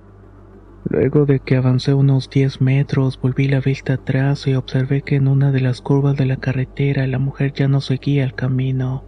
Luego 0.90 1.26
de 1.26 1.40
que 1.40 1.56
avancé 1.56 1.94
unos 1.94 2.30
10 2.30 2.62
metros, 2.62 3.20
volví 3.22 3.48
la 3.48 3.60
vista 3.60 3.94
atrás 3.94 4.48
y 4.48 4.56
observé 4.56 5.04
que 5.04 5.16
en 5.16 5.28
una 5.28 5.52
de 5.52 5.62
las 5.62 5.82
curvas 5.82 6.16
de 6.18 6.26
la 6.26 6.38
carretera 6.38 7.06
la 7.08 7.20
mujer 7.20 7.54
ya 7.54 7.68
no 7.68 7.82
seguía 7.82 8.24
el 8.24 8.34
camino. 8.34 9.06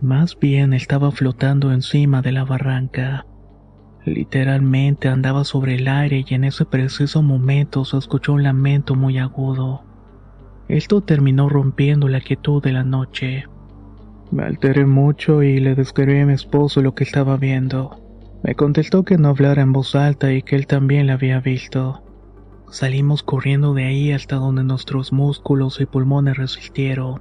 Más 0.00 0.38
bien 0.38 0.72
estaba 0.72 1.10
flotando 1.10 1.72
encima 1.72 2.22
de 2.22 2.32
la 2.32 2.44
barranca. 2.44 3.26
Literalmente 4.04 5.08
andaba 5.08 5.44
sobre 5.44 5.74
el 5.74 5.88
aire 5.88 6.24
y 6.26 6.34
en 6.34 6.44
ese 6.44 6.64
preciso 6.64 7.22
momento 7.22 7.84
se 7.84 7.98
escuchó 7.98 8.32
un 8.32 8.42
lamento 8.42 8.94
muy 8.94 9.18
agudo. 9.18 9.84
Esto 10.68 11.02
terminó 11.02 11.48
rompiendo 11.48 12.08
la 12.08 12.20
quietud 12.20 12.62
de 12.62 12.72
la 12.72 12.84
noche. 12.84 13.44
Me 14.30 14.44
alteré 14.44 14.86
mucho 14.86 15.42
y 15.42 15.58
le 15.60 15.74
describí 15.74 16.20
a 16.20 16.26
mi 16.26 16.34
esposo 16.34 16.80
lo 16.80 16.94
que 16.94 17.04
estaba 17.04 17.36
viendo. 17.36 17.99
Me 18.42 18.54
contestó 18.54 19.04
que 19.04 19.18
no 19.18 19.28
hablara 19.28 19.62
en 19.62 19.72
voz 19.72 19.94
alta 19.94 20.32
y 20.32 20.42
que 20.42 20.56
él 20.56 20.66
también 20.66 21.06
la 21.06 21.14
había 21.14 21.40
visto. 21.40 22.02
Salimos 22.70 23.22
corriendo 23.22 23.74
de 23.74 23.84
ahí 23.84 24.12
hasta 24.12 24.36
donde 24.36 24.64
nuestros 24.64 25.12
músculos 25.12 25.80
y 25.80 25.86
pulmones 25.86 26.38
resistieron. 26.38 27.20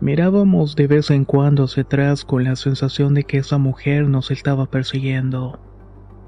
Mirábamos 0.00 0.74
de 0.74 0.86
vez 0.86 1.10
en 1.10 1.24
cuando 1.24 1.64
hacia 1.64 1.84
atrás 1.84 2.24
con 2.24 2.44
la 2.44 2.56
sensación 2.56 3.14
de 3.14 3.24
que 3.24 3.38
esa 3.38 3.58
mujer 3.58 4.08
nos 4.08 4.30
estaba 4.30 4.66
persiguiendo. 4.66 5.60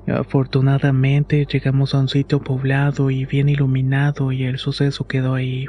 Afortunadamente 0.07 1.47
llegamos 1.51 1.95
a 1.95 1.99
un 1.99 2.09
sitio 2.09 2.41
poblado 2.41 3.11
y 3.11 3.25
bien 3.25 3.49
iluminado 3.49 4.33
y 4.33 4.45
el 4.45 4.59
suceso 4.59 5.07
quedó 5.07 5.35
ahí. 5.35 5.67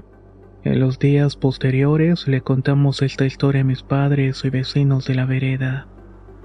En 0.63 0.79
los 0.79 0.99
días 0.99 1.35
posteriores 1.35 2.27
le 2.27 2.41
contamos 2.41 3.01
esta 3.01 3.25
historia 3.25 3.61
a 3.61 3.65
mis 3.65 3.81
padres 3.81 4.45
y 4.45 4.49
vecinos 4.51 5.05
de 5.07 5.15
la 5.15 5.25
vereda 5.25 5.90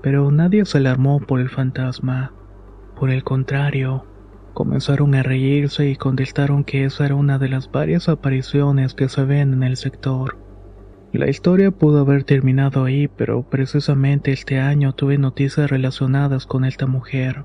pero 0.07 0.31
nadie 0.31 0.65
se 0.65 0.79
alarmó 0.79 1.19
por 1.19 1.41
el 1.41 1.49
fantasma. 1.49 2.33
Por 2.95 3.11
el 3.11 3.25
contrario, 3.25 4.07
comenzaron 4.55 5.17
a 5.17 5.25
reírse 5.25 5.91
y 5.91 5.97
contestaron 5.97 6.63
que 6.63 6.85
esa 6.85 7.07
era 7.07 7.17
una 7.17 7.41
de 7.41 7.49
las 7.49 7.73
varias 7.73 8.09
apariciones 8.09 8.95
que 8.95 9.09
se 9.09 9.25
ven 9.25 9.53
en 9.53 9.65
el 9.65 9.77
sector. 9.77 10.39
La 11.13 11.29
historia 11.29 11.73
pudo 11.73 12.03
haber 12.03 12.23
terminado 12.23 12.85
ahí, 12.85 13.09
pero 13.09 13.43
precisamente 13.51 14.31
este 14.31 14.61
año 14.61 14.93
tuve 14.93 15.19
noticias 15.19 15.69
relacionadas 15.69 16.47
con 16.47 16.65
esta 16.65 16.87
mujer. 16.87 17.45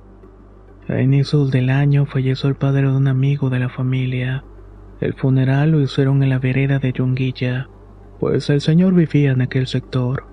A 0.87 1.01
inicios 1.01 1.49
del 1.49 1.71
año 1.71 2.05
falleció 2.05 2.47
el 2.47 2.57
padre 2.57 2.83
de 2.83 2.95
un 2.95 3.07
amigo 3.07 3.49
de 3.49 3.57
la 3.57 3.69
familia. 3.69 4.43
El 4.99 5.15
funeral 5.15 5.71
lo 5.71 5.81
hicieron 5.81 6.21
en 6.21 6.29
la 6.29 6.37
vereda 6.37 6.77
de 6.77 6.93
Yunguilla, 6.93 7.69
pues 8.19 8.51
el 8.51 8.61
señor 8.61 8.93
vivía 8.93 9.31
en 9.31 9.41
aquel 9.41 9.65
sector. 9.65 10.30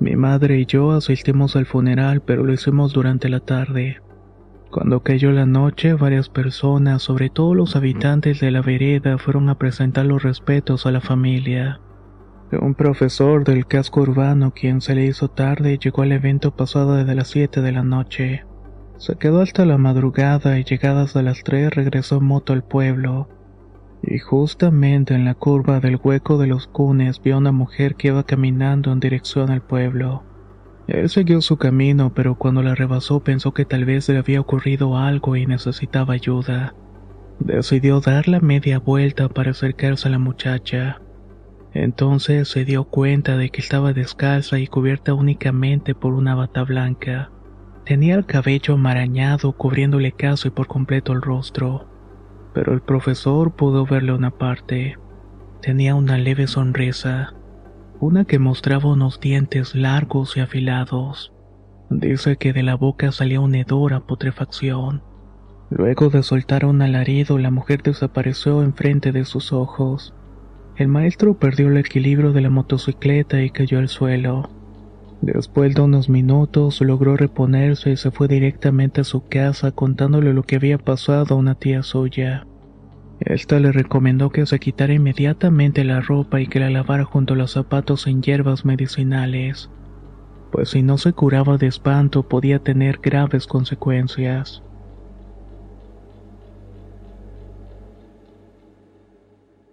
Mi 0.00 0.14
madre 0.14 0.58
y 0.58 0.66
yo 0.66 0.92
asistimos 0.92 1.56
al 1.56 1.66
funeral, 1.66 2.20
pero 2.20 2.44
lo 2.44 2.52
hicimos 2.52 2.92
durante 2.92 3.28
la 3.28 3.40
tarde. 3.40 4.00
Cuando 4.70 5.02
cayó 5.02 5.32
la 5.32 5.46
noche, 5.46 5.94
varias 5.94 6.28
personas, 6.28 7.02
sobre 7.02 7.30
todo 7.30 7.54
los 7.54 7.74
habitantes 7.74 8.38
de 8.38 8.50
la 8.50 8.60
vereda, 8.60 9.18
fueron 9.18 9.48
a 9.48 9.56
presentar 9.56 10.06
los 10.06 10.22
respetos 10.22 10.86
a 10.86 10.92
la 10.92 11.00
familia. 11.00 11.80
Un 12.52 12.74
profesor 12.74 13.44
del 13.44 13.66
casco 13.66 14.02
urbano, 14.02 14.52
quien 14.54 14.80
se 14.80 14.94
le 14.94 15.04
hizo 15.04 15.28
tarde, 15.28 15.78
llegó 15.78 16.02
al 16.02 16.12
evento 16.12 16.54
pasado 16.54 16.94
desde 16.96 17.14
las 17.14 17.28
7 17.28 17.60
de 17.60 17.72
la 17.72 17.82
noche. 17.82 18.44
Se 18.98 19.16
quedó 19.16 19.40
hasta 19.40 19.64
la 19.64 19.78
madrugada 19.78 20.58
y 20.58 20.64
llegadas 20.64 21.16
a 21.16 21.22
las 21.22 21.42
3 21.44 21.74
regresó 21.74 22.18
en 22.18 22.24
moto 22.24 22.52
al 22.52 22.62
pueblo. 22.62 23.28
Y 24.02 24.18
justamente 24.18 25.14
en 25.14 25.24
la 25.24 25.34
curva 25.34 25.80
del 25.80 25.98
hueco 26.02 26.38
de 26.38 26.46
los 26.46 26.68
cunes 26.68 27.20
vio 27.20 27.38
una 27.38 27.52
mujer 27.52 27.96
que 27.96 28.08
iba 28.08 28.22
caminando 28.22 28.92
en 28.92 29.00
dirección 29.00 29.50
al 29.50 29.62
pueblo. 29.62 30.22
Él 30.86 31.08
siguió 31.08 31.40
su 31.42 31.58
camino, 31.58 32.14
pero 32.14 32.36
cuando 32.36 32.62
la 32.62 32.74
rebasó 32.74 33.20
pensó 33.20 33.52
que 33.52 33.64
tal 33.64 33.84
vez 33.84 34.08
le 34.08 34.18
había 34.18 34.40
ocurrido 34.40 34.96
algo 34.96 35.36
y 35.36 35.46
necesitaba 35.46 36.14
ayuda. 36.14 36.74
Decidió 37.40 38.00
dar 38.00 38.28
la 38.28 38.40
media 38.40 38.78
vuelta 38.78 39.28
para 39.28 39.50
acercarse 39.50 40.08
a 40.08 40.12
la 40.12 40.18
muchacha. 40.18 41.02
Entonces 41.74 42.48
se 42.48 42.64
dio 42.64 42.84
cuenta 42.84 43.36
de 43.36 43.50
que 43.50 43.60
estaba 43.60 43.92
descalza 43.92 44.58
y 44.58 44.66
cubierta 44.66 45.12
únicamente 45.12 45.94
por 45.94 46.14
una 46.14 46.34
bata 46.34 46.62
blanca. 46.64 47.30
Tenía 47.84 48.14
el 48.14 48.26
cabello 48.26 48.74
amarañado 48.74 49.52
cubriéndole 49.52 50.12
casi 50.12 50.50
por 50.50 50.66
completo 50.66 51.12
el 51.12 51.20
rostro 51.20 51.97
pero 52.58 52.72
el 52.72 52.80
profesor 52.80 53.52
pudo 53.52 53.86
verle 53.86 54.12
una 54.12 54.32
parte. 54.32 54.96
Tenía 55.62 55.94
una 55.94 56.18
leve 56.18 56.48
sonrisa, 56.48 57.32
una 58.00 58.24
que 58.24 58.40
mostraba 58.40 58.90
unos 58.90 59.20
dientes 59.20 59.76
largos 59.76 60.36
y 60.36 60.40
afilados. 60.40 61.32
Dice 61.88 62.36
que 62.36 62.52
de 62.52 62.64
la 62.64 62.74
boca 62.74 63.12
salía 63.12 63.38
una 63.38 63.60
hedora 63.60 64.00
putrefacción. 64.00 65.04
Luego 65.70 66.10
de 66.10 66.24
soltar 66.24 66.64
un 66.64 66.82
alarido, 66.82 67.38
la 67.38 67.52
mujer 67.52 67.80
desapareció 67.84 68.64
enfrente 68.64 69.12
de 69.12 69.24
sus 69.24 69.52
ojos. 69.52 70.12
El 70.74 70.88
maestro 70.88 71.38
perdió 71.38 71.68
el 71.68 71.76
equilibrio 71.76 72.32
de 72.32 72.40
la 72.40 72.50
motocicleta 72.50 73.40
y 73.40 73.50
cayó 73.50 73.78
al 73.78 73.86
suelo. 73.86 74.50
Después 75.20 75.76
de 75.76 75.82
unos 75.82 76.08
minutos 76.08 76.80
logró 76.80 77.16
reponerse 77.16 77.92
y 77.92 77.96
se 77.96 78.10
fue 78.10 78.26
directamente 78.26 79.02
a 79.02 79.04
su 79.04 79.28
casa 79.28 79.70
contándole 79.70 80.32
lo 80.34 80.42
que 80.42 80.56
había 80.56 80.78
pasado 80.78 81.36
a 81.36 81.38
una 81.38 81.54
tía 81.54 81.84
suya. 81.84 82.47
Esta 83.20 83.58
le 83.58 83.72
recomendó 83.72 84.30
que 84.30 84.46
se 84.46 84.58
quitara 84.58 84.92
inmediatamente 84.94 85.84
la 85.84 86.00
ropa 86.00 86.40
y 86.40 86.46
que 86.46 86.60
la 86.60 86.70
lavara 86.70 87.04
junto 87.04 87.34
a 87.34 87.36
los 87.36 87.52
zapatos 87.52 88.06
en 88.06 88.22
hierbas 88.22 88.64
medicinales, 88.64 89.70
pues 90.52 90.70
si 90.70 90.82
no 90.82 90.98
se 90.98 91.12
curaba 91.12 91.58
de 91.58 91.66
espanto 91.66 92.28
podía 92.28 92.60
tener 92.60 92.98
graves 93.02 93.46
consecuencias. 93.46 94.62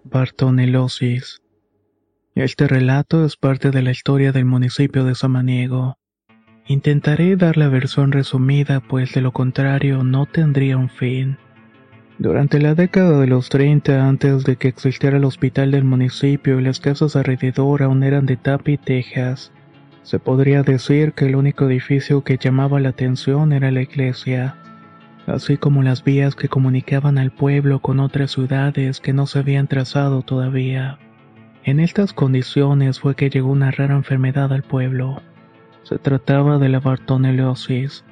Bartonelosis 0.04 1.42
este 2.36 2.68
relato 2.68 3.24
es 3.24 3.38
parte 3.38 3.72
de 3.72 3.82
la 3.82 3.92
historia 3.92 4.34
del 4.34 4.44
municipio 4.44 5.06
de 5.06 5.16
Samaniego. 5.16 5.98
Intentaré 6.68 7.38
dar 7.38 7.56
la 7.56 7.70
versión 7.70 8.12
resumida, 8.12 8.82
pues 8.82 9.14
de 9.14 9.22
lo 9.22 9.32
contrario 9.32 10.04
no 10.04 10.26
tendría 10.26 10.76
un 10.76 10.90
fin. 10.90 11.38
Durante 12.18 12.62
la 12.62 12.76
década 12.76 13.20
de 13.20 13.28
los 13.28 13.50
30, 13.50 14.08
antes 14.08 14.46
de 14.46 14.56
que 14.56 14.70
existiera 14.70 15.18
el 15.18 15.26
hospital 15.26 15.72
del 15.72 15.84
municipio 15.84 16.58
y 16.60 16.64
las 16.64 16.80
casas 16.80 17.18
alrededor 17.18 17.84
aún 17.84 18.04
eran 18.04 18.26
de 18.26 18.38
tapa 18.38 18.72
y 18.72 18.78
tejas, 18.78 19.52
se 20.02 20.20
podría 20.20 20.64
decir 20.64 21.12
que 21.12 21.26
el 21.26 21.36
único 21.36 21.66
edificio 21.66 22.24
que 22.24 22.38
llamaba 22.38 22.80
la 22.80 22.90
atención 22.90 23.52
era 23.52 23.70
la 23.70 23.82
iglesia, 23.82 24.56
así 25.28 25.58
como 25.58 25.84
las 25.84 26.06
vías 26.06 26.36
que 26.36 26.48
comunicaban 26.48 27.18
al 27.18 27.32
pueblo 27.32 27.80
con 27.80 28.00
otras 28.00 28.32
ciudades 28.32 29.02
que 29.02 29.12
no 29.12 29.28
se 29.28 29.40
habían 29.40 29.68
trazado 29.68 30.22
todavía. 30.22 31.00
En 31.66 31.82
estas 31.82 32.14
condiciones 32.14 33.02
fue 33.02 33.16
que 33.16 33.30
llegó 33.30 33.52
una 33.52 33.72
rara 33.72 33.96
enfermedad 33.96 34.54
al 34.54 34.64
pueblo. 34.64 35.22
Se 35.84 35.98
trataba 35.98 36.60
de 36.60 36.70
la 36.70 36.80
bartoneliosis, 36.80 38.06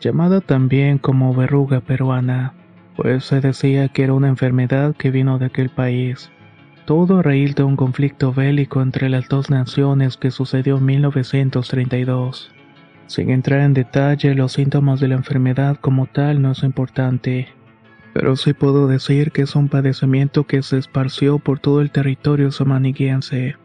llamada 0.00 0.42
también 0.42 0.98
como 0.98 1.32
verruga 1.32 1.80
peruana, 1.80 2.52
pues 2.96 3.24
se 3.24 3.40
decía 3.40 3.88
que 3.88 4.04
era 4.04 4.14
una 4.14 4.28
enfermedad 4.28 4.94
que 4.96 5.10
vino 5.10 5.38
de 5.38 5.46
aquel 5.46 5.68
país. 5.68 6.30
Todo 6.84 7.18
a 7.18 7.22
raíz 7.22 7.54
de 7.54 7.62
un 7.62 7.76
conflicto 7.76 8.32
bélico 8.32 8.80
entre 8.80 9.08
las 9.08 9.28
dos 9.28 9.50
naciones 9.50 10.16
que 10.16 10.30
sucedió 10.30 10.78
en 10.78 10.86
1932. 10.86 12.52
Sin 13.06 13.30
entrar 13.30 13.60
en 13.60 13.74
detalle, 13.74 14.34
los 14.34 14.52
síntomas 14.52 15.00
de 15.00 15.08
la 15.08 15.14
enfermedad 15.16 15.76
como 15.80 16.06
tal 16.06 16.42
no 16.42 16.52
es 16.52 16.62
importante 16.62 17.48
pero 18.16 18.34
sí 18.34 18.54
puedo 18.54 18.86
decir 18.86 19.30
que 19.30 19.42
es 19.42 19.54
un 19.56 19.68
padecimiento 19.68 20.44
que 20.44 20.62
se 20.62 20.78
esparció 20.78 21.38
por 21.38 21.58
todo 21.58 21.82
el 21.82 21.90
territorio 21.90 22.50
samaniguense, 22.50 23.56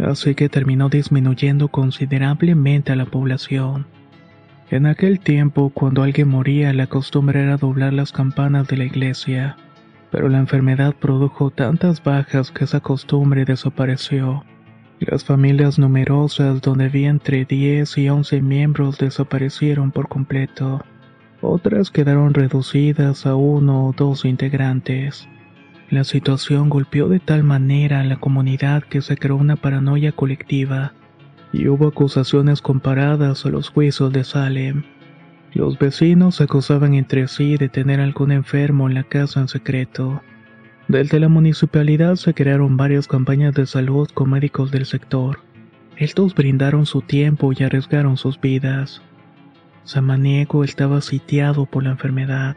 así 0.00 0.36
que 0.36 0.48
terminó 0.48 0.88
disminuyendo 0.88 1.66
considerablemente 1.66 2.92
a 2.92 2.94
la 2.94 3.06
población. 3.06 3.88
En 4.70 4.86
aquel 4.86 5.18
tiempo, 5.18 5.70
cuando 5.70 6.04
alguien 6.04 6.28
moría, 6.28 6.72
la 6.72 6.86
costumbre 6.86 7.42
era 7.42 7.56
doblar 7.56 7.92
las 7.92 8.12
campanas 8.12 8.68
de 8.68 8.76
la 8.76 8.84
iglesia, 8.84 9.56
pero 10.12 10.28
la 10.28 10.38
enfermedad 10.38 10.94
produjo 10.94 11.50
tantas 11.50 12.00
bajas 12.04 12.52
que 12.52 12.62
esa 12.62 12.78
costumbre 12.78 13.44
desapareció. 13.44 14.44
Las 15.00 15.24
familias 15.24 15.80
numerosas, 15.80 16.60
donde 16.60 16.84
había 16.84 17.08
entre 17.08 17.44
10 17.44 17.98
y 17.98 18.08
11 18.10 18.42
miembros, 18.42 18.98
desaparecieron 18.98 19.90
por 19.90 20.08
completo. 20.08 20.84
Otras 21.40 21.90
quedaron 21.90 22.32
reducidas 22.32 23.26
a 23.26 23.34
uno 23.34 23.88
o 23.88 23.92
dos 23.92 24.24
integrantes. 24.24 25.28
La 25.88 26.04
situación 26.04 26.68
golpeó 26.68 27.08
de 27.08 27.18
tal 27.18 27.42
manera 27.42 28.02
a 28.02 28.04
la 28.04 28.20
comunidad 28.20 28.84
que 28.84 29.02
se 29.02 29.16
creó 29.16 29.34
una 29.34 29.56
paranoia 29.56 30.12
colectiva 30.12 30.92
y 31.52 31.68
hubo 31.68 31.88
acusaciones 31.88 32.60
comparadas 32.62 33.44
a 33.44 33.48
los 33.48 33.68
juicios 33.68 34.12
de 34.12 34.24
Salem. 34.24 34.84
Los 35.52 35.78
vecinos 35.78 36.36
se 36.36 36.44
acusaban 36.44 36.94
entre 36.94 37.26
sí 37.26 37.56
de 37.56 37.68
tener 37.68 38.00
algún 38.00 38.30
enfermo 38.30 38.88
en 38.88 38.94
la 38.94 39.02
casa 39.02 39.40
en 39.40 39.48
secreto. 39.48 40.22
Desde 40.86 41.18
la 41.18 41.28
municipalidad 41.28 42.16
se 42.16 42.34
crearon 42.34 42.76
varias 42.76 43.08
campañas 43.08 43.54
de 43.54 43.66
salud 43.66 44.08
con 44.14 44.30
médicos 44.30 44.70
del 44.70 44.86
sector. 44.86 45.40
Estos 45.96 46.34
brindaron 46.34 46.86
su 46.86 47.02
tiempo 47.02 47.52
y 47.52 47.62
arriesgaron 47.64 48.16
sus 48.16 48.40
vidas. 48.40 49.02
Samaniego 49.84 50.62
estaba 50.62 51.00
sitiado 51.00 51.66
por 51.66 51.82
la 51.82 51.90
enfermedad. 51.90 52.56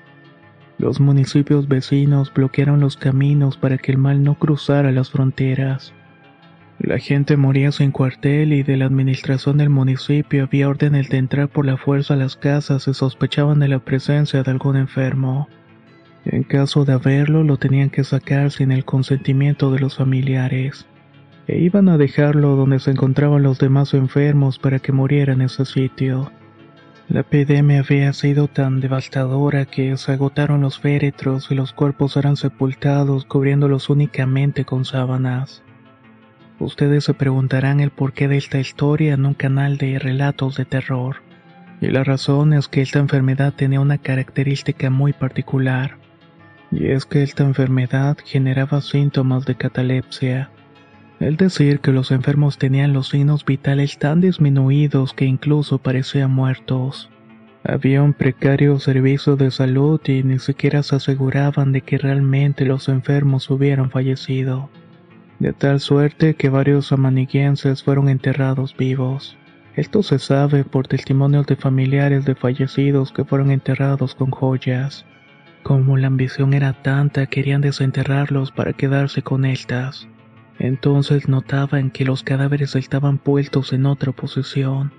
Los 0.78 1.00
municipios 1.00 1.68
vecinos 1.68 2.32
bloquearon 2.34 2.80
los 2.80 2.98
caminos 2.98 3.58
para 3.58 3.78
que 3.78 3.92
el 3.92 3.98
mal 3.98 4.24
no 4.24 4.36
cruzara 4.36 4.92
las 4.92 5.10
fronteras. 5.10 5.94
La 6.80 7.00
gente 7.00 7.38
moría 7.38 7.72
sin 7.72 7.92
cuartel 7.92 8.52
y 8.52 8.64
de 8.64 8.78
la 8.78 8.86
administración 8.86 9.58
del 9.58 9.70
municipio 9.70 10.44
había 10.44 10.68
órdenes 10.68 11.10
de 11.10 11.18
entrar 11.18 11.48
por 11.48 11.66
la 11.66 11.78
fuerza 11.78 12.16
a 12.16 12.18
las 12.18 12.36
casas 12.36 12.88
y 12.88 12.94
sospechaban 12.94 13.60
de 13.60 13.68
la 13.68 13.80
presencia 13.80 14.44
de 14.44 14.52
algún 14.52 14.76
enfermo. 14.76 15.48
En 16.26 16.44
caso 16.44 16.84
de 16.84 16.94
haberlo, 16.94 17.44
lo 17.44 17.58
tenían 17.58 17.90
que 17.90 18.04
sacar 18.04 18.52
sin 18.52 18.72
el 18.72 18.86
consentimiento 18.86 19.72
de 19.72 19.80
los 19.80 19.98
familiares, 19.98 20.88
e 21.48 21.60
iban 21.60 21.90
a 21.90 21.98
dejarlo 21.98 22.56
donde 22.56 22.80
se 22.80 22.92
encontraban 22.92 23.44
los 23.44 23.60
demás 23.60 23.94
enfermos 23.94 24.58
para 24.58 24.80
que 24.80 24.92
muriera 24.92 25.34
en 25.34 25.42
ese 25.42 25.66
sitio. 25.66 26.32
La 27.10 27.22
epidemia 27.22 27.80
había 27.80 28.14
sido 28.14 28.48
tan 28.48 28.80
devastadora 28.80 29.66
que 29.66 29.96
se 29.98 30.14
agotaron 30.14 30.62
los 30.62 30.80
féretros 30.80 31.52
y 31.52 31.56
los 31.56 31.74
cuerpos 31.74 32.16
eran 32.16 32.38
sepultados 32.38 33.26
cubriéndolos 33.26 33.90
únicamente 33.90 34.64
con 34.64 34.86
sábanas. 34.86 35.62
Ustedes 36.64 37.04
se 37.04 37.14
preguntarán 37.14 37.82
el 37.82 37.90
porqué 37.90 38.30
de 38.30 38.38
esta 38.38 38.58
historia 38.58 39.16
en 39.16 39.26
un 39.26 39.34
canal 39.34 39.78
de 39.78 40.00
relatos 40.00 40.56
de 40.56 40.64
terror. 40.64 41.18
Y 41.82 41.88
la 41.88 42.06
razón 42.06 42.54
es 42.54 42.70
que 42.70 42.82
esta 42.82 43.00
enfermedad 43.00 43.54
tenía 43.54 43.82
una 43.82 43.98
característica 43.98 44.90
muy 44.90 45.12
particular. 45.12 45.98
Y 46.72 46.88
es 46.88 47.06
que 47.06 47.22
esta 47.22 47.44
enfermedad 47.44 48.18
generaba 48.24 48.80
síntomas 48.80 49.46
de 49.46 49.56
catalepsia. 49.56 50.52
Es 51.20 51.38
decir, 51.38 51.82
que 51.82 51.92
los 51.92 52.12
enfermos 52.12 52.58
tenían 52.58 52.94
los 52.94 53.10
signos 53.10 53.44
vitales 53.44 54.00
tan 54.00 54.22
disminuidos 54.22 55.14
que 55.14 55.26
incluso 55.26 55.80
parecían 55.80 56.32
muertos. 56.32 57.10
Había 57.66 58.02
un 58.02 58.14
precario 58.14 58.80
servicio 58.80 59.36
de 59.36 59.52
salud 59.52 60.00
y 60.06 60.24
ni 60.24 60.40
siquiera 60.40 60.82
se 60.82 60.96
aseguraban 60.96 61.74
de 61.74 61.82
que 61.82 61.98
realmente 61.98 62.64
los 62.64 62.88
enfermos 62.88 63.50
hubieran 63.50 63.92
fallecido. 63.92 64.70
De 65.44 65.52
tal 65.52 65.82
suerte 65.82 66.36
que 66.36 66.48
varios 66.48 66.94
amaniguenses 66.94 67.84
fueron 67.84 68.08
enterrados 68.08 68.78
vivos. 68.78 69.38
Esto 69.76 70.02
se 70.02 70.18
sabe 70.18 70.64
por 70.64 70.88
testimonios 70.88 71.46
de 71.48 71.58
familiares 71.58 72.24
de 72.24 72.34
fallecidos 72.34 73.12
que 73.12 73.26
fueron 73.26 73.52
enterrados 73.52 74.16
con 74.16 74.32
joyas. 74.32 75.06
Como 75.62 75.98
la 75.98 76.08
ambición 76.08 76.54
era 76.54 76.82
tanta, 76.82 77.26
querían 77.26 77.60
desenterrarlos 77.60 78.54
para 78.54 78.72
quedarse 78.72 79.22
con 79.22 79.44
estas. 79.44 80.08
Entonces 80.60 81.28
notaban 81.28 81.92
que 81.92 82.06
los 82.06 82.24
cadáveres 82.24 82.78
estaban 82.78 83.18
puestos 83.18 83.74
en 83.74 83.86
otra 83.86 84.14
posición. 84.14 84.94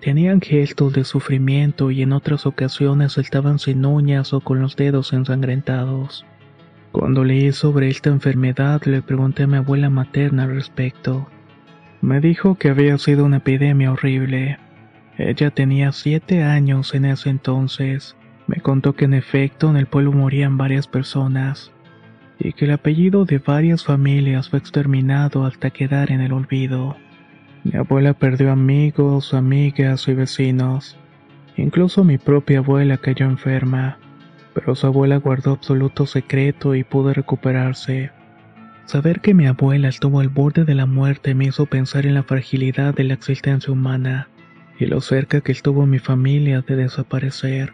Tenían 0.00 0.40
gestos 0.40 0.94
de 0.94 1.04
sufrimiento 1.04 1.90
y 1.90 2.00
en 2.00 2.14
otras 2.14 2.46
ocasiones 2.46 3.18
estaban 3.18 3.58
sin 3.58 3.84
uñas 3.84 4.32
o 4.32 4.40
con 4.40 4.62
los 4.62 4.76
dedos 4.76 5.12
ensangrentados. 5.12 6.24
Cuando 6.94 7.24
leí 7.24 7.50
sobre 7.50 7.88
esta 7.88 8.08
enfermedad 8.08 8.80
le 8.84 9.02
pregunté 9.02 9.42
a 9.42 9.46
mi 9.48 9.56
abuela 9.56 9.90
materna 9.90 10.44
al 10.44 10.54
respecto. 10.54 11.28
Me 12.00 12.20
dijo 12.20 12.54
que 12.54 12.68
había 12.68 12.96
sido 12.98 13.24
una 13.24 13.38
epidemia 13.38 13.90
horrible. 13.90 14.58
Ella 15.18 15.50
tenía 15.50 15.90
siete 15.90 16.44
años 16.44 16.94
en 16.94 17.06
ese 17.06 17.30
entonces 17.30 18.16
me 18.46 18.60
contó 18.60 18.94
que 18.94 19.06
en 19.06 19.14
efecto 19.14 19.70
en 19.70 19.76
el 19.76 19.86
pueblo 19.86 20.12
morían 20.12 20.56
varias 20.56 20.86
personas 20.86 21.72
y 22.38 22.52
que 22.52 22.66
el 22.66 22.70
apellido 22.70 23.24
de 23.24 23.38
varias 23.38 23.84
familias 23.84 24.50
fue 24.50 24.60
exterminado 24.60 25.46
hasta 25.46 25.70
quedar 25.70 26.12
en 26.12 26.20
el 26.20 26.32
olvido. 26.32 26.96
Mi 27.64 27.76
abuela 27.76 28.12
perdió 28.12 28.52
amigos, 28.52 29.34
amigas 29.34 30.06
y 30.06 30.14
vecinos. 30.14 30.96
Incluso 31.56 32.04
mi 32.04 32.18
propia 32.18 32.58
abuela 32.58 32.98
cayó 32.98 33.26
enferma, 33.26 33.98
pero 34.54 34.74
su 34.74 34.86
abuela 34.86 35.16
guardó 35.16 35.52
absoluto 35.52 36.06
secreto 36.06 36.74
y 36.74 36.84
pudo 36.84 37.12
recuperarse. 37.12 38.12
Saber 38.86 39.20
que 39.20 39.34
mi 39.34 39.46
abuela 39.46 39.88
estuvo 39.88 40.20
al 40.20 40.28
borde 40.28 40.64
de 40.64 40.74
la 40.74 40.86
muerte 40.86 41.34
me 41.34 41.46
hizo 41.46 41.66
pensar 41.66 42.06
en 42.06 42.14
la 42.14 42.22
fragilidad 42.22 42.94
de 42.94 43.04
la 43.04 43.14
existencia 43.14 43.72
humana 43.72 44.28
y 44.78 44.86
lo 44.86 45.00
cerca 45.00 45.40
que 45.40 45.52
estuvo 45.52 45.86
mi 45.86 45.98
familia 45.98 46.62
de 46.62 46.76
desaparecer. 46.76 47.72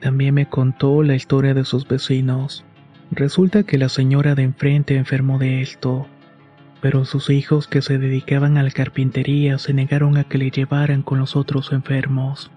También 0.00 0.34
me 0.34 0.48
contó 0.48 1.02
la 1.02 1.14
historia 1.14 1.54
de 1.54 1.64
sus 1.64 1.86
vecinos. 1.86 2.64
Resulta 3.10 3.62
que 3.62 3.78
la 3.78 3.88
señora 3.88 4.34
de 4.34 4.42
enfrente 4.42 4.96
enfermó 4.96 5.38
de 5.38 5.60
esto, 5.60 6.06
pero 6.80 7.04
sus 7.04 7.30
hijos 7.30 7.68
que 7.68 7.82
se 7.82 7.98
dedicaban 7.98 8.56
a 8.56 8.62
la 8.62 8.70
carpintería 8.70 9.58
se 9.58 9.74
negaron 9.74 10.16
a 10.16 10.24
que 10.24 10.38
le 10.38 10.50
llevaran 10.50 11.02
con 11.02 11.18
los 11.18 11.36
otros 11.36 11.72
enfermos. 11.72 12.50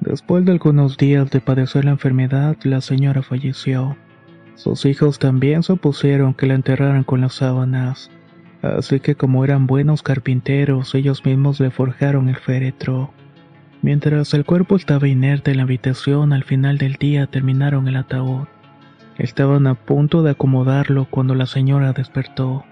Después 0.00 0.44
de 0.44 0.52
algunos 0.52 0.96
días 0.96 1.30
de 1.30 1.40
padecer 1.40 1.84
la 1.84 1.92
enfermedad, 1.92 2.56
la 2.64 2.80
señora 2.80 3.22
falleció. 3.22 3.96
Sus 4.54 4.84
hijos 4.84 5.18
también 5.18 5.62
se 5.62 5.72
opusieron 5.72 6.34
que 6.34 6.46
la 6.46 6.54
enterraran 6.54 7.04
con 7.04 7.20
las 7.22 7.34
sábanas, 7.34 8.10
así 8.62 9.00
que 9.00 9.14
como 9.14 9.44
eran 9.44 9.66
buenos 9.66 10.02
carpinteros, 10.02 10.94
ellos 10.94 11.24
mismos 11.24 11.58
le 11.60 11.70
forjaron 11.70 12.28
el 12.28 12.36
féretro. 12.36 13.12
Mientras 13.82 14.32
el 14.32 14.44
cuerpo 14.44 14.76
estaba 14.76 15.08
inerte 15.08 15.50
en 15.50 15.58
la 15.58 15.64
habitación, 15.64 16.32
al 16.32 16.44
final 16.44 16.78
del 16.78 16.94
día 16.94 17.26
terminaron 17.26 17.88
el 17.88 17.96
ataúd. 17.96 18.46
Estaban 19.18 19.66
a 19.66 19.74
punto 19.74 20.22
de 20.22 20.30
acomodarlo 20.30 21.06
cuando 21.10 21.34
la 21.34 21.46
señora 21.46 21.92
despertó. 21.92 22.64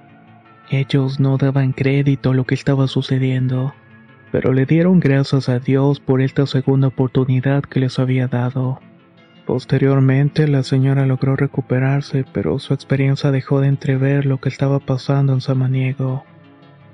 Ellos 0.70 1.20
no 1.20 1.36
daban 1.36 1.72
crédito 1.72 2.30
a 2.30 2.34
lo 2.34 2.44
que 2.44 2.54
estaba 2.54 2.88
sucediendo, 2.88 3.74
pero 4.32 4.52
le 4.52 4.66
dieron 4.66 4.98
gracias 4.98 5.48
a 5.48 5.58
Dios 5.60 6.00
por 6.00 6.22
esta 6.22 6.46
segunda 6.46 6.88
oportunidad 6.88 7.62
que 7.62 7.78
les 7.78 7.98
había 7.98 8.26
dado. 8.26 8.80
Posteriormente, 9.46 10.48
la 10.48 10.62
señora 10.62 11.04
logró 11.04 11.36
recuperarse, 11.36 12.24
pero 12.32 12.58
su 12.58 12.72
experiencia 12.72 13.30
dejó 13.30 13.60
de 13.60 13.68
entrever 13.68 14.24
lo 14.24 14.38
que 14.38 14.48
estaba 14.48 14.80
pasando 14.80 15.34
en 15.34 15.42
Samaniego 15.42 16.24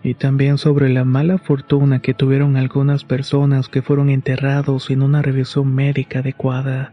y 0.03 0.14
también 0.14 0.59
sobre 0.59 0.89
la 0.89 1.05
mala 1.05 1.39
fortuna 1.39 2.01
que 2.01 2.14
tuvieron 2.14 2.57
algunas 2.57 3.05
personas 3.05 3.68
que 3.68 3.82
fueron 3.82 4.11
enterrados 4.11 4.84
sin 4.84 5.03
una 5.03 5.22
revisión 5.22 5.74
médica 5.74 6.20
adecuada, 6.20 6.93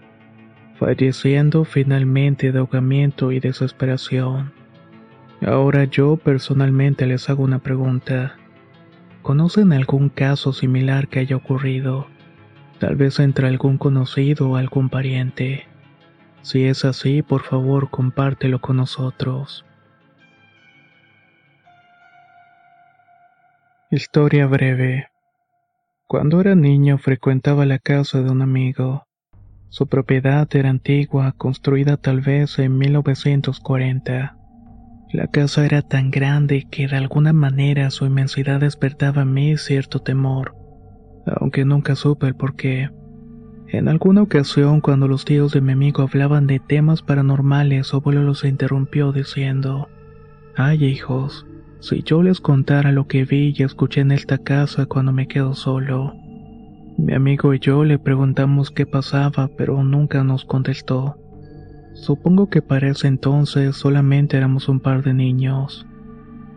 falleciendo 0.77 1.65
finalmente 1.65 2.51
de 2.51 2.59
ahogamiento 2.59 3.31
y 3.31 3.39
desesperación. 3.39 4.51
Ahora 5.41 5.85
yo 5.85 6.17
personalmente 6.17 7.05
les 7.05 7.29
hago 7.29 7.43
una 7.43 7.59
pregunta. 7.59 8.37
¿Conocen 9.25 9.73
algún 9.73 10.09
caso 10.09 10.53
similar 10.53 11.07
que 11.07 11.17
haya 11.17 11.35
ocurrido? 11.35 12.05
Tal 12.79 12.95
vez 12.95 13.19
entre 13.19 13.47
algún 13.47 13.79
conocido 13.79 14.51
o 14.51 14.55
algún 14.55 14.89
pariente. 14.89 15.65
Si 16.43 16.65
es 16.65 16.85
así, 16.85 17.23
por 17.23 17.41
favor 17.41 17.89
compártelo 17.89 18.61
con 18.61 18.77
nosotros. 18.77 19.65
Historia 23.89 24.45
breve. 24.45 25.07
Cuando 26.05 26.39
era 26.39 26.53
niño 26.53 26.99
frecuentaba 26.99 27.65
la 27.65 27.79
casa 27.79 28.21
de 28.21 28.29
un 28.29 28.43
amigo. 28.43 29.07
Su 29.69 29.87
propiedad 29.87 30.47
era 30.55 30.69
antigua, 30.69 31.33
construida 31.35 31.97
tal 31.97 32.21
vez 32.21 32.59
en 32.59 32.77
1940. 32.77 34.37
La 35.15 35.27
casa 35.27 35.65
era 35.65 35.81
tan 35.81 36.11
grande 36.11 36.67
que 36.69 36.89
de 36.89 36.97
alguna 36.97 37.31
manera 37.31 37.89
su 37.89 38.05
inmensidad 38.05 38.59
despertaba 38.59 39.21
en 39.21 39.33
mí 39.33 39.55
cierto 39.55 39.99
temor, 39.99 40.57
aunque 41.25 41.63
nunca 41.63 41.95
supe 41.95 42.27
el 42.27 42.35
por 42.35 42.57
qué. 42.57 42.89
En 43.69 43.87
alguna 43.87 44.23
ocasión, 44.23 44.81
cuando 44.81 45.07
los 45.07 45.23
tíos 45.23 45.53
de 45.53 45.61
mi 45.61 45.71
amigo 45.71 46.03
hablaban 46.03 46.47
de 46.47 46.59
temas 46.59 47.01
paranormales, 47.01 47.87
su 47.87 47.95
abuelo 47.95 48.23
los 48.23 48.43
interrumpió 48.43 49.13
diciendo: 49.13 49.87
Ay, 50.57 50.83
hijos, 50.83 51.47
si 51.79 52.03
yo 52.03 52.21
les 52.21 52.41
contara 52.41 52.91
lo 52.91 53.07
que 53.07 53.23
vi 53.23 53.53
y 53.55 53.63
escuché 53.63 54.01
en 54.01 54.11
esta 54.11 54.37
casa 54.37 54.85
cuando 54.85 55.13
me 55.13 55.29
quedo 55.29 55.53
solo. 55.53 56.13
Mi 56.97 57.13
amigo 57.13 57.53
y 57.53 57.59
yo 57.59 57.85
le 57.85 57.99
preguntamos 57.99 58.69
qué 58.69 58.85
pasaba, 58.85 59.49
pero 59.57 59.81
nunca 59.81 60.25
nos 60.25 60.43
contestó. 60.43 61.15
Supongo 61.95 62.49
que 62.49 62.61
para 62.61 62.89
ese 62.89 63.07
entonces 63.07 63.77
solamente 63.77 64.35
éramos 64.35 64.67
un 64.67 64.81
par 64.81 65.01
de 65.01 65.13
niños. 65.13 65.87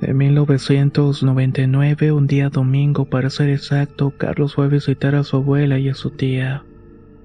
En 0.02 0.16
1999, 0.16 2.12
un 2.12 2.26
día 2.26 2.50
domingo 2.50 3.04
para 3.06 3.30
ser 3.30 3.48
exacto, 3.48 4.12
Carlos 4.16 4.54
fue 4.54 4.66
a 4.66 4.68
visitar 4.68 5.14
a 5.14 5.22
su 5.22 5.36
abuela 5.36 5.78
y 5.78 5.88
a 5.88 5.94
su 5.94 6.10
tía. 6.10 6.64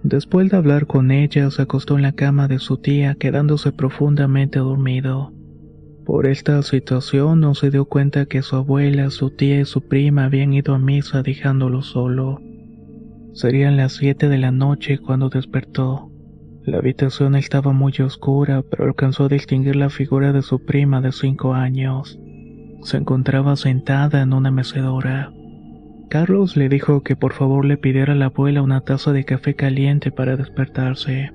Después 0.03 0.49
de 0.51 0.57
hablar 0.57 0.86
con 0.86 1.11
ella, 1.11 1.49
se 1.49 1.64
acostó 1.64 1.95
en 1.95 2.03
la 2.03 2.11
cama 2.11 2.47
de 2.47 2.59
su 2.59 2.78
tía, 2.78 3.16
quedándose 3.16 3.72
profundamente 3.72 4.59
dormido. 4.59 5.34
Por 6.05 6.28
esta 6.28 6.61
situación 6.61 7.39
no 7.39 7.55
se 7.55 7.72
dio 7.72 7.86
cuenta 7.86 8.26
que 8.28 8.43
su 8.43 8.55
abuela, 8.57 9.09
su 9.09 9.32
tía 9.32 9.59
y 9.59 9.66
su 9.66 9.82
prima 9.82 10.26
habían 10.26 10.53
ido 10.53 10.76
a 10.76 10.80
misa 10.80 11.24
dejándolo 11.24 11.82
solo. 11.82 12.41
Serían 13.34 13.76
las 13.76 13.93
7 13.93 14.30
de 14.30 14.38
la 14.38 14.51
noche 14.51 14.99
cuando 14.99 15.30
despertó. 15.30 16.12
La 16.66 16.78
habitación 16.78 17.36
estaba 17.36 17.74
muy 17.74 17.93
oscura, 17.99 18.64
pero 18.70 18.86
alcanzó 18.86 19.26
a 19.26 19.28
distinguir 19.28 19.76
la 19.76 19.89
figura 19.89 20.32
de 20.32 20.41
su 20.41 20.64
prima 20.64 21.01
de 21.01 21.11
5 21.11 21.53
años. 21.53 22.18
Se 22.84 22.95
encontraba 22.95 23.57
sentada 23.57 24.22
en 24.22 24.32
una 24.32 24.49
mecedora. 24.49 25.34
Carlos 26.09 26.55
le 26.55 26.70
dijo 26.70 27.01
que 27.01 27.18
por 27.18 27.34
favor 27.34 27.66
le 27.66 27.76
pidiera 27.76 28.14
a 28.14 28.16
la 28.16 28.26
abuela 28.26 28.61
una 28.61 28.80
taza 28.80 29.11
de 29.11 29.26
café 29.26 29.55
caliente 29.55 30.11
para 30.11 30.38
despertarse. 30.38 31.32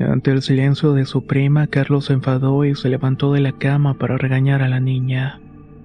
Ante 0.00 0.30
el 0.30 0.40
silencio 0.40 0.94
de 0.94 1.04
su 1.04 1.26
prima, 1.26 1.66
Carlos 1.66 2.06
se 2.06 2.14
enfadó 2.14 2.64
y 2.64 2.74
se 2.74 2.88
levantó 2.88 3.34
de 3.34 3.40
la 3.40 3.52
cama 3.52 3.98
para 3.98 4.16
regañar 4.16 4.62
a 4.62 4.70
la 4.70 4.80
niña, 4.80 5.38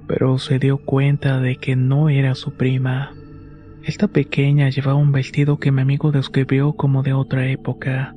pero 0.07 0.37
se 0.37 0.59
dio 0.59 0.77
cuenta 0.77 1.41
de 1.41 1.57
que 1.57 1.75
no 1.75 2.07
era 2.07 2.35
su 2.35 2.53
prima. 2.53 3.11
Esta 3.83 4.07
pequeña 4.07 4.69
llevaba 4.69 4.97
un 4.97 5.11
vestido 5.11 5.57
que 5.57 5.71
mi 5.73 5.81
amigo 5.81 6.11
describió 6.11 6.73
como 6.73 7.03
de 7.03 7.13
otra 7.13 7.47
época, 7.47 8.15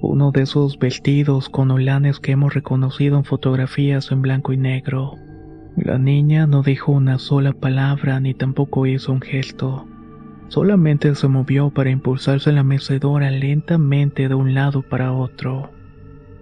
uno 0.00 0.30
de 0.30 0.42
esos 0.42 0.78
vestidos 0.78 1.48
con 1.48 1.70
holanes 1.70 2.20
que 2.20 2.32
hemos 2.32 2.54
reconocido 2.54 3.16
en 3.16 3.24
fotografías 3.24 4.12
en 4.12 4.22
blanco 4.22 4.52
y 4.52 4.56
negro. 4.56 5.14
La 5.76 5.98
niña 5.98 6.46
no 6.46 6.62
dijo 6.62 6.92
una 6.92 7.18
sola 7.18 7.52
palabra 7.52 8.20
ni 8.20 8.34
tampoco 8.34 8.86
hizo 8.86 9.12
un 9.12 9.20
gesto. 9.20 9.86
Solamente 10.48 11.14
se 11.14 11.28
movió 11.28 11.70
para 11.70 11.90
impulsarse 11.90 12.52
la 12.52 12.64
mecedora 12.64 13.30
lentamente 13.30 14.28
de 14.28 14.34
un 14.34 14.54
lado 14.54 14.82
para 14.82 15.12
otro. 15.12 15.70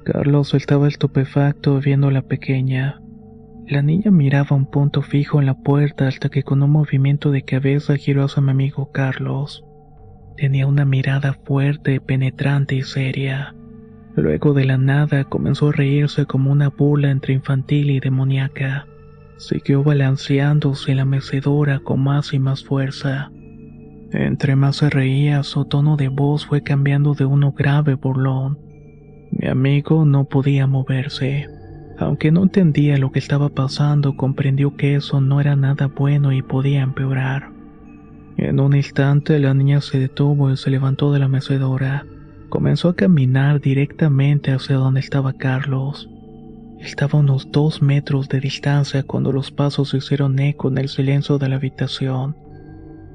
Carlos 0.04 0.54
estaba 0.54 0.86
estupefacto 0.86 1.80
viendo 1.80 2.08
a 2.08 2.12
la 2.12 2.22
pequeña. 2.22 3.00
La 3.66 3.82
niña 3.82 4.12
miraba 4.12 4.54
un 4.54 4.66
punto 4.66 5.02
fijo 5.02 5.40
en 5.40 5.46
la 5.46 5.54
puerta 5.54 6.06
hasta 6.06 6.28
que 6.28 6.44
con 6.44 6.62
un 6.62 6.70
movimiento 6.70 7.32
de 7.32 7.42
cabeza 7.42 7.96
giró 7.96 8.24
hacia 8.24 8.40
mi 8.40 8.52
amigo 8.52 8.92
Carlos. 8.92 9.64
Tenía 10.36 10.66
una 10.66 10.84
mirada 10.84 11.32
fuerte, 11.32 12.00
penetrante 12.00 12.74
y 12.74 12.82
seria. 12.82 13.54
Luego 14.16 14.52
de 14.52 14.66
la 14.66 14.76
nada 14.76 15.24
comenzó 15.24 15.70
a 15.70 15.72
reírse 15.72 16.26
como 16.26 16.52
una 16.52 16.68
bula 16.68 17.10
entre 17.10 17.34
infantil 17.34 17.90
y 17.90 18.00
demoníaca. 18.00 18.86
Siguió 19.38 19.82
balanceándose 19.82 20.90
en 20.90 20.98
la 20.98 21.04
mecedora 21.04 21.80
con 21.80 22.02
más 22.02 22.34
y 22.34 22.38
más 22.38 22.64
fuerza. 22.64 23.30
Entre 24.12 24.56
más 24.56 24.76
se 24.76 24.90
reía, 24.90 25.42
su 25.42 25.64
tono 25.64 25.96
de 25.96 26.08
voz 26.08 26.46
fue 26.46 26.62
cambiando 26.62 27.14
de 27.14 27.24
uno 27.24 27.52
grave 27.52 27.94
burlón. 27.94 28.58
Mi 29.30 29.48
amigo 29.48 30.04
no 30.04 30.24
podía 30.24 30.66
moverse. 30.66 31.46
Aunque 31.98 32.30
no 32.30 32.42
entendía 32.42 32.98
lo 32.98 33.10
que 33.10 33.18
estaba 33.18 33.48
pasando, 33.48 34.16
comprendió 34.16 34.76
que 34.76 34.96
eso 34.96 35.20
no 35.20 35.40
era 35.40 35.56
nada 35.56 35.86
bueno 35.86 36.32
y 36.32 36.42
podía 36.42 36.82
empeorar. 36.82 37.55
En 38.38 38.60
un 38.60 38.76
instante 38.76 39.38
la 39.38 39.54
niña 39.54 39.80
se 39.80 39.98
detuvo 39.98 40.50
y 40.50 40.56
se 40.58 40.70
levantó 40.70 41.10
de 41.12 41.18
la 41.18 41.28
mecedora. 41.28 42.04
Comenzó 42.50 42.90
a 42.90 42.96
caminar 42.96 43.60
directamente 43.60 44.52
hacia 44.52 44.76
donde 44.76 45.00
estaba 45.00 45.32
Carlos. 45.32 46.10
Estaba 46.78 47.18
a 47.18 47.22
unos 47.22 47.50
dos 47.50 47.80
metros 47.80 48.28
de 48.28 48.40
distancia 48.40 49.02
cuando 49.02 49.32
los 49.32 49.50
pasos 49.50 49.88
se 49.88 49.96
hicieron 49.96 50.38
eco 50.38 50.68
en 50.68 50.78
el 50.78 50.88
silencio 50.88 51.38
de 51.38 51.48
la 51.48 51.56
habitación. 51.56 52.36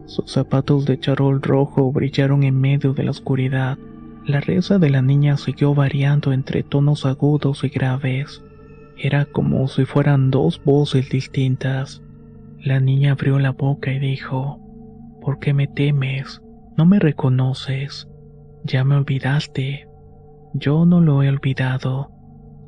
Sus 0.07 0.31
zapatos 0.31 0.85
de 0.85 0.99
charol 0.99 1.41
rojo 1.41 1.91
brillaron 1.91 2.43
en 2.43 2.59
medio 2.59 2.93
de 2.93 3.03
la 3.03 3.11
oscuridad. 3.11 3.77
La 4.25 4.41
risa 4.41 4.79
de 4.79 4.89
la 4.89 5.03
niña 5.03 5.37
siguió 5.37 5.75
variando 5.75 6.33
entre 6.33 6.63
tonos 6.63 7.05
agudos 7.05 7.63
y 7.63 7.69
graves. 7.69 8.43
Era 8.97 9.25
como 9.25 9.67
si 9.67 9.85
fueran 9.85 10.31
dos 10.31 10.61
voces 10.63 11.09
distintas. 11.09 12.01
La 12.59 12.79
niña 12.79 13.13
abrió 13.13 13.39
la 13.39 13.51
boca 13.51 13.91
y 13.93 13.99
dijo, 13.99 14.60
¿Por 15.21 15.39
qué 15.39 15.53
me 15.53 15.67
temes? 15.67 16.41
No 16.77 16.85
me 16.85 16.99
reconoces. 16.99 18.09
Ya 18.63 18.83
me 18.83 18.95
olvidaste. 18.95 19.87
Yo 20.53 20.85
no 20.85 20.99
lo 20.99 21.23
he 21.23 21.29
olvidado. 21.29 22.11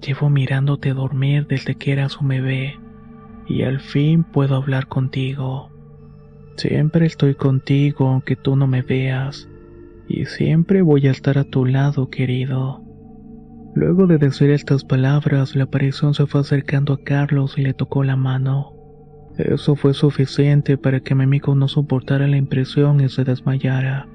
Llevo 0.06 0.30
mirándote 0.30 0.93
dormir 0.93 1.47
desde 1.47 1.76
que 1.76 1.91
eras 1.91 2.22
un 2.22 2.30
bebé. 2.30 2.76
Y 3.47 3.64
al 3.64 3.80
fin 3.80 4.24
puedo 4.24 4.56
hablar 4.56 4.88
contigo. 4.88 5.74
Siempre 6.56 7.08
estoy 7.08 7.36
contigo 7.36 8.08
aunque 8.08 8.36
tú 8.36 8.56
no 8.56 8.68
me 8.68 8.84
veas, 8.84 9.49
y 10.08 10.26
siempre 10.26 10.82
voy 10.82 11.08
a 11.08 11.12
estar 11.12 11.38
a 11.38 11.43
tu 11.43 11.66
lado, 11.66 12.10
querido. 12.10 12.82
Luego 13.74 14.06
de 14.06 14.20
decir 14.20 14.51
estas 14.51 14.84
palabras, 14.84 15.56
la 15.56 15.64
aparición 15.64 16.14
se 16.14 16.28
fue 16.28 16.41
acercando 16.41 16.93
a 16.93 17.04
Carlos 17.04 17.58
y 17.58 17.64
le 17.64 17.74
tocó 17.74 18.04
la 18.04 18.16
mano. 18.16 18.72
Eso 19.38 19.76
fue 19.76 19.94
suficiente 19.94 20.78
para 20.78 21.00
que 21.00 21.16
mi 21.16 21.24
amigo 21.24 21.56
no 21.56 21.68
soportara 21.68 22.28
la 22.28 22.38
impresión 22.38 23.02
y 23.02 23.10
se 23.10 23.24
desmayara. 23.24 24.08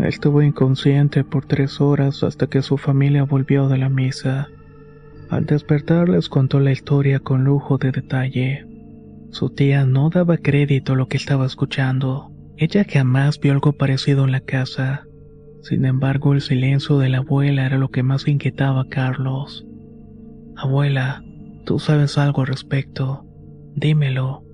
Estuvo 0.00 0.42
inconsciente 0.42 1.24
por 1.24 1.44
tres 1.44 1.80
horas 1.80 2.22
hasta 2.24 2.46
que 2.46 2.62
su 2.62 2.78
familia 2.78 3.24
volvió 3.24 3.68
de 3.68 3.78
la 3.78 3.88
misa. 3.88 4.48
Al 5.28 5.46
despertar 5.46 6.08
les 6.08 6.28
contó 6.28 6.58
la 6.58 6.72
historia 6.72 7.20
con 7.20 7.44
lujo 7.44 7.78
de 7.78 7.92
detalle. 7.92 8.66
Su 9.30 9.50
tía 9.50 9.84
no 9.84 10.10
daba 10.10 10.38
crédito 10.38 10.94
a 10.94 10.96
lo 10.96 11.06
que 11.06 11.16
estaba 11.16 11.46
escuchando. 11.46 12.32
Ella 12.56 12.84
jamás 12.88 13.38
vio 13.38 13.52
algo 13.52 13.72
parecido 13.74 14.24
en 14.24 14.32
la 14.32 14.40
casa. 14.40 15.04
Sin 15.62 15.84
embargo, 15.84 16.32
el 16.32 16.40
silencio 16.40 16.98
de 16.98 17.10
la 17.10 17.18
abuela 17.18 17.66
era 17.66 17.78
lo 17.78 17.90
que 17.90 18.02
más 18.02 18.26
inquietaba 18.26 18.82
a 18.82 18.88
Carlos. 18.88 19.66
Abuela, 20.56 21.22
tú 21.64 21.78
sabes 21.78 22.18
algo 22.18 22.40
al 22.40 22.48
respecto. 22.48 23.29
Dímelo. 23.80 24.44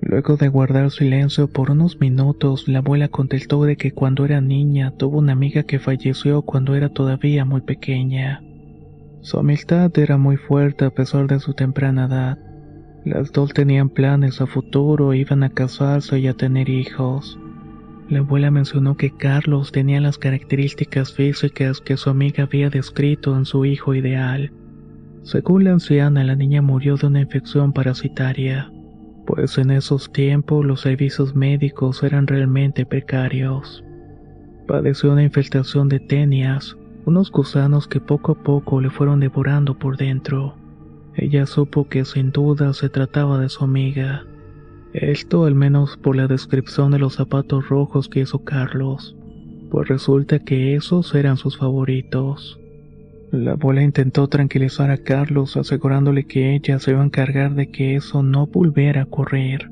Luego 0.00 0.38
de 0.38 0.48
guardar 0.48 0.90
silencio 0.90 1.46
por 1.46 1.70
unos 1.70 2.00
minutos, 2.00 2.68
la 2.68 2.78
abuela 2.78 3.08
contestó 3.08 3.62
de 3.64 3.76
que 3.76 3.92
cuando 3.92 4.24
era 4.24 4.40
niña 4.40 4.92
tuvo 4.96 5.18
una 5.18 5.32
amiga 5.32 5.64
que 5.64 5.78
falleció 5.78 6.40
cuando 6.40 6.74
era 6.74 6.88
todavía 6.88 7.44
muy 7.44 7.60
pequeña. 7.60 8.42
Su 9.20 9.38
amistad 9.38 9.90
era 9.98 10.16
muy 10.16 10.38
fuerte 10.38 10.86
a 10.86 10.90
pesar 10.90 11.26
de 11.26 11.38
su 11.38 11.52
temprana 11.52 12.06
edad. 12.06 12.38
Las 13.04 13.30
dos 13.30 13.52
tenían 13.52 13.90
planes 13.90 14.40
a 14.40 14.46
futuro, 14.46 15.12
iban 15.12 15.42
a 15.42 15.50
casarse 15.50 16.18
y 16.18 16.26
a 16.26 16.32
tener 16.32 16.70
hijos. 16.70 17.38
La 18.08 18.20
abuela 18.20 18.50
mencionó 18.50 18.96
que 18.96 19.10
Carlos 19.10 19.70
tenía 19.70 20.00
las 20.00 20.16
características 20.16 21.12
físicas 21.12 21.82
que 21.82 21.98
su 21.98 22.08
amiga 22.08 22.44
había 22.44 22.70
descrito 22.70 23.36
en 23.36 23.44
su 23.44 23.66
hijo 23.66 23.94
ideal. 23.94 24.50
Según 25.26 25.64
la 25.64 25.72
anciana, 25.72 26.22
la 26.22 26.36
niña 26.36 26.62
murió 26.62 26.96
de 26.96 27.08
una 27.08 27.20
infección 27.20 27.72
parasitaria, 27.72 28.70
pues 29.26 29.58
en 29.58 29.72
esos 29.72 30.12
tiempos 30.12 30.64
los 30.64 30.82
servicios 30.82 31.34
médicos 31.34 32.04
eran 32.04 32.28
realmente 32.28 32.86
precarios. 32.86 33.82
Padeció 34.68 35.10
una 35.10 35.24
infestación 35.24 35.88
de 35.88 35.98
tenias, 35.98 36.76
unos 37.06 37.32
gusanos 37.32 37.88
que 37.88 37.98
poco 37.98 38.32
a 38.32 38.42
poco 38.44 38.80
le 38.80 38.88
fueron 38.88 39.18
devorando 39.18 39.76
por 39.76 39.96
dentro. 39.96 40.54
Ella 41.16 41.44
supo 41.46 41.88
que 41.88 42.04
sin 42.04 42.30
duda 42.30 42.72
se 42.72 42.88
trataba 42.88 43.40
de 43.40 43.48
su 43.48 43.64
amiga. 43.64 44.24
Esto 44.92 45.44
al 45.44 45.56
menos 45.56 45.96
por 45.96 46.14
la 46.14 46.28
descripción 46.28 46.92
de 46.92 47.00
los 47.00 47.14
zapatos 47.14 47.68
rojos 47.68 48.08
que 48.08 48.20
hizo 48.20 48.44
Carlos, 48.44 49.16
pues 49.72 49.88
resulta 49.88 50.38
que 50.38 50.76
esos 50.76 51.12
eran 51.16 51.36
sus 51.36 51.58
favoritos. 51.58 52.60
La 53.32 53.52
abuela 53.52 53.82
intentó 53.82 54.28
tranquilizar 54.28 54.90
a 54.90 54.98
Carlos 54.98 55.56
asegurándole 55.56 56.26
que 56.26 56.54
ella 56.54 56.78
se 56.78 56.92
iba 56.92 57.02
a 57.02 57.04
encargar 57.04 57.54
de 57.54 57.70
que 57.70 57.96
eso 57.96 58.22
no 58.22 58.46
volviera 58.46 59.02
a 59.02 59.04
ocurrir. 59.04 59.70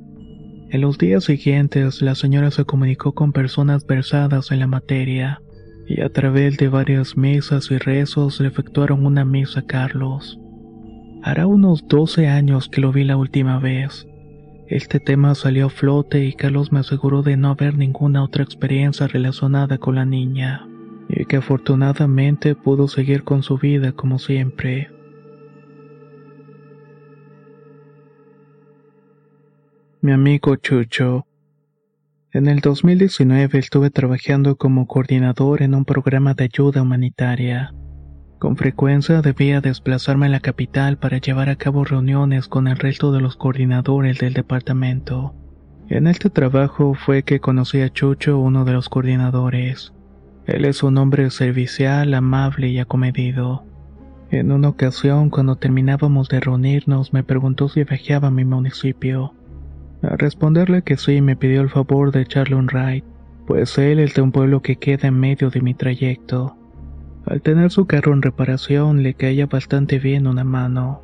En 0.70 0.80
los 0.80 0.98
días 0.98 1.24
siguientes, 1.24 2.02
la 2.02 2.16
señora 2.16 2.50
se 2.50 2.64
comunicó 2.64 3.12
con 3.12 3.32
personas 3.32 3.86
versadas 3.86 4.50
en 4.50 4.58
la 4.58 4.66
materia, 4.66 5.40
y 5.86 6.00
a 6.00 6.08
través 6.08 6.56
de 6.56 6.68
varias 6.68 7.16
mesas 7.16 7.70
y 7.70 7.78
rezos 7.78 8.40
le 8.40 8.48
efectuaron 8.48 9.06
una 9.06 9.24
misa 9.24 9.60
a 9.60 9.66
Carlos. 9.66 10.40
Hará 11.22 11.46
unos 11.46 11.86
12 11.86 12.26
años 12.26 12.68
que 12.68 12.80
lo 12.80 12.90
vi 12.90 13.04
la 13.04 13.16
última 13.16 13.60
vez. 13.60 14.06
Este 14.66 14.98
tema 14.98 15.34
salió 15.36 15.66
a 15.66 15.70
flote 15.70 16.24
y 16.24 16.32
Carlos 16.32 16.72
me 16.72 16.80
aseguró 16.80 17.22
de 17.22 17.36
no 17.36 17.50
haber 17.50 17.78
ninguna 17.78 18.24
otra 18.24 18.42
experiencia 18.42 19.06
relacionada 19.06 19.78
con 19.78 19.94
la 19.94 20.06
niña, 20.06 20.66
y 21.08 21.24
que 21.26 21.36
afortunadamente 21.36 22.54
pudo 22.54 22.88
seguir 22.88 23.24
con 23.24 23.42
su 23.42 23.58
vida 23.58 23.92
como 23.92 24.18
siempre. 24.18 24.90
Mi 30.00 30.12
amigo 30.12 30.56
Chucho. 30.56 31.26
En 32.32 32.46
el 32.46 32.60
2019 32.60 33.58
estuve 33.58 33.90
trabajando 33.90 34.56
como 34.56 34.86
coordinador 34.86 35.62
en 35.62 35.74
un 35.74 35.84
programa 35.84 36.34
de 36.34 36.44
ayuda 36.44 36.82
humanitaria. 36.82 37.72
Con 38.38 38.56
frecuencia 38.58 39.22
debía 39.22 39.62
desplazarme 39.62 40.26
a 40.26 40.28
la 40.28 40.40
capital 40.40 40.98
para 40.98 41.16
llevar 41.16 41.48
a 41.48 41.56
cabo 41.56 41.84
reuniones 41.84 42.48
con 42.48 42.68
el 42.68 42.76
resto 42.76 43.12
de 43.12 43.22
los 43.22 43.36
coordinadores 43.36 44.18
del 44.18 44.34
departamento. 44.34 45.34
En 45.88 46.06
este 46.06 46.28
trabajo 46.28 46.92
fue 46.92 47.22
que 47.22 47.40
conocí 47.40 47.80
a 47.80 47.88
Chucho, 47.88 48.38
uno 48.38 48.66
de 48.66 48.72
los 48.72 48.90
coordinadores. 48.90 49.94
Él 50.46 50.66
es 50.66 50.82
un 50.82 50.98
hombre 50.98 51.30
servicial, 51.30 52.12
amable 52.12 52.68
y 52.68 52.78
acomedido. 52.78 53.64
En 54.30 54.52
una 54.52 54.68
ocasión, 54.68 55.30
cuando 55.30 55.56
terminábamos 55.56 56.28
de 56.28 56.40
reunirnos, 56.40 57.12
me 57.12 57.24
preguntó 57.24 57.68
si 57.68 57.84
viajaba 57.84 58.28
a 58.28 58.30
mi 58.30 58.44
municipio. 58.44 59.32
Al 60.02 60.18
responderle 60.18 60.82
que 60.82 60.96
sí, 60.96 61.22
me 61.22 61.36
pidió 61.36 61.62
el 61.62 61.70
favor 61.70 62.12
de 62.12 62.22
echarle 62.22 62.56
un 62.56 62.68
ride, 62.68 63.04
pues 63.46 63.78
él 63.78 64.00
es 64.00 64.14
de 64.14 64.22
un 64.22 64.32
pueblo 64.32 64.60
que 64.60 64.76
queda 64.76 65.08
en 65.08 65.18
medio 65.18 65.50
de 65.50 65.62
mi 65.62 65.72
trayecto. 65.72 66.56
Al 67.26 67.40
tener 67.40 67.70
su 67.70 67.86
carro 67.86 68.12
en 68.12 68.20
reparación, 68.20 69.02
le 69.02 69.14
caía 69.14 69.46
bastante 69.46 69.98
bien 69.98 70.26
una 70.26 70.44
mano. 70.44 71.00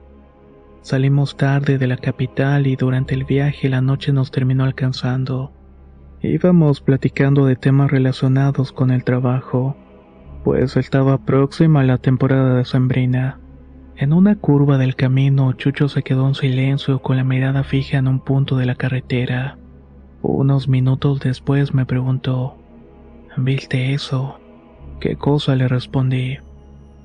Salimos 0.83 1.37
tarde 1.37 1.79
de 1.79 1.87
la 1.87 1.97
capital 1.97 2.67
y 2.67 2.77
durante 2.77 3.15
el 3.15 3.25
viaje 3.25 3.71
la 3.71 3.81
noche 3.81 4.13
nos 4.13 4.31
terminó 4.31 4.65
alcanzando. 4.65 5.53
Íbamos 6.23 6.83
platicando 6.83 7.47
de 7.47 7.57
temas 7.57 7.91
relacionados 7.91 8.73
con 8.73 8.91
el 8.91 9.05
trabajo, 9.05 9.75
pues 10.45 10.77
estaba 10.77 11.17
próxima 11.25 11.83
la 11.83 11.97
temporada 11.97 12.57
de 12.57 12.67
sembrina. 12.67 13.41
En 13.97 14.13
una 14.13 14.37
curva 14.37 14.77
del 14.77 14.97
camino, 14.97 15.55
Chucho 15.55 15.89
se 15.89 16.03
quedó 16.03 16.29
en 16.29 16.35
silencio 16.35 17.01
con 17.01 17.17
la 17.17 17.25
mirada 17.25 17.65
fija 17.65 17.97
en 17.97 18.07
un 18.07 18.21
punto 18.21 18.59
de 18.59 18.67
la 18.67 18.75
carretera. 18.75 19.57
Unos 20.21 20.69
minutos 20.69 21.21
después 21.21 21.73
me 21.73 21.87
preguntó, 21.87 22.59
¿Viste 23.39 23.95
eso? 23.95 24.39
¿Qué 25.01 25.17
cosa? 25.17 25.57
le 25.57 25.69
respondí. 25.69 26.37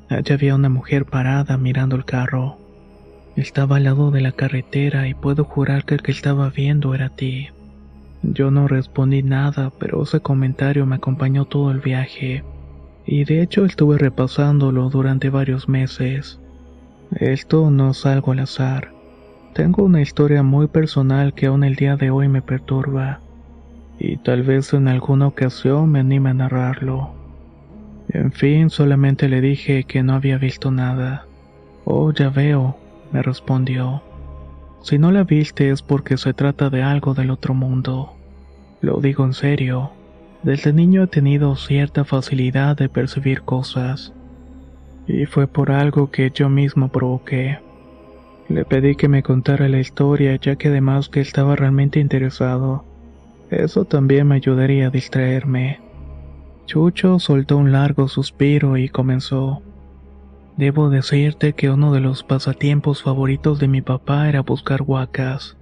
Allá 0.09 0.36
había 0.36 0.55
una 0.55 0.68
mujer 0.68 1.05
parada 1.05 1.57
mirando 1.57 1.95
el 1.95 2.03
carro. 2.03 2.57
Estaba 3.38 3.78
al 3.78 3.86
lado 3.86 4.11
de 4.11 4.20
la 4.20 4.34
carretera 4.34 5.07
y 5.07 5.13
puedo 5.13 5.45
jurar 5.45 5.86
que 5.86 5.95
el 5.95 6.01
que 6.01 6.11
estaba 6.11 6.49
viendo 6.49 6.93
era 6.93 7.07
ti. 7.07 7.47
Yo 8.34 8.49
no 8.49 8.67
respondí 8.67 9.21
nada, 9.21 9.71
pero 9.78 10.01
ese 10.01 10.19
comentario 10.19 10.86
me 10.88 10.95
acompañó 10.95 11.45
todo 11.45 11.69
el 11.69 11.80
viaje, 11.80 12.43
y 13.05 13.23
de 13.23 13.41
hecho 13.41 13.65
estuve 13.65 13.99
repasándolo 13.99 14.89
durante 14.89 15.30
varios 15.30 15.69
meses. 15.69 16.39
Esto 17.11 17.69
no 17.69 17.91
es 17.91 18.03
algo 18.05 18.32
al 18.32 18.39
azar. 18.39 18.91
Tengo 19.53 19.84
una 19.84 20.01
historia 20.01 20.41
muy 20.41 20.67
personal 20.67 21.34
que 21.36 21.45
aún 21.45 21.63
el 21.63 21.76
día 21.76 21.97
de 21.97 22.09
hoy 22.09 22.28
me 22.28 22.41
perturba, 22.41 23.21
y 23.99 24.17
tal 24.17 24.41
vez 24.41 24.73
en 24.73 24.88
alguna 24.88 25.28
ocasión 25.28 25.91
me 25.91 25.99
anime 25.99 26.32
a 26.32 26.34
narrarlo. 26.34 27.13
En 28.09 28.32
fin, 28.32 28.71
solamente 28.71 29.30
le 29.30 29.39
dije 29.39 29.84
que 29.84 30.01
no 30.01 30.13
había 30.13 30.39
visto 30.39 30.71
nada. 30.71 31.28
Oh, 31.86 32.11
ya 32.11 32.30
veo, 32.30 32.76
me 33.11 33.21
respondió. 33.21 34.01
Si 34.82 34.97
no 34.97 35.11
la 35.11 35.23
viste 35.23 35.69
es 35.69 35.84
porque 35.84 36.17
se 36.17 36.34
trata 36.34 36.69
de 36.69 36.82
algo 36.82 37.13
del 37.13 37.30
otro 37.30 37.53
mundo. 37.53 38.14
Lo 38.86 38.99
digo 38.99 39.25
en 39.25 39.33
serio. 39.33 39.89
Desde 40.43 40.71
niño 40.71 41.01
he 41.01 41.07
tenido 41.07 41.55
cierta 41.55 42.05
facilidad 42.05 42.77
de 42.77 42.88
percibir 42.88 43.41
cosas. 43.41 44.13
Y 45.07 45.25
fue 45.25 45.47
por 45.47 45.71
algo 45.71 46.11
que 46.11 46.29
yo 46.31 46.49
mismo 46.49 46.89
provoqué. 46.89 47.57
Le 48.47 48.63
pedí 48.63 48.95
que 48.95 49.07
me 49.07 49.23
contara 49.23 49.67
la 49.69 49.79
historia 49.79 50.36
ya 50.36 50.55
que 50.55 50.67
además 50.67 51.09
que 51.09 51.19
estaba 51.19 51.55
realmente 51.55 51.99
interesado. 51.99 52.86
Eso 53.49 53.86
también 53.86 54.27
me 54.27 54.36
ayudaría 54.36 54.86
a 54.86 54.91
distraerme. 54.91 55.79
Chucho 56.67 57.17
soltó 57.17 57.57
un 57.57 57.71
largo 57.71 58.07
suspiro 58.07 58.77
y 58.77 58.89
comenzó. 58.89 59.63
Debo 60.57 60.91
decirte 60.91 61.53
que 61.53 61.71
uno 61.71 61.91
de 61.91 62.01
los 62.01 62.21
pasatiempos 62.23 63.01
favoritos 63.01 63.57
de 63.57 63.67
mi 63.67 63.81
papá 63.81 64.29
era 64.29 64.41
buscar 64.41 64.83
huacas. 64.83 65.57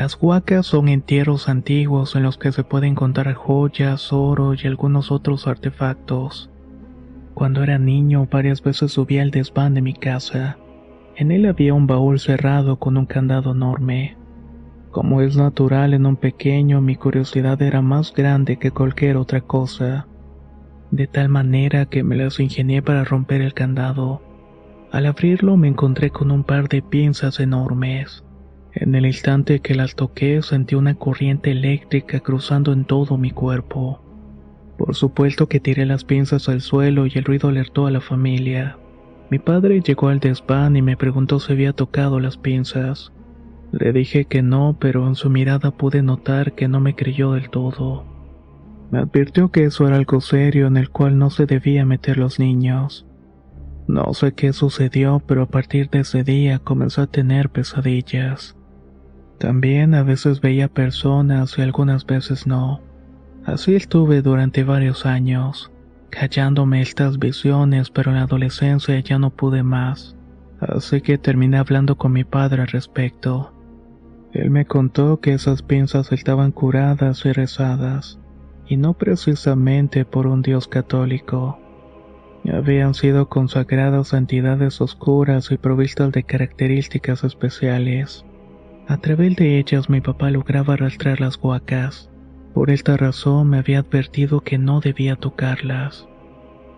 Las 0.00 0.16
huacas 0.18 0.64
son 0.64 0.88
entierros 0.88 1.50
antiguos 1.50 2.16
en 2.16 2.22
los 2.22 2.38
que 2.38 2.52
se 2.52 2.64
pueden 2.64 2.92
encontrar 2.92 3.34
joyas, 3.34 4.14
oro 4.14 4.54
y 4.54 4.66
algunos 4.66 5.12
otros 5.12 5.46
artefactos. 5.46 6.48
Cuando 7.34 7.62
era 7.62 7.78
niño 7.78 8.26
varias 8.32 8.62
veces 8.62 8.92
subía 8.92 9.20
al 9.20 9.30
desván 9.30 9.74
de 9.74 9.82
mi 9.82 9.92
casa. 9.92 10.56
En 11.16 11.30
él 11.30 11.44
había 11.44 11.74
un 11.74 11.86
baúl 11.86 12.18
cerrado 12.18 12.78
con 12.78 12.96
un 12.96 13.04
candado 13.04 13.52
enorme. 13.52 14.16
Como 14.90 15.20
es 15.20 15.36
natural 15.36 15.92
en 15.92 16.06
un 16.06 16.16
pequeño, 16.16 16.80
mi 16.80 16.96
curiosidad 16.96 17.60
era 17.60 17.82
más 17.82 18.14
grande 18.14 18.56
que 18.56 18.70
cualquier 18.70 19.18
otra 19.18 19.42
cosa 19.42 20.06
de 20.90 21.08
tal 21.08 21.28
manera 21.28 21.84
que 21.84 22.02
me 22.04 22.16
las 22.16 22.40
ingenié 22.40 22.80
para 22.80 23.04
romper 23.04 23.42
el 23.42 23.52
candado. 23.52 24.22
Al 24.92 25.04
abrirlo 25.04 25.58
me 25.58 25.68
encontré 25.68 26.08
con 26.08 26.30
un 26.30 26.42
par 26.42 26.70
de 26.70 26.80
pinzas 26.80 27.38
enormes. 27.38 28.24
En 28.72 28.94
el 28.94 29.04
instante 29.04 29.60
que 29.60 29.74
las 29.74 29.96
toqué 29.96 30.42
sentí 30.42 30.76
una 30.76 30.94
corriente 30.94 31.50
eléctrica 31.50 32.20
cruzando 32.20 32.72
en 32.72 32.84
todo 32.84 33.18
mi 33.18 33.32
cuerpo. 33.32 34.00
Por 34.78 34.94
supuesto 34.94 35.48
que 35.48 35.60
tiré 35.60 35.86
las 35.86 36.04
pinzas 36.04 36.48
al 36.48 36.60
suelo 36.60 37.06
y 37.06 37.12
el 37.14 37.24
ruido 37.24 37.48
alertó 37.48 37.86
a 37.86 37.90
la 37.90 38.00
familia. 38.00 38.78
Mi 39.30 39.38
padre 39.38 39.80
llegó 39.80 40.08
al 40.08 40.20
desván 40.20 40.76
y 40.76 40.82
me 40.82 40.96
preguntó 40.96 41.40
si 41.40 41.52
había 41.52 41.72
tocado 41.72 42.20
las 42.20 42.36
pinzas. 42.36 43.12
Le 43.72 43.92
dije 43.92 44.24
que 44.24 44.42
no, 44.42 44.76
pero 44.80 45.06
en 45.06 45.16
su 45.16 45.30
mirada 45.30 45.70
pude 45.72 46.02
notar 46.02 46.54
que 46.54 46.68
no 46.68 46.80
me 46.80 46.94
creyó 46.94 47.32
del 47.32 47.50
todo. 47.50 48.04
Me 48.90 48.98
advirtió 48.98 49.50
que 49.50 49.64
eso 49.64 49.86
era 49.86 49.96
algo 49.96 50.20
serio 50.20 50.66
en 50.66 50.76
el 50.76 50.90
cual 50.90 51.18
no 51.18 51.30
se 51.30 51.46
debía 51.46 51.84
meter 51.84 52.18
los 52.18 52.38
niños. 52.38 53.06
No 53.86 54.14
sé 54.14 54.32
qué 54.32 54.52
sucedió, 54.52 55.22
pero 55.26 55.42
a 55.42 55.46
partir 55.46 55.90
de 55.90 56.00
ese 56.00 56.24
día 56.24 56.58
comenzó 56.58 57.02
a 57.02 57.06
tener 57.06 57.50
pesadillas. 57.50 58.56
También 59.40 59.94
a 59.94 60.02
veces 60.02 60.42
veía 60.42 60.68
personas 60.68 61.56
y 61.56 61.62
algunas 61.62 62.04
veces 62.04 62.46
no. 62.46 62.82
Así 63.46 63.74
estuve 63.74 64.20
durante 64.20 64.64
varios 64.64 65.06
años, 65.06 65.72
callándome 66.10 66.82
estas 66.82 67.18
visiones, 67.18 67.88
pero 67.88 68.10
en 68.10 68.18
la 68.18 68.24
adolescencia 68.24 69.00
ya 69.00 69.18
no 69.18 69.30
pude 69.30 69.62
más. 69.62 70.14
Así 70.60 71.00
que 71.00 71.16
terminé 71.16 71.56
hablando 71.56 71.96
con 71.96 72.12
mi 72.12 72.22
padre 72.22 72.60
al 72.60 72.68
respecto. 72.68 73.54
Él 74.34 74.50
me 74.50 74.66
contó 74.66 75.20
que 75.20 75.32
esas 75.32 75.62
pinzas 75.62 76.12
estaban 76.12 76.52
curadas 76.52 77.24
y 77.24 77.32
rezadas 77.32 78.20
y 78.68 78.76
no 78.76 78.92
precisamente 78.92 80.04
por 80.04 80.26
un 80.26 80.42
dios 80.42 80.68
católico. 80.68 81.58
Habían 82.44 82.92
sido 82.92 83.30
consagradas 83.30 84.12
a 84.12 84.18
entidades 84.18 84.82
oscuras 84.82 85.50
y 85.50 85.56
provistas 85.56 86.12
de 86.12 86.24
características 86.24 87.24
especiales. 87.24 88.26
A 88.90 88.96
través 88.96 89.36
de 89.36 89.60
ellas 89.60 89.88
mi 89.88 90.00
papá 90.00 90.32
lograba 90.32 90.74
arrastrar 90.74 91.20
las 91.20 91.38
huacas. 91.40 92.10
Por 92.52 92.70
esta 92.70 92.96
razón 92.96 93.48
me 93.48 93.58
había 93.58 93.78
advertido 93.78 94.40
que 94.40 94.58
no 94.58 94.80
debía 94.80 95.14
tocarlas. 95.14 96.08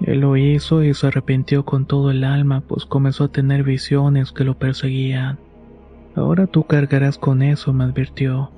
Él 0.02 0.20
lo 0.20 0.36
hizo 0.36 0.82
y 0.82 0.92
se 0.92 1.06
arrepintió 1.06 1.64
con 1.64 1.86
todo 1.86 2.10
el 2.10 2.24
alma, 2.24 2.60
pues 2.68 2.84
comenzó 2.84 3.24
a 3.24 3.32
tener 3.32 3.62
visiones 3.62 4.30
que 4.30 4.44
lo 4.44 4.58
perseguían. 4.58 5.38
Ahora 6.14 6.46
tú 6.46 6.64
cargarás 6.64 7.16
con 7.16 7.40
eso, 7.40 7.72
me 7.72 7.84
advirtió. 7.84 8.50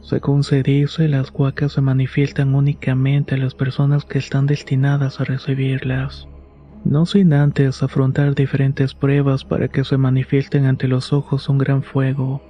Según 0.00 0.44
se 0.44 0.62
dice, 0.62 1.08
las 1.08 1.32
huacas 1.34 1.72
se 1.72 1.80
manifiestan 1.80 2.54
únicamente 2.54 3.34
a 3.34 3.38
las 3.38 3.56
personas 3.56 4.04
que 4.04 4.18
están 4.18 4.46
destinadas 4.46 5.20
a 5.20 5.24
recibirlas, 5.24 6.28
no 6.84 7.04
sin 7.04 7.32
antes 7.32 7.82
afrontar 7.82 8.36
diferentes 8.36 8.94
pruebas 8.94 9.44
para 9.44 9.66
que 9.66 9.82
se 9.82 9.96
manifiesten 9.96 10.66
ante 10.66 10.86
los 10.86 11.12
ojos 11.12 11.48
un 11.48 11.58
gran 11.58 11.82
fuego. 11.82 12.40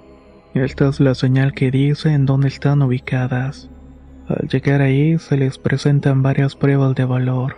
Esta 0.55 0.88
es 0.88 1.00
la 1.00 1.14
señal 1.14 1.55
que 1.55 1.70
dice 1.70 2.12
en 2.12 2.26
dónde 2.26 2.48
están 2.48 2.82
ubicadas. 2.82 3.70
Al 4.28 4.48
llegar 4.48 4.82
ahí 4.82 5.18
se 5.18 5.38
les 5.38 5.57
presentan 5.57 6.22
varias 6.22 6.57
pruebas 6.57 6.94
de 6.94 7.07
valor. 7.07 7.57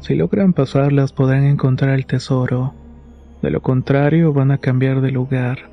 Si 0.00 0.16
logran 0.16 0.52
pasarlas 0.52 1.12
podrán 1.12 1.44
encontrar 1.44 1.90
el 1.90 2.06
tesoro. 2.06 2.74
De 3.40 3.50
lo 3.50 3.62
contrario 3.62 4.32
van 4.32 4.50
a 4.50 4.58
cambiar 4.58 5.00
de 5.00 5.12
lugar. 5.12 5.70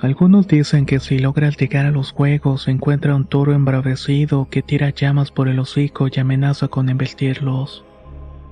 Algunos 0.00 0.46
dicen 0.46 0.86
que 0.86 1.00
si 1.00 1.18
logras 1.18 1.56
llegar 1.56 1.84
a 1.84 1.90
los 1.90 2.12
juegos 2.12 2.68
encuentra 2.68 3.16
un 3.16 3.24
toro 3.24 3.52
embravecido 3.52 4.48
que 4.48 4.62
tira 4.62 4.90
llamas 4.90 5.32
por 5.32 5.48
el 5.48 5.58
hocico 5.58 6.06
y 6.06 6.20
amenaza 6.20 6.68
con 6.68 6.88
embestirlos. 6.90 7.84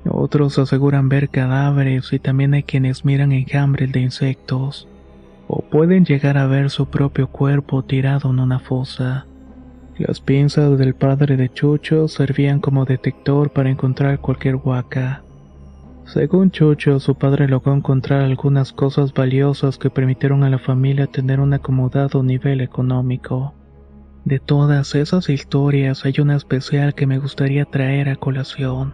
Otros 0.04 0.58
aseguran 0.58 1.08
ver 1.08 1.28
cadáveres 1.28 2.12
y 2.12 2.18
también 2.18 2.54
hay 2.54 2.64
quienes 2.64 3.04
miran 3.04 3.30
enjambres 3.30 3.92
de 3.92 4.00
insectos. 4.00 4.88
Pueden 5.72 6.04
llegar 6.04 6.36
a 6.36 6.46
ver 6.46 6.68
su 6.68 6.84
propio 6.84 7.28
cuerpo 7.28 7.82
tirado 7.82 8.28
en 8.28 8.40
una 8.40 8.58
fosa. 8.58 9.26
Las 9.96 10.20
pinzas 10.20 10.78
del 10.78 10.94
padre 10.94 11.38
de 11.38 11.48
Chucho 11.50 12.08
servían 12.08 12.60
como 12.60 12.84
detector 12.84 13.50
para 13.50 13.70
encontrar 13.70 14.20
cualquier 14.20 14.56
huaca. 14.56 15.22
Según 16.04 16.50
Chucho, 16.50 17.00
su 17.00 17.14
padre 17.14 17.48
logró 17.48 17.74
encontrar 17.74 18.20
algunas 18.20 18.74
cosas 18.74 19.14
valiosas 19.14 19.78
que 19.78 19.88
permitieron 19.88 20.44
a 20.44 20.50
la 20.50 20.58
familia 20.58 21.06
tener 21.06 21.40
un 21.40 21.54
acomodado 21.54 22.22
nivel 22.22 22.60
económico. 22.60 23.54
De 24.26 24.40
todas 24.40 24.94
esas 24.94 25.30
historias 25.30 26.04
hay 26.04 26.14
una 26.20 26.36
especial 26.36 26.94
que 26.94 27.06
me 27.06 27.18
gustaría 27.18 27.64
traer 27.64 28.10
a 28.10 28.16
colación. 28.16 28.92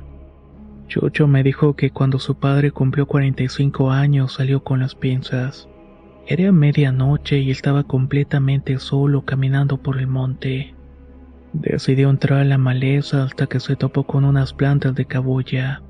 Chucho 0.87 1.27
me 1.27 1.43
dijo 1.43 1.75
que 1.75 1.91
cuando 1.91 2.21
su 2.21 2.37
padre 2.37 2.71
cumplió 2.71 3.07
45 3.07 3.91
años 3.91 4.35
salió 4.35 4.63
con 4.63 4.79
las 4.79 4.95
pinzas. 4.95 5.69
Era 6.31 6.53
medianoche 6.53 7.39
y 7.39 7.51
estaba 7.51 7.85
completamente 7.85 8.79
solo 8.79 9.25
caminando 9.25 9.79
por 9.79 9.99
el 9.99 10.09
monte. 10.09 10.75
Decidió 11.55 12.11
entrar 12.11 12.41
a 12.41 12.45
la 12.45 12.59
maleza 12.59 13.23
hasta 13.23 13.47
que 13.47 13.61
se 13.61 13.77
topó 13.77 14.05
con 14.05 14.27
unas 14.27 14.53
plantas 14.53 14.95
de 14.95 15.07
cabuya. 15.07 15.81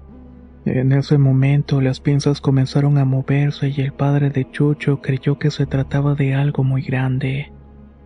En 0.65 0.93
ese 0.93 1.19
momento 1.19 1.81
las 1.81 1.99
pinzas 1.99 2.41
comenzaron 2.41 2.99
a 2.99 3.05
moverse 3.05 3.75
y 3.77 3.81
el 3.81 3.93
padre 3.93 4.31
de 4.31 4.49
Chucho 4.49 5.01
creyó 5.01 5.41
que 5.41 5.51
se 5.51 5.67
trataba 5.67 6.15
de 6.15 6.35
algo 6.35 6.63
muy 6.63 6.83
grande. 6.83 7.51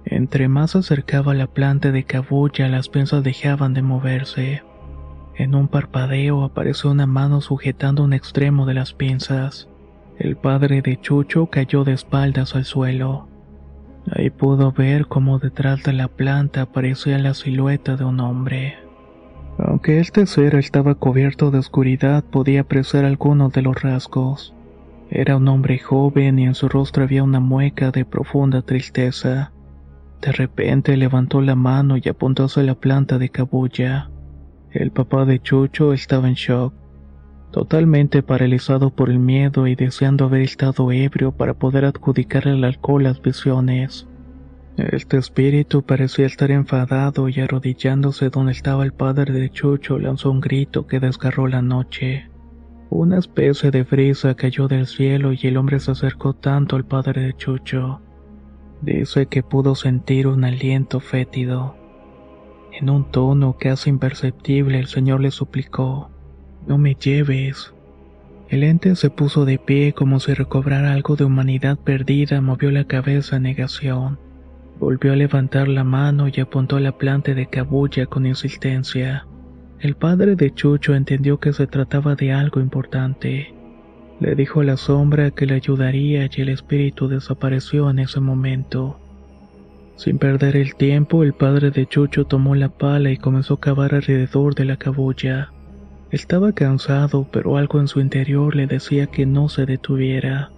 Entre 0.07 0.49
más 0.49 0.71
se 0.71 0.79
acercaba 0.79 1.35
la 1.35 1.49
planta 1.49 1.93
de 1.93 2.05
cabuya, 2.05 2.67
las 2.69 2.89
pinzas 2.89 3.23
dejaban 3.23 3.75
de 3.75 3.83
moverse. 3.83 4.63
En 5.37 5.55
un 5.55 5.69
parpadeo 5.69 6.45
apareció 6.45 6.93
una 6.93 7.07
mano 7.07 7.43
sujetando 7.43 8.03
un 8.03 8.15
extremo 8.15 8.65
de 8.65 8.73
las 8.73 8.95
pinzas. 8.95 9.69
El 10.19 10.37
padre 10.37 10.83
de 10.83 11.01
Chucho 11.01 11.47
cayó 11.47 11.85
de 11.85 11.93
espaldas 11.93 12.55
al 12.55 12.65
suelo. 12.65 13.29
Ahí 14.11 14.31
pudo 14.31 14.73
ver 14.73 15.07
cómo 15.07 15.39
detrás 15.39 15.83
de 15.85 15.93
la 15.93 16.09
planta 16.09 16.63
aparecía 16.63 17.19
la 17.19 17.35
silueta 17.35 17.97
de 17.97 18.05
un 18.05 18.21
hombre. 18.21 18.77
Aunque 19.59 20.01
este 20.01 20.27
ser 20.27 20.55
estaba 20.55 20.95
cubierto 20.95 21.51
de 21.51 21.59
oscuridad, 21.59 22.25
podía 22.25 22.63
apreciar 22.63 23.05
algunos 23.05 23.53
de 23.53 23.63
los 23.63 23.81
rasgos. 23.81 24.55
Era 25.11 25.37
un 25.37 25.47
hombre 25.49 25.79
joven 25.79 26.39
y 26.39 26.47
en 26.47 26.55
su 26.55 26.69
rostro 26.69 27.05
había 27.05 27.23
una 27.23 27.41
mueca 27.41 27.91
de 27.91 28.05
profunda 28.05 28.63
tristeza. 28.63 29.53
De 30.23 30.33
repente 30.33 30.97
levantó 30.97 31.41
la 31.41 31.55
mano 31.55 31.97
y 31.97 32.09
apuntó 32.09 32.45
hacia 32.45 32.63
la 32.63 32.75
planta 32.75 33.19
de 33.19 33.29
cabulla. 33.29 34.11
El 34.71 34.91
papá 34.91 35.27
de 35.27 35.39
Chucho 35.39 35.93
estaba 35.93 36.29
en 36.29 36.35
shock, 36.35 36.73
totalmente 37.53 38.23
paralizado 38.23 38.91
por 38.91 39.11
el 39.11 39.19
miedo 39.19 39.67
y 39.67 39.77
deseando 39.77 40.25
haber 40.25 40.41
estado 40.41 40.91
ebrio 40.91 41.33
para 41.33 41.55
poder 41.55 41.85
adjudicar 41.85 42.49
al 42.49 42.65
alcohol 42.65 43.05
las 43.05 43.21
visiones. 43.21 44.09
Este 44.79 45.19
espíritu 45.19 45.83
parecía 45.83 46.27
estar 46.27 46.51
enfadado 46.51 47.29
y 47.29 47.39
arrodillándose 47.41 48.31
donde 48.31 48.53
estaba 48.53 48.85
el 48.85 48.95
padre 48.95 49.33
de 49.33 49.51
Chucho 49.51 49.99
lanzó 49.99 50.31
un 50.31 50.41
grito 50.41 50.87
que 50.87 50.99
desgarró 50.99 51.47
la 51.47 51.61
noche. 51.61 52.31
Una 52.89 53.19
especie 53.19 53.71
de 53.71 53.83
brisa 53.83 54.35
cayó 54.35 54.69
del 54.69 54.87
cielo 54.87 55.33
y 55.33 55.39
el 55.43 55.59
hombre 55.59 55.79
se 55.79 55.91
acercó 55.91 56.33
tanto 56.35 56.77
al 56.77 56.87
padre 56.87 57.23
de 57.23 57.35
Chucho. 57.35 58.01
Dice 58.81 59.27
que 59.27 59.43
pudo 59.43 59.75
sentir 59.75 60.27
un 60.27 60.45
aliento 60.45 61.01
fétido. 61.01 61.77
En 62.73 62.89
un 62.89 63.11
tono 63.11 63.57
casi 63.59 63.91
imperceptible 63.91 64.79
el 64.79 64.87
señor 64.87 65.21
le 65.21 65.31
suplicó, 65.31 66.12
No 66.67 66.79
me 66.79 66.95
lleves. 66.95 67.73
El 68.49 68.63
ente 68.63 68.95
se 68.97 69.11
puso 69.11 69.45
de 69.45 69.59
pie 69.59 69.95
como 69.95 70.21
si 70.21 70.35
recobrara 70.35 70.93
algo 70.93 71.17
de 71.17 71.25
humanidad 71.25 71.79
perdida, 71.79 72.41
movió 72.41 72.71
la 72.71 72.85
cabeza 72.85 73.37
en 73.37 73.45
negación. 73.45 74.19
Volvió 74.79 75.13
a 75.13 75.17
levantar 75.17 75.69
la 75.69 75.85
mano 75.85 76.29
y 76.29 76.41
apuntó 76.41 76.79
la 76.79 76.93
planta 76.93 77.35
de 77.35 77.47
cabulla 77.47 78.07
con 78.07 78.27
insistencia. 78.27 79.27
El 79.81 79.95
padre 79.95 80.37
de 80.37 80.55
Chucho 80.55 80.95
entendió 80.95 81.41
que 81.41 81.53
se 81.53 81.67
trataba 81.67 82.15
de 82.15 82.33
algo 82.33 82.61
importante. 82.61 83.55
Le 84.21 84.35
dijo 84.35 84.61
a 84.61 84.65
la 84.65 84.77
sombra 84.77 85.31
que 85.33 85.47
le 85.47 85.55
ayudaría 85.55 86.27
y 86.27 86.41
el 86.41 86.51
espíritu 86.51 87.09
desapareció 87.09 87.91
en 87.91 87.99
ese 87.99 88.21
momento. 88.21 89.01
Sin 89.97 90.19
perder 90.19 90.57
el 90.57 90.75
tiempo, 90.75 91.23
el 91.23 91.33
padre 91.33 91.71
de 91.71 91.87
Chucho 91.87 92.25
tomó 92.25 92.55
la 92.55 92.69
pala 92.69 93.11
y 93.11 93.17
comenzó 93.17 93.55
a 93.55 93.61
cavar 93.61 93.95
alrededor 93.95 94.55
de 94.55 94.65
la 94.65 94.77
cabulla. 94.77 95.53
Estaba 96.13 96.53
cansado, 96.53 97.27
pero 97.33 97.57
algo 97.57 97.81
en 97.81 97.89
su 97.89 97.99
interior 97.99 98.55
le 98.55 98.67
decía 98.67 99.07
que 99.07 99.25
no 99.25 99.49
se 99.49 99.65
detuviera. 99.65 100.51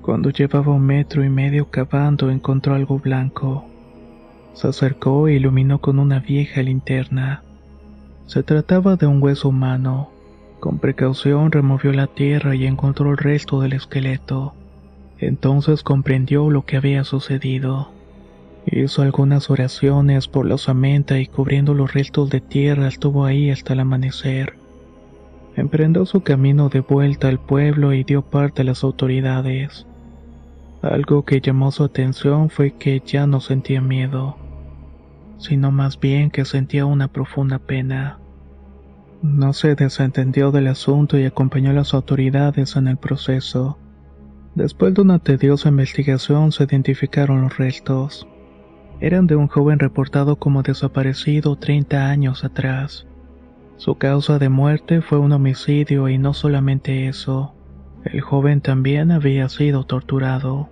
Cuando 0.00 0.30
llevaba 0.30 0.72
un 0.72 0.86
metro 0.86 1.22
y 1.22 1.28
medio 1.28 1.68
cavando 1.68 2.30
encontró 2.30 2.74
algo 2.74 2.98
blanco. 2.98 3.66
Se 4.54 4.68
acercó 4.68 5.28
e 5.28 5.34
iluminó 5.34 5.78
con 5.78 5.98
una 5.98 6.20
vieja 6.20 6.62
linterna. 6.62 7.42
Se 8.24 8.42
trataba 8.42 8.96
de 8.96 9.06
un 9.06 9.22
hueso 9.22 9.50
humano. 9.50 10.08
Con 10.58 10.78
precaución 10.78 11.52
removió 11.52 11.92
la 11.92 12.06
tierra 12.06 12.54
y 12.54 12.64
encontró 12.64 13.10
el 13.10 13.18
resto 13.18 13.60
del 13.60 13.74
esqueleto. 13.74 14.54
Entonces 15.18 15.82
comprendió 15.82 16.48
lo 16.48 16.64
que 16.64 16.78
había 16.78 17.04
sucedido. 17.04 17.90
Hizo 18.64 19.02
algunas 19.02 19.50
oraciones 19.50 20.28
por 20.28 20.46
la 20.46 20.54
osamenta 20.54 21.18
y 21.18 21.26
cubriendo 21.26 21.74
los 21.74 21.92
restos 21.92 22.30
de 22.30 22.40
tierra 22.40 22.88
estuvo 22.88 23.26
ahí 23.26 23.50
hasta 23.50 23.74
el 23.74 23.80
amanecer. 23.80 24.63
Emprendió 25.56 26.04
su 26.04 26.22
camino 26.22 26.68
de 26.68 26.80
vuelta 26.80 27.28
al 27.28 27.38
pueblo 27.38 27.92
y 27.92 28.02
dio 28.02 28.22
parte 28.22 28.62
a 28.62 28.64
las 28.64 28.82
autoridades. 28.82 29.86
Algo 30.82 31.24
que 31.24 31.40
llamó 31.40 31.70
su 31.70 31.84
atención 31.84 32.50
fue 32.50 32.72
que 32.72 33.00
ya 33.06 33.26
no 33.26 33.40
sentía 33.40 33.80
miedo, 33.80 34.36
sino 35.38 35.70
más 35.70 35.98
bien 36.00 36.30
que 36.30 36.44
sentía 36.44 36.86
una 36.86 37.08
profunda 37.08 37.58
pena. 37.58 38.18
No 39.22 39.52
se 39.52 39.76
desentendió 39.76 40.50
del 40.50 40.66
asunto 40.66 41.18
y 41.18 41.24
acompañó 41.24 41.70
a 41.70 41.74
las 41.74 41.94
autoridades 41.94 42.76
en 42.76 42.88
el 42.88 42.96
proceso. 42.96 43.78
Después 44.54 44.92
de 44.92 45.02
una 45.02 45.20
tediosa 45.20 45.68
investigación 45.68 46.52
se 46.52 46.64
identificaron 46.64 47.42
los 47.42 47.56
restos. 47.56 48.26
Eran 49.00 49.26
de 49.26 49.36
un 49.36 49.48
joven 49.48 49.78
reportado 49.78 50.36
como 50.36 50.62
desaparecido 50.62 51.56
30 51.56 52.10
años 52.10 52.44
atrás. 52.44 53.06
Su 53.76 53.96
causa 53.96 54.38
de 54.38 54.48
muerte 54.48 55.00
fue 55.00 55.18
un 55.18 55.32
homicidio 55.32 56.08
y 56.08 56.18
no 56.18 56.32
solamente 56.32 57.08
eso, 57.08 57.54
el 58.04 58.20
joven 58.20 58.60
también 58.60 59.10
había 59.10 59.48
sido 59.48 59.84
torturado. 59.84 60.68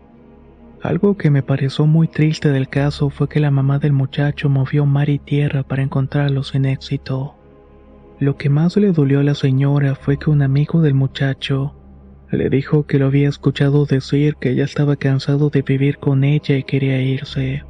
Algo 0.82 1.16
que 1.16 1.30
me 1.30 1.42
pareció 1.42 1.86
muy 1.86 2.08
triste 2.08 2.50
del 2.50 2.68
caso 2.68 3.10
fue 3.10 3.28
que 3.28 3.40
la 3.40 3.50
mamá 3.50 3.78
del 3.78 3.92
muchacho 3.92 4.48
movió 4.48 4.84
mar 4.86 5.08
y 5.08 5.18
tierra 5.18 5.62
para 5.62 5.82
encontrarlo 5.82 6.42
sin 6.42 6.64
éxito. 6.64 7.34
Lo 8.18 8.36
que 8.36 8.48
más 8.48 8.76
le 8.76 8.92
dolió 8.92 9.20
a 9.20 9.24
la 9.24 9.34
señora 9.34 9.94
fue 9.94 10.18
que 10.18 10.30
un 10.30 10.42
amigo 10.42 10.80
del 10.80 10.94
muchacho 10.94 11.74
le 12.30 12.48
dijo 12.48 12.86
que 12.86 12.98
lo 12.98 13.06
había 13.06 13.28
escuchado 13.28 13.84
decir 13.84 14.36
que 14.36 14.54
ya 14.54 14.64
estaba 14.64 14.96
cansado 14.96 15.50
de 15.50 15.62
vivir 15.62 15.98
con 15.98 16.24
ella 16.24 16.56
y 16.56 16.64
quería 16.64 17.00
irse. 17.00 17.62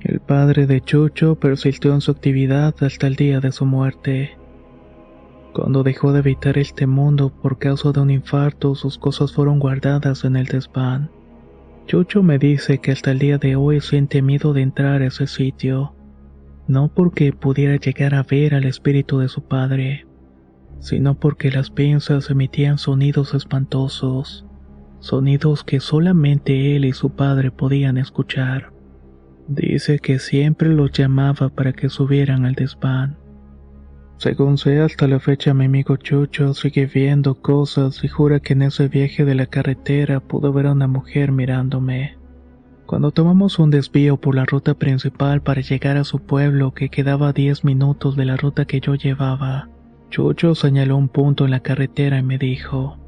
El 0.00 0.20
padre 0.20 0.66
de 0.66 0.80
Chucho 0.80 1.36
persistió 1.36 1.92
en 1.94 2.00
su 2.00 2.10
actividad 2.10 2.74
hasta 2.80 3.06
el 3.06 3.16
día 3.16 3.40
de 3.40 3.52
su 3.52 3.66
muerte. 3.66 4.36
Cuando 5.52 5.82
dejó 5.82 6.12
de 6.12 6.20
habitar 6.20 6.56
este 6.56 6.86
mundo 6.86 7.30
por 7.30 7.58
causa 7.58 7.92
de 7.92 8.00
un 8.00 8.10
infarto, 8.10 8.74
sus 8.74 8.96
cosas 8.96 9.32
fueron 9.32 9.58
guardadas 9.58 10.24
en 10.24 10.36
el 10.36 10.46
desván. 10.46 11.10
Chucho 11.86 12.22
me 12.22 12.38
dice 12.38 12.78
que 12.78 12.92
hasta 12.92 13.10
el 13.10 13.18
día 13.18 13.36
de 13.36 13.56
hoy 13.56 13.80
siente 13.80 14.22
miedo 14.22 14.54
de 14.54 14.62
entrar 14.62 15.02
a 15.02 15.06
ese 15.06 15.26
sitio, 15.26 15.94
no 16.68 16.88
porque 16.88 17.32
pudiera 17.32 17.76
llegar 17.76 18.14
a 18.14 18.22
ver 18.22 18.54
al 18.54 18.64
espíritu 18.64 19.18
de 19.18 19.28
su 19.28 19.42
padre, 19.42 20.06
sino 20.78 21.16
porque 21.18 21.50
las 21.50 21.70
pinzas 21.70 22.30
emitían 22.30 22.78
sonidos 22.78 23.34
espantosos, 23.34 24.46
sonidos 25.00 25.64
que 25.64 25.80
solamente 25.80 26.76
él 26.76 26.86
y 26.86 26.92
su 26.92 27.10
padre 27.10 27.50
podían 27.50 27.98
escuchar. 27.98 28.72
Dice 29.48 29.98
que 29.98 30.18
siempre 30.18 30.70
los 30.70 30.92
llamaba 30.92 31.50
para 31.50 31.72
que 31.72 31.90
subieran 31.90 32.46
al 32.46 32.54
desván. 32.54 33.18
Según 34.22 34.56
sé, 34.56 34.80
hasta 34.80 35.08
la 35.08 35.18
fecha 35.18 35.52
mi 35.52 35.64
amigo 35.64 35.96
Chucho 35.96 36.54
sigue 36.54 36.86
viendo 36.86 37.34
cosas 37.34 38.04
y 38.04 38.08
jura 38.08 38.38
que 38.38 38.52
en 38.52 38.62
ese 38.62 38.86
viaje 38.86 39.24
de 39.24 39.34
la 39.34 39.46
carretera 39.46 40.20
pudo 40.20 40.52
ver 40.52 40.68
a 40.68 40.72
una 40.74 40.86
mujer 40.86 41.32
mirándome. 41.32 42.16
Cuando 42.86 43.10
tomamos 43.10 43.58
un 43.58 43.70
desvío 43.72 44.18
por 44.18 44.36
la 44.36 44.44
ruta 44.44 44.74
principal 44.74 45.42
para 45.42 45.60
llegar 45.60 45.96
a 45.96 46.04
su 46.04 46.20
pueblo 46.20 46.72
que 46.72 46.88
quedaba 46.88 47.30
a 47.30 47.32
10 47.32 47.64
minutos 47.64 48.14
de 48.14 48.24
la 48.24 48.36
ruta 48.36 48.64
que 48.64 48.78
yo 48.78 48.94
llevaba, 48.94 49.68
Chucho 50.10 50.54
señaló 50.54 50.98
un 50.98 51.08
punto 51.08 51.44
en 51.44 51.50
la 51.50 51.58
carretera 51.58 52.20
y 52.20 52.22
me 52.22 52.38
dijo, 52.38 52.98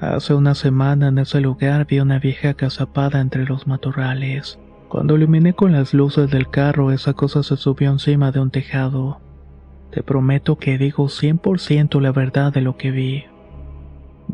Hace 0.00 0.34
una 0.34 0.56
semana 0.56 1.06
en 1.06 1.18
ese 1.18 1.40
lugar 1.40 1.86
vi 1.86 2.00
una 2.00 2.18
vieja 2.18 2.54
cazapada 2.54 3.20
entre 3.20 3.44
los 3.44 3.68
matorrales. 3.68 4.58
Cuando 4.88 5.14
iluminé 5.14 5.52
con 5.52 5.70
las 5.70 5.94
luces 5.94 6.28
del 6.28 6.50
carro, 6.50 6.90
esa 6.90 7.12
cosa 7.12 7.44
se 7.44 7.56
subió 7.56 7.92
encima 7.92 8.32
de 8.32 8.40
un 8.40 8.50
tejado. 8.50 9.20
Te 9.96 10.02
prometo 10.02 10.56
que 10.56 10.76
digo 10.76 11.08
100% 11.08 12.02
la 12.02 12.12
verdad 12.12 12.52
de 12.52 12.60
lo 12.60 12.76
que 12.76 12.90
vi. 12.90 13.24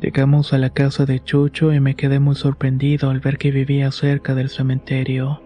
Llegamos 0.00 0.52
a 0.52 0.58
la 0.58 0.70
casa 0.70 1.06
de 1.06 1.22
Chucho 1.22 1.72
y 1.72 1.78
me 1.78 1.94
quedé 1.94 2.18
muy 2.18 2.34
sorprendido 2.34 3.10
al 3.10 3.20
ver 3.20 3.38
que 3.38 3.52
vivía 3.52 3.92
cerca 3.92 4.34
del 4.34 4.48
cementerio. 4.48 5.40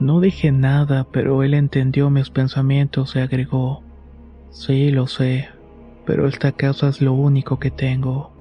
No 0.00 0.20
dije 0.20 0.50
nada, 0.50 1.06
pero 1.12 1.42
él 1.42 1.52
entendió 1.52 2.08
mis 2.08 2.30
pensamientos 2.30 3.16
y 3.16 3.18
agregó, 3.18 3.82
Sí, 4.48 4.90
lo 4.90 5.06
sé, 5.08 5.50
pero 6.06 6.26
esta 6.26 6.52
casa 6.52 6.88
es 6.88 7.02
lo 7.02 7.12
único 7.12 7.58
que 7.58 7.70
tengo. 7.70 8.32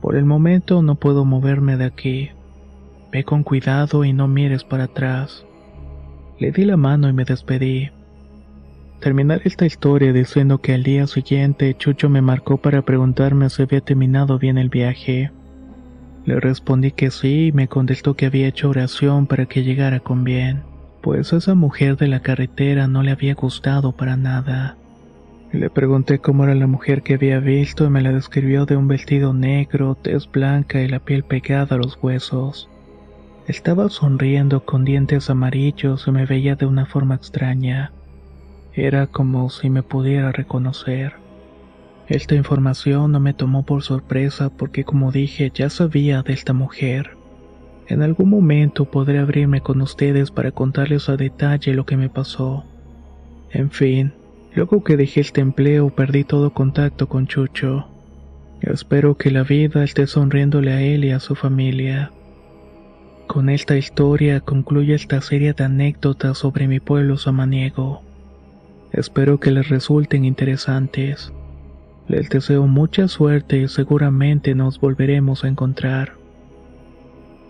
Por 0.00 0.14
el 0.14 0.24
momento 0.24 0.82
no 0.82 0.94
puedo 0.94 1.24
moverme 1.24 1.76
de 1.76 1.86
aquí. 1.86 2.30
Ve 3.10 3.24
con 3.24 3.42
cuidado 3.42 4.04
y 4.04 4.12
no 4.12 4.28
mires 4.28 4.62
para 4.62 4.84
atrás. 4.84 5.44
Le 6.38 6.52
di 6.52 6.64
la 6.64 6.76
mano 6.76 7.08
y 7.08 7.12
me 7.12 7.24
despedí. 7.24 7.90
Terminar 9.00 9.42
esta 9.44 9.64
historia 9.64 10.12
diciendo 10.12 10.58
que 10.58 10.74
al 10.74 10.82
día 10.82 11.06
siguiente 11.06 11.72
Chucho 11.76 12.08
me 12.08 12.20
marcó 12.20 12.56
para 12.56 12.82
preguntarme 12.82 13.48
si 13.48 13.62
había 13.62 13.80
terminado 13.80 14.38
bien 14.40 14.58
el 14.58 14.70
viaje. 14.70 15.30
Le 16.24 16.40
respondí 16.40 16.90
que 16.90 17.10
sí 17.12 17.46
y 17.46 17.52
me 17.52 17.68
contestó 17.68 18.14
que 18.14 18.26
había 18.26 18.48
hecho 18.48 18.68
oración 18.68 19.26
para 19.26 19.46
que 19.46 19.62
llegara 19.62 20.00
con 20.00 20.24
bien. 20.24 20.62
pues 21.00 21.32
esa 21.32 21.54
mujer 21.54 21.96
de 21.96 22.08
la 22.08 22.20
carretera 22.20 22.88
no 22.88 23.02
le 23.04 23.12
había 23.12 23.34
gustado 23.34 23.92
para 23.92 24.16
nada. 24.16 24.76
Le 25.52 25.70
pregunté 25.70 26.18
cómo 26.18 26.44
era 26.44 26.54
la 26.54 26.66
mujer 26.66 27.02
que 27.02 27.14
había 27.14 27.38
visto 27.38 27.86
y 27.86 27.88
me 27.88 28.02
la 28.02 28.12
describió 28.12 28.66
de 28.66 28.76
un 28.76 28.88
vestido 28.88 29.32
negro, 29.32 29.94
tez 29.94 30.30
blanca 30.30 30.82
y 30.82 30.88
la 30.88 30.98
piel 30.98 31.22
pegada 31.22 31.76
a 31.76 31.78
los 31.78 31.98
huesos. 32.02 32.68
Estaba 33.46 33.88
sonriendo 33.88 34.64
con 34.64 34.84
dientes 34.84 35.30
amarillos 35.30 36.06
y 36.06 36.10
me 36.10 36.26
veía 36.26 36.56
de 36.56 36.66
una 36.66 36.84
forma 36.84 37.14
extraña. 37.14 37.92
Era 38.80 39.08
como 39.08 39.50
si 39.50 39.70
me 39.70 39.82
pudiera 39.82 40.30
reconocer. 40.30 41.14
Esta 42.06 42.36
información 42.36 43.10
no 43.10 43.18
me 43.18 43.34
tomó 43.34 43.64
por 43.64 43.82
sorpresa 43.82 44.50
porque 44.50 44.84
como 44.84 45.10
dije 45.10 45.50
ya 45.52 45.68
sabía 45.68 46.22
de 46.22 46.32
esta 46.32 46.52
mujer. 46.52 47.16
En 47.88 48.02
algún 48.02 48.30
momento 48.30 48.84
podré 48.84 49.18
abrirme 49.18 49.62
con 49.62 49.80
ustedes 49.80 50.30
para 50.30 50.52
contarles 50.52 51.08
a 51.08 51.16
detalle 51.16 51.74
lo 51.74 51.86
que 51.86 51.96
me 51.96 52.08
pasó. 52.08 52.66
En 53.50 53.72
fin, 53.72 54.12
luego 54.54 54.84
que 54.84 54.96
dejé 54.96 55.22
este 55.22 55.40
empleo 55.40 55.90
perdí 55.90 56.22
todo 56.22 56.52
contacto 56.52 57.08
con 57.08 57.26
Chucho. 57.26 57.88
Espero 58.60 59.16
que 59.16 59.32
la 59.32 59.42
vida 59.42 59.82
esté 59.82 60.06
sonriéndole 60.06 60.70
a 60.70 60.82
él 60.82 61.04
y 61.04 61.10
a 61.10 61.18
su 61.18 61.34
familia. 61.34 62.12
Con 63.26 63.48
esta 63.48 63.76
historia 63.76 64.38
concluye 64.38 64.94
esta 64.94 65.20
serie 65.20 65.52
de 65.52 65.64
anécdotas 65.64 66.38
sobre 66.38 66.68
mi 66.68 66.78
pueblo 66.78 67.16
samaniego. 67.16 68.06
Espero 68.92 69.38
que 69.38 69.50
les 69.50 69.68
resulten 69.68 70.24
interesantes. 70.24 71.32
Les 72.08 72.30
deseo 72.30 72.66
mucha 72.66 73.06
suerte 73.06 73.58
y 73.58 73.68
seguramente 73.68 74.54
nos 74.54 74.80
volveremos 74.80 75.44
a 75.44 75.48
encontrar. 75.48 76.12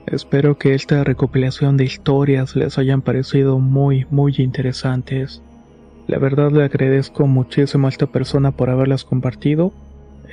Espero 0.07 0.59
que 0.59 0.75
esta 0.75 1.05
recopilación 1.05 1.77
de 1.77 1.85
historias 1.85 2.57
les 2.57 2.77
hayan 2.79 3.03
parecido 3.03 3.59
muy, 3.61 4.07
muy 4.11 4.35
interesantes. 4.39 5.43
La 6.09 6.19
verdad 6.19 6.51
le 6.51 6.65
agradezco 6.65 7.27
muchísimo 7.27 7.87
a 7.87 7.91
esta 7.91 8.07
persona 8.07 8.51
por 8.51 8.71
haberlas 8.71 9.05
compartido. 9.05 9.73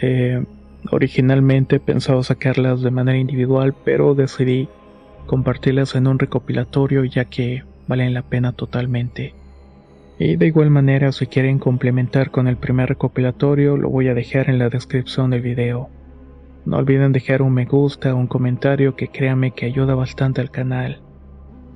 Eh, 0.01 0.43
originalmente 0.91 1.79
pensaba 1.79 2.23
sacarlas 2.23 2.81
de 2.81 2.91
manera 2.91 3.17
individual, 3.17 3.75
pero 3.83 4.15
decidí 4.15 4.69
compartirlas 5.27 5.95
en 5.95 6.07
un 6.07 6.17
recopilatorio 6.17 7.03
ya 7.03 7.25
que 7.25 7.63
valen 7.87 8.13
la 8.13 8.23
pena 8.23 8.53
totalmente. 8.53 9.35
Y 10.17 10.37
de 10.37 10.47
igual 10.47 10.69
manera 10.69 11.11
si 11.11 11.27
quieren 11.27 11.59
complementar 11.59 12.31
con 12.31 12.47
el 12.47 12.57
primer 12.57 12.89
recopilatorio 12.89 13.75
lo 13.75 13.89
voy 13.89 14.07
a 14.07 14.13
dejar 14.13 14.49
en 14.49 14.59
la 14.59 14.69
descripción 14.69 15.31
del 15.31 15.41
video. 15.41 15.89
No 16.65 16.77
olviden 16.77 17.11
dejar 17.11 17.41
un 17.41 17.53
me 17.53 17.65
gusta 17.65 18.13
o 18.13 18.17
un 18.17 18.27
comentario 18.27 18.95
que 18.95 19.09
créanme 19.09 19.51
que 19.51 19.65
ayuda 19.65 19.93
bastante 19.93 20.41
al 20.41 20.51
canal. 20.51 21.01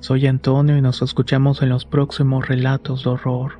Soy 0.00 0.26
Antonio 0.26 0.76
y 0.76 0.80
nos 0.80 1.02
escuchamos 1.02 1.60
en 1.62 1.68
los 1.68 1.84
próximos 1.84 2.48
relatos 2.48 3.04
de 3.04 3.10
horror. 3.10 3.59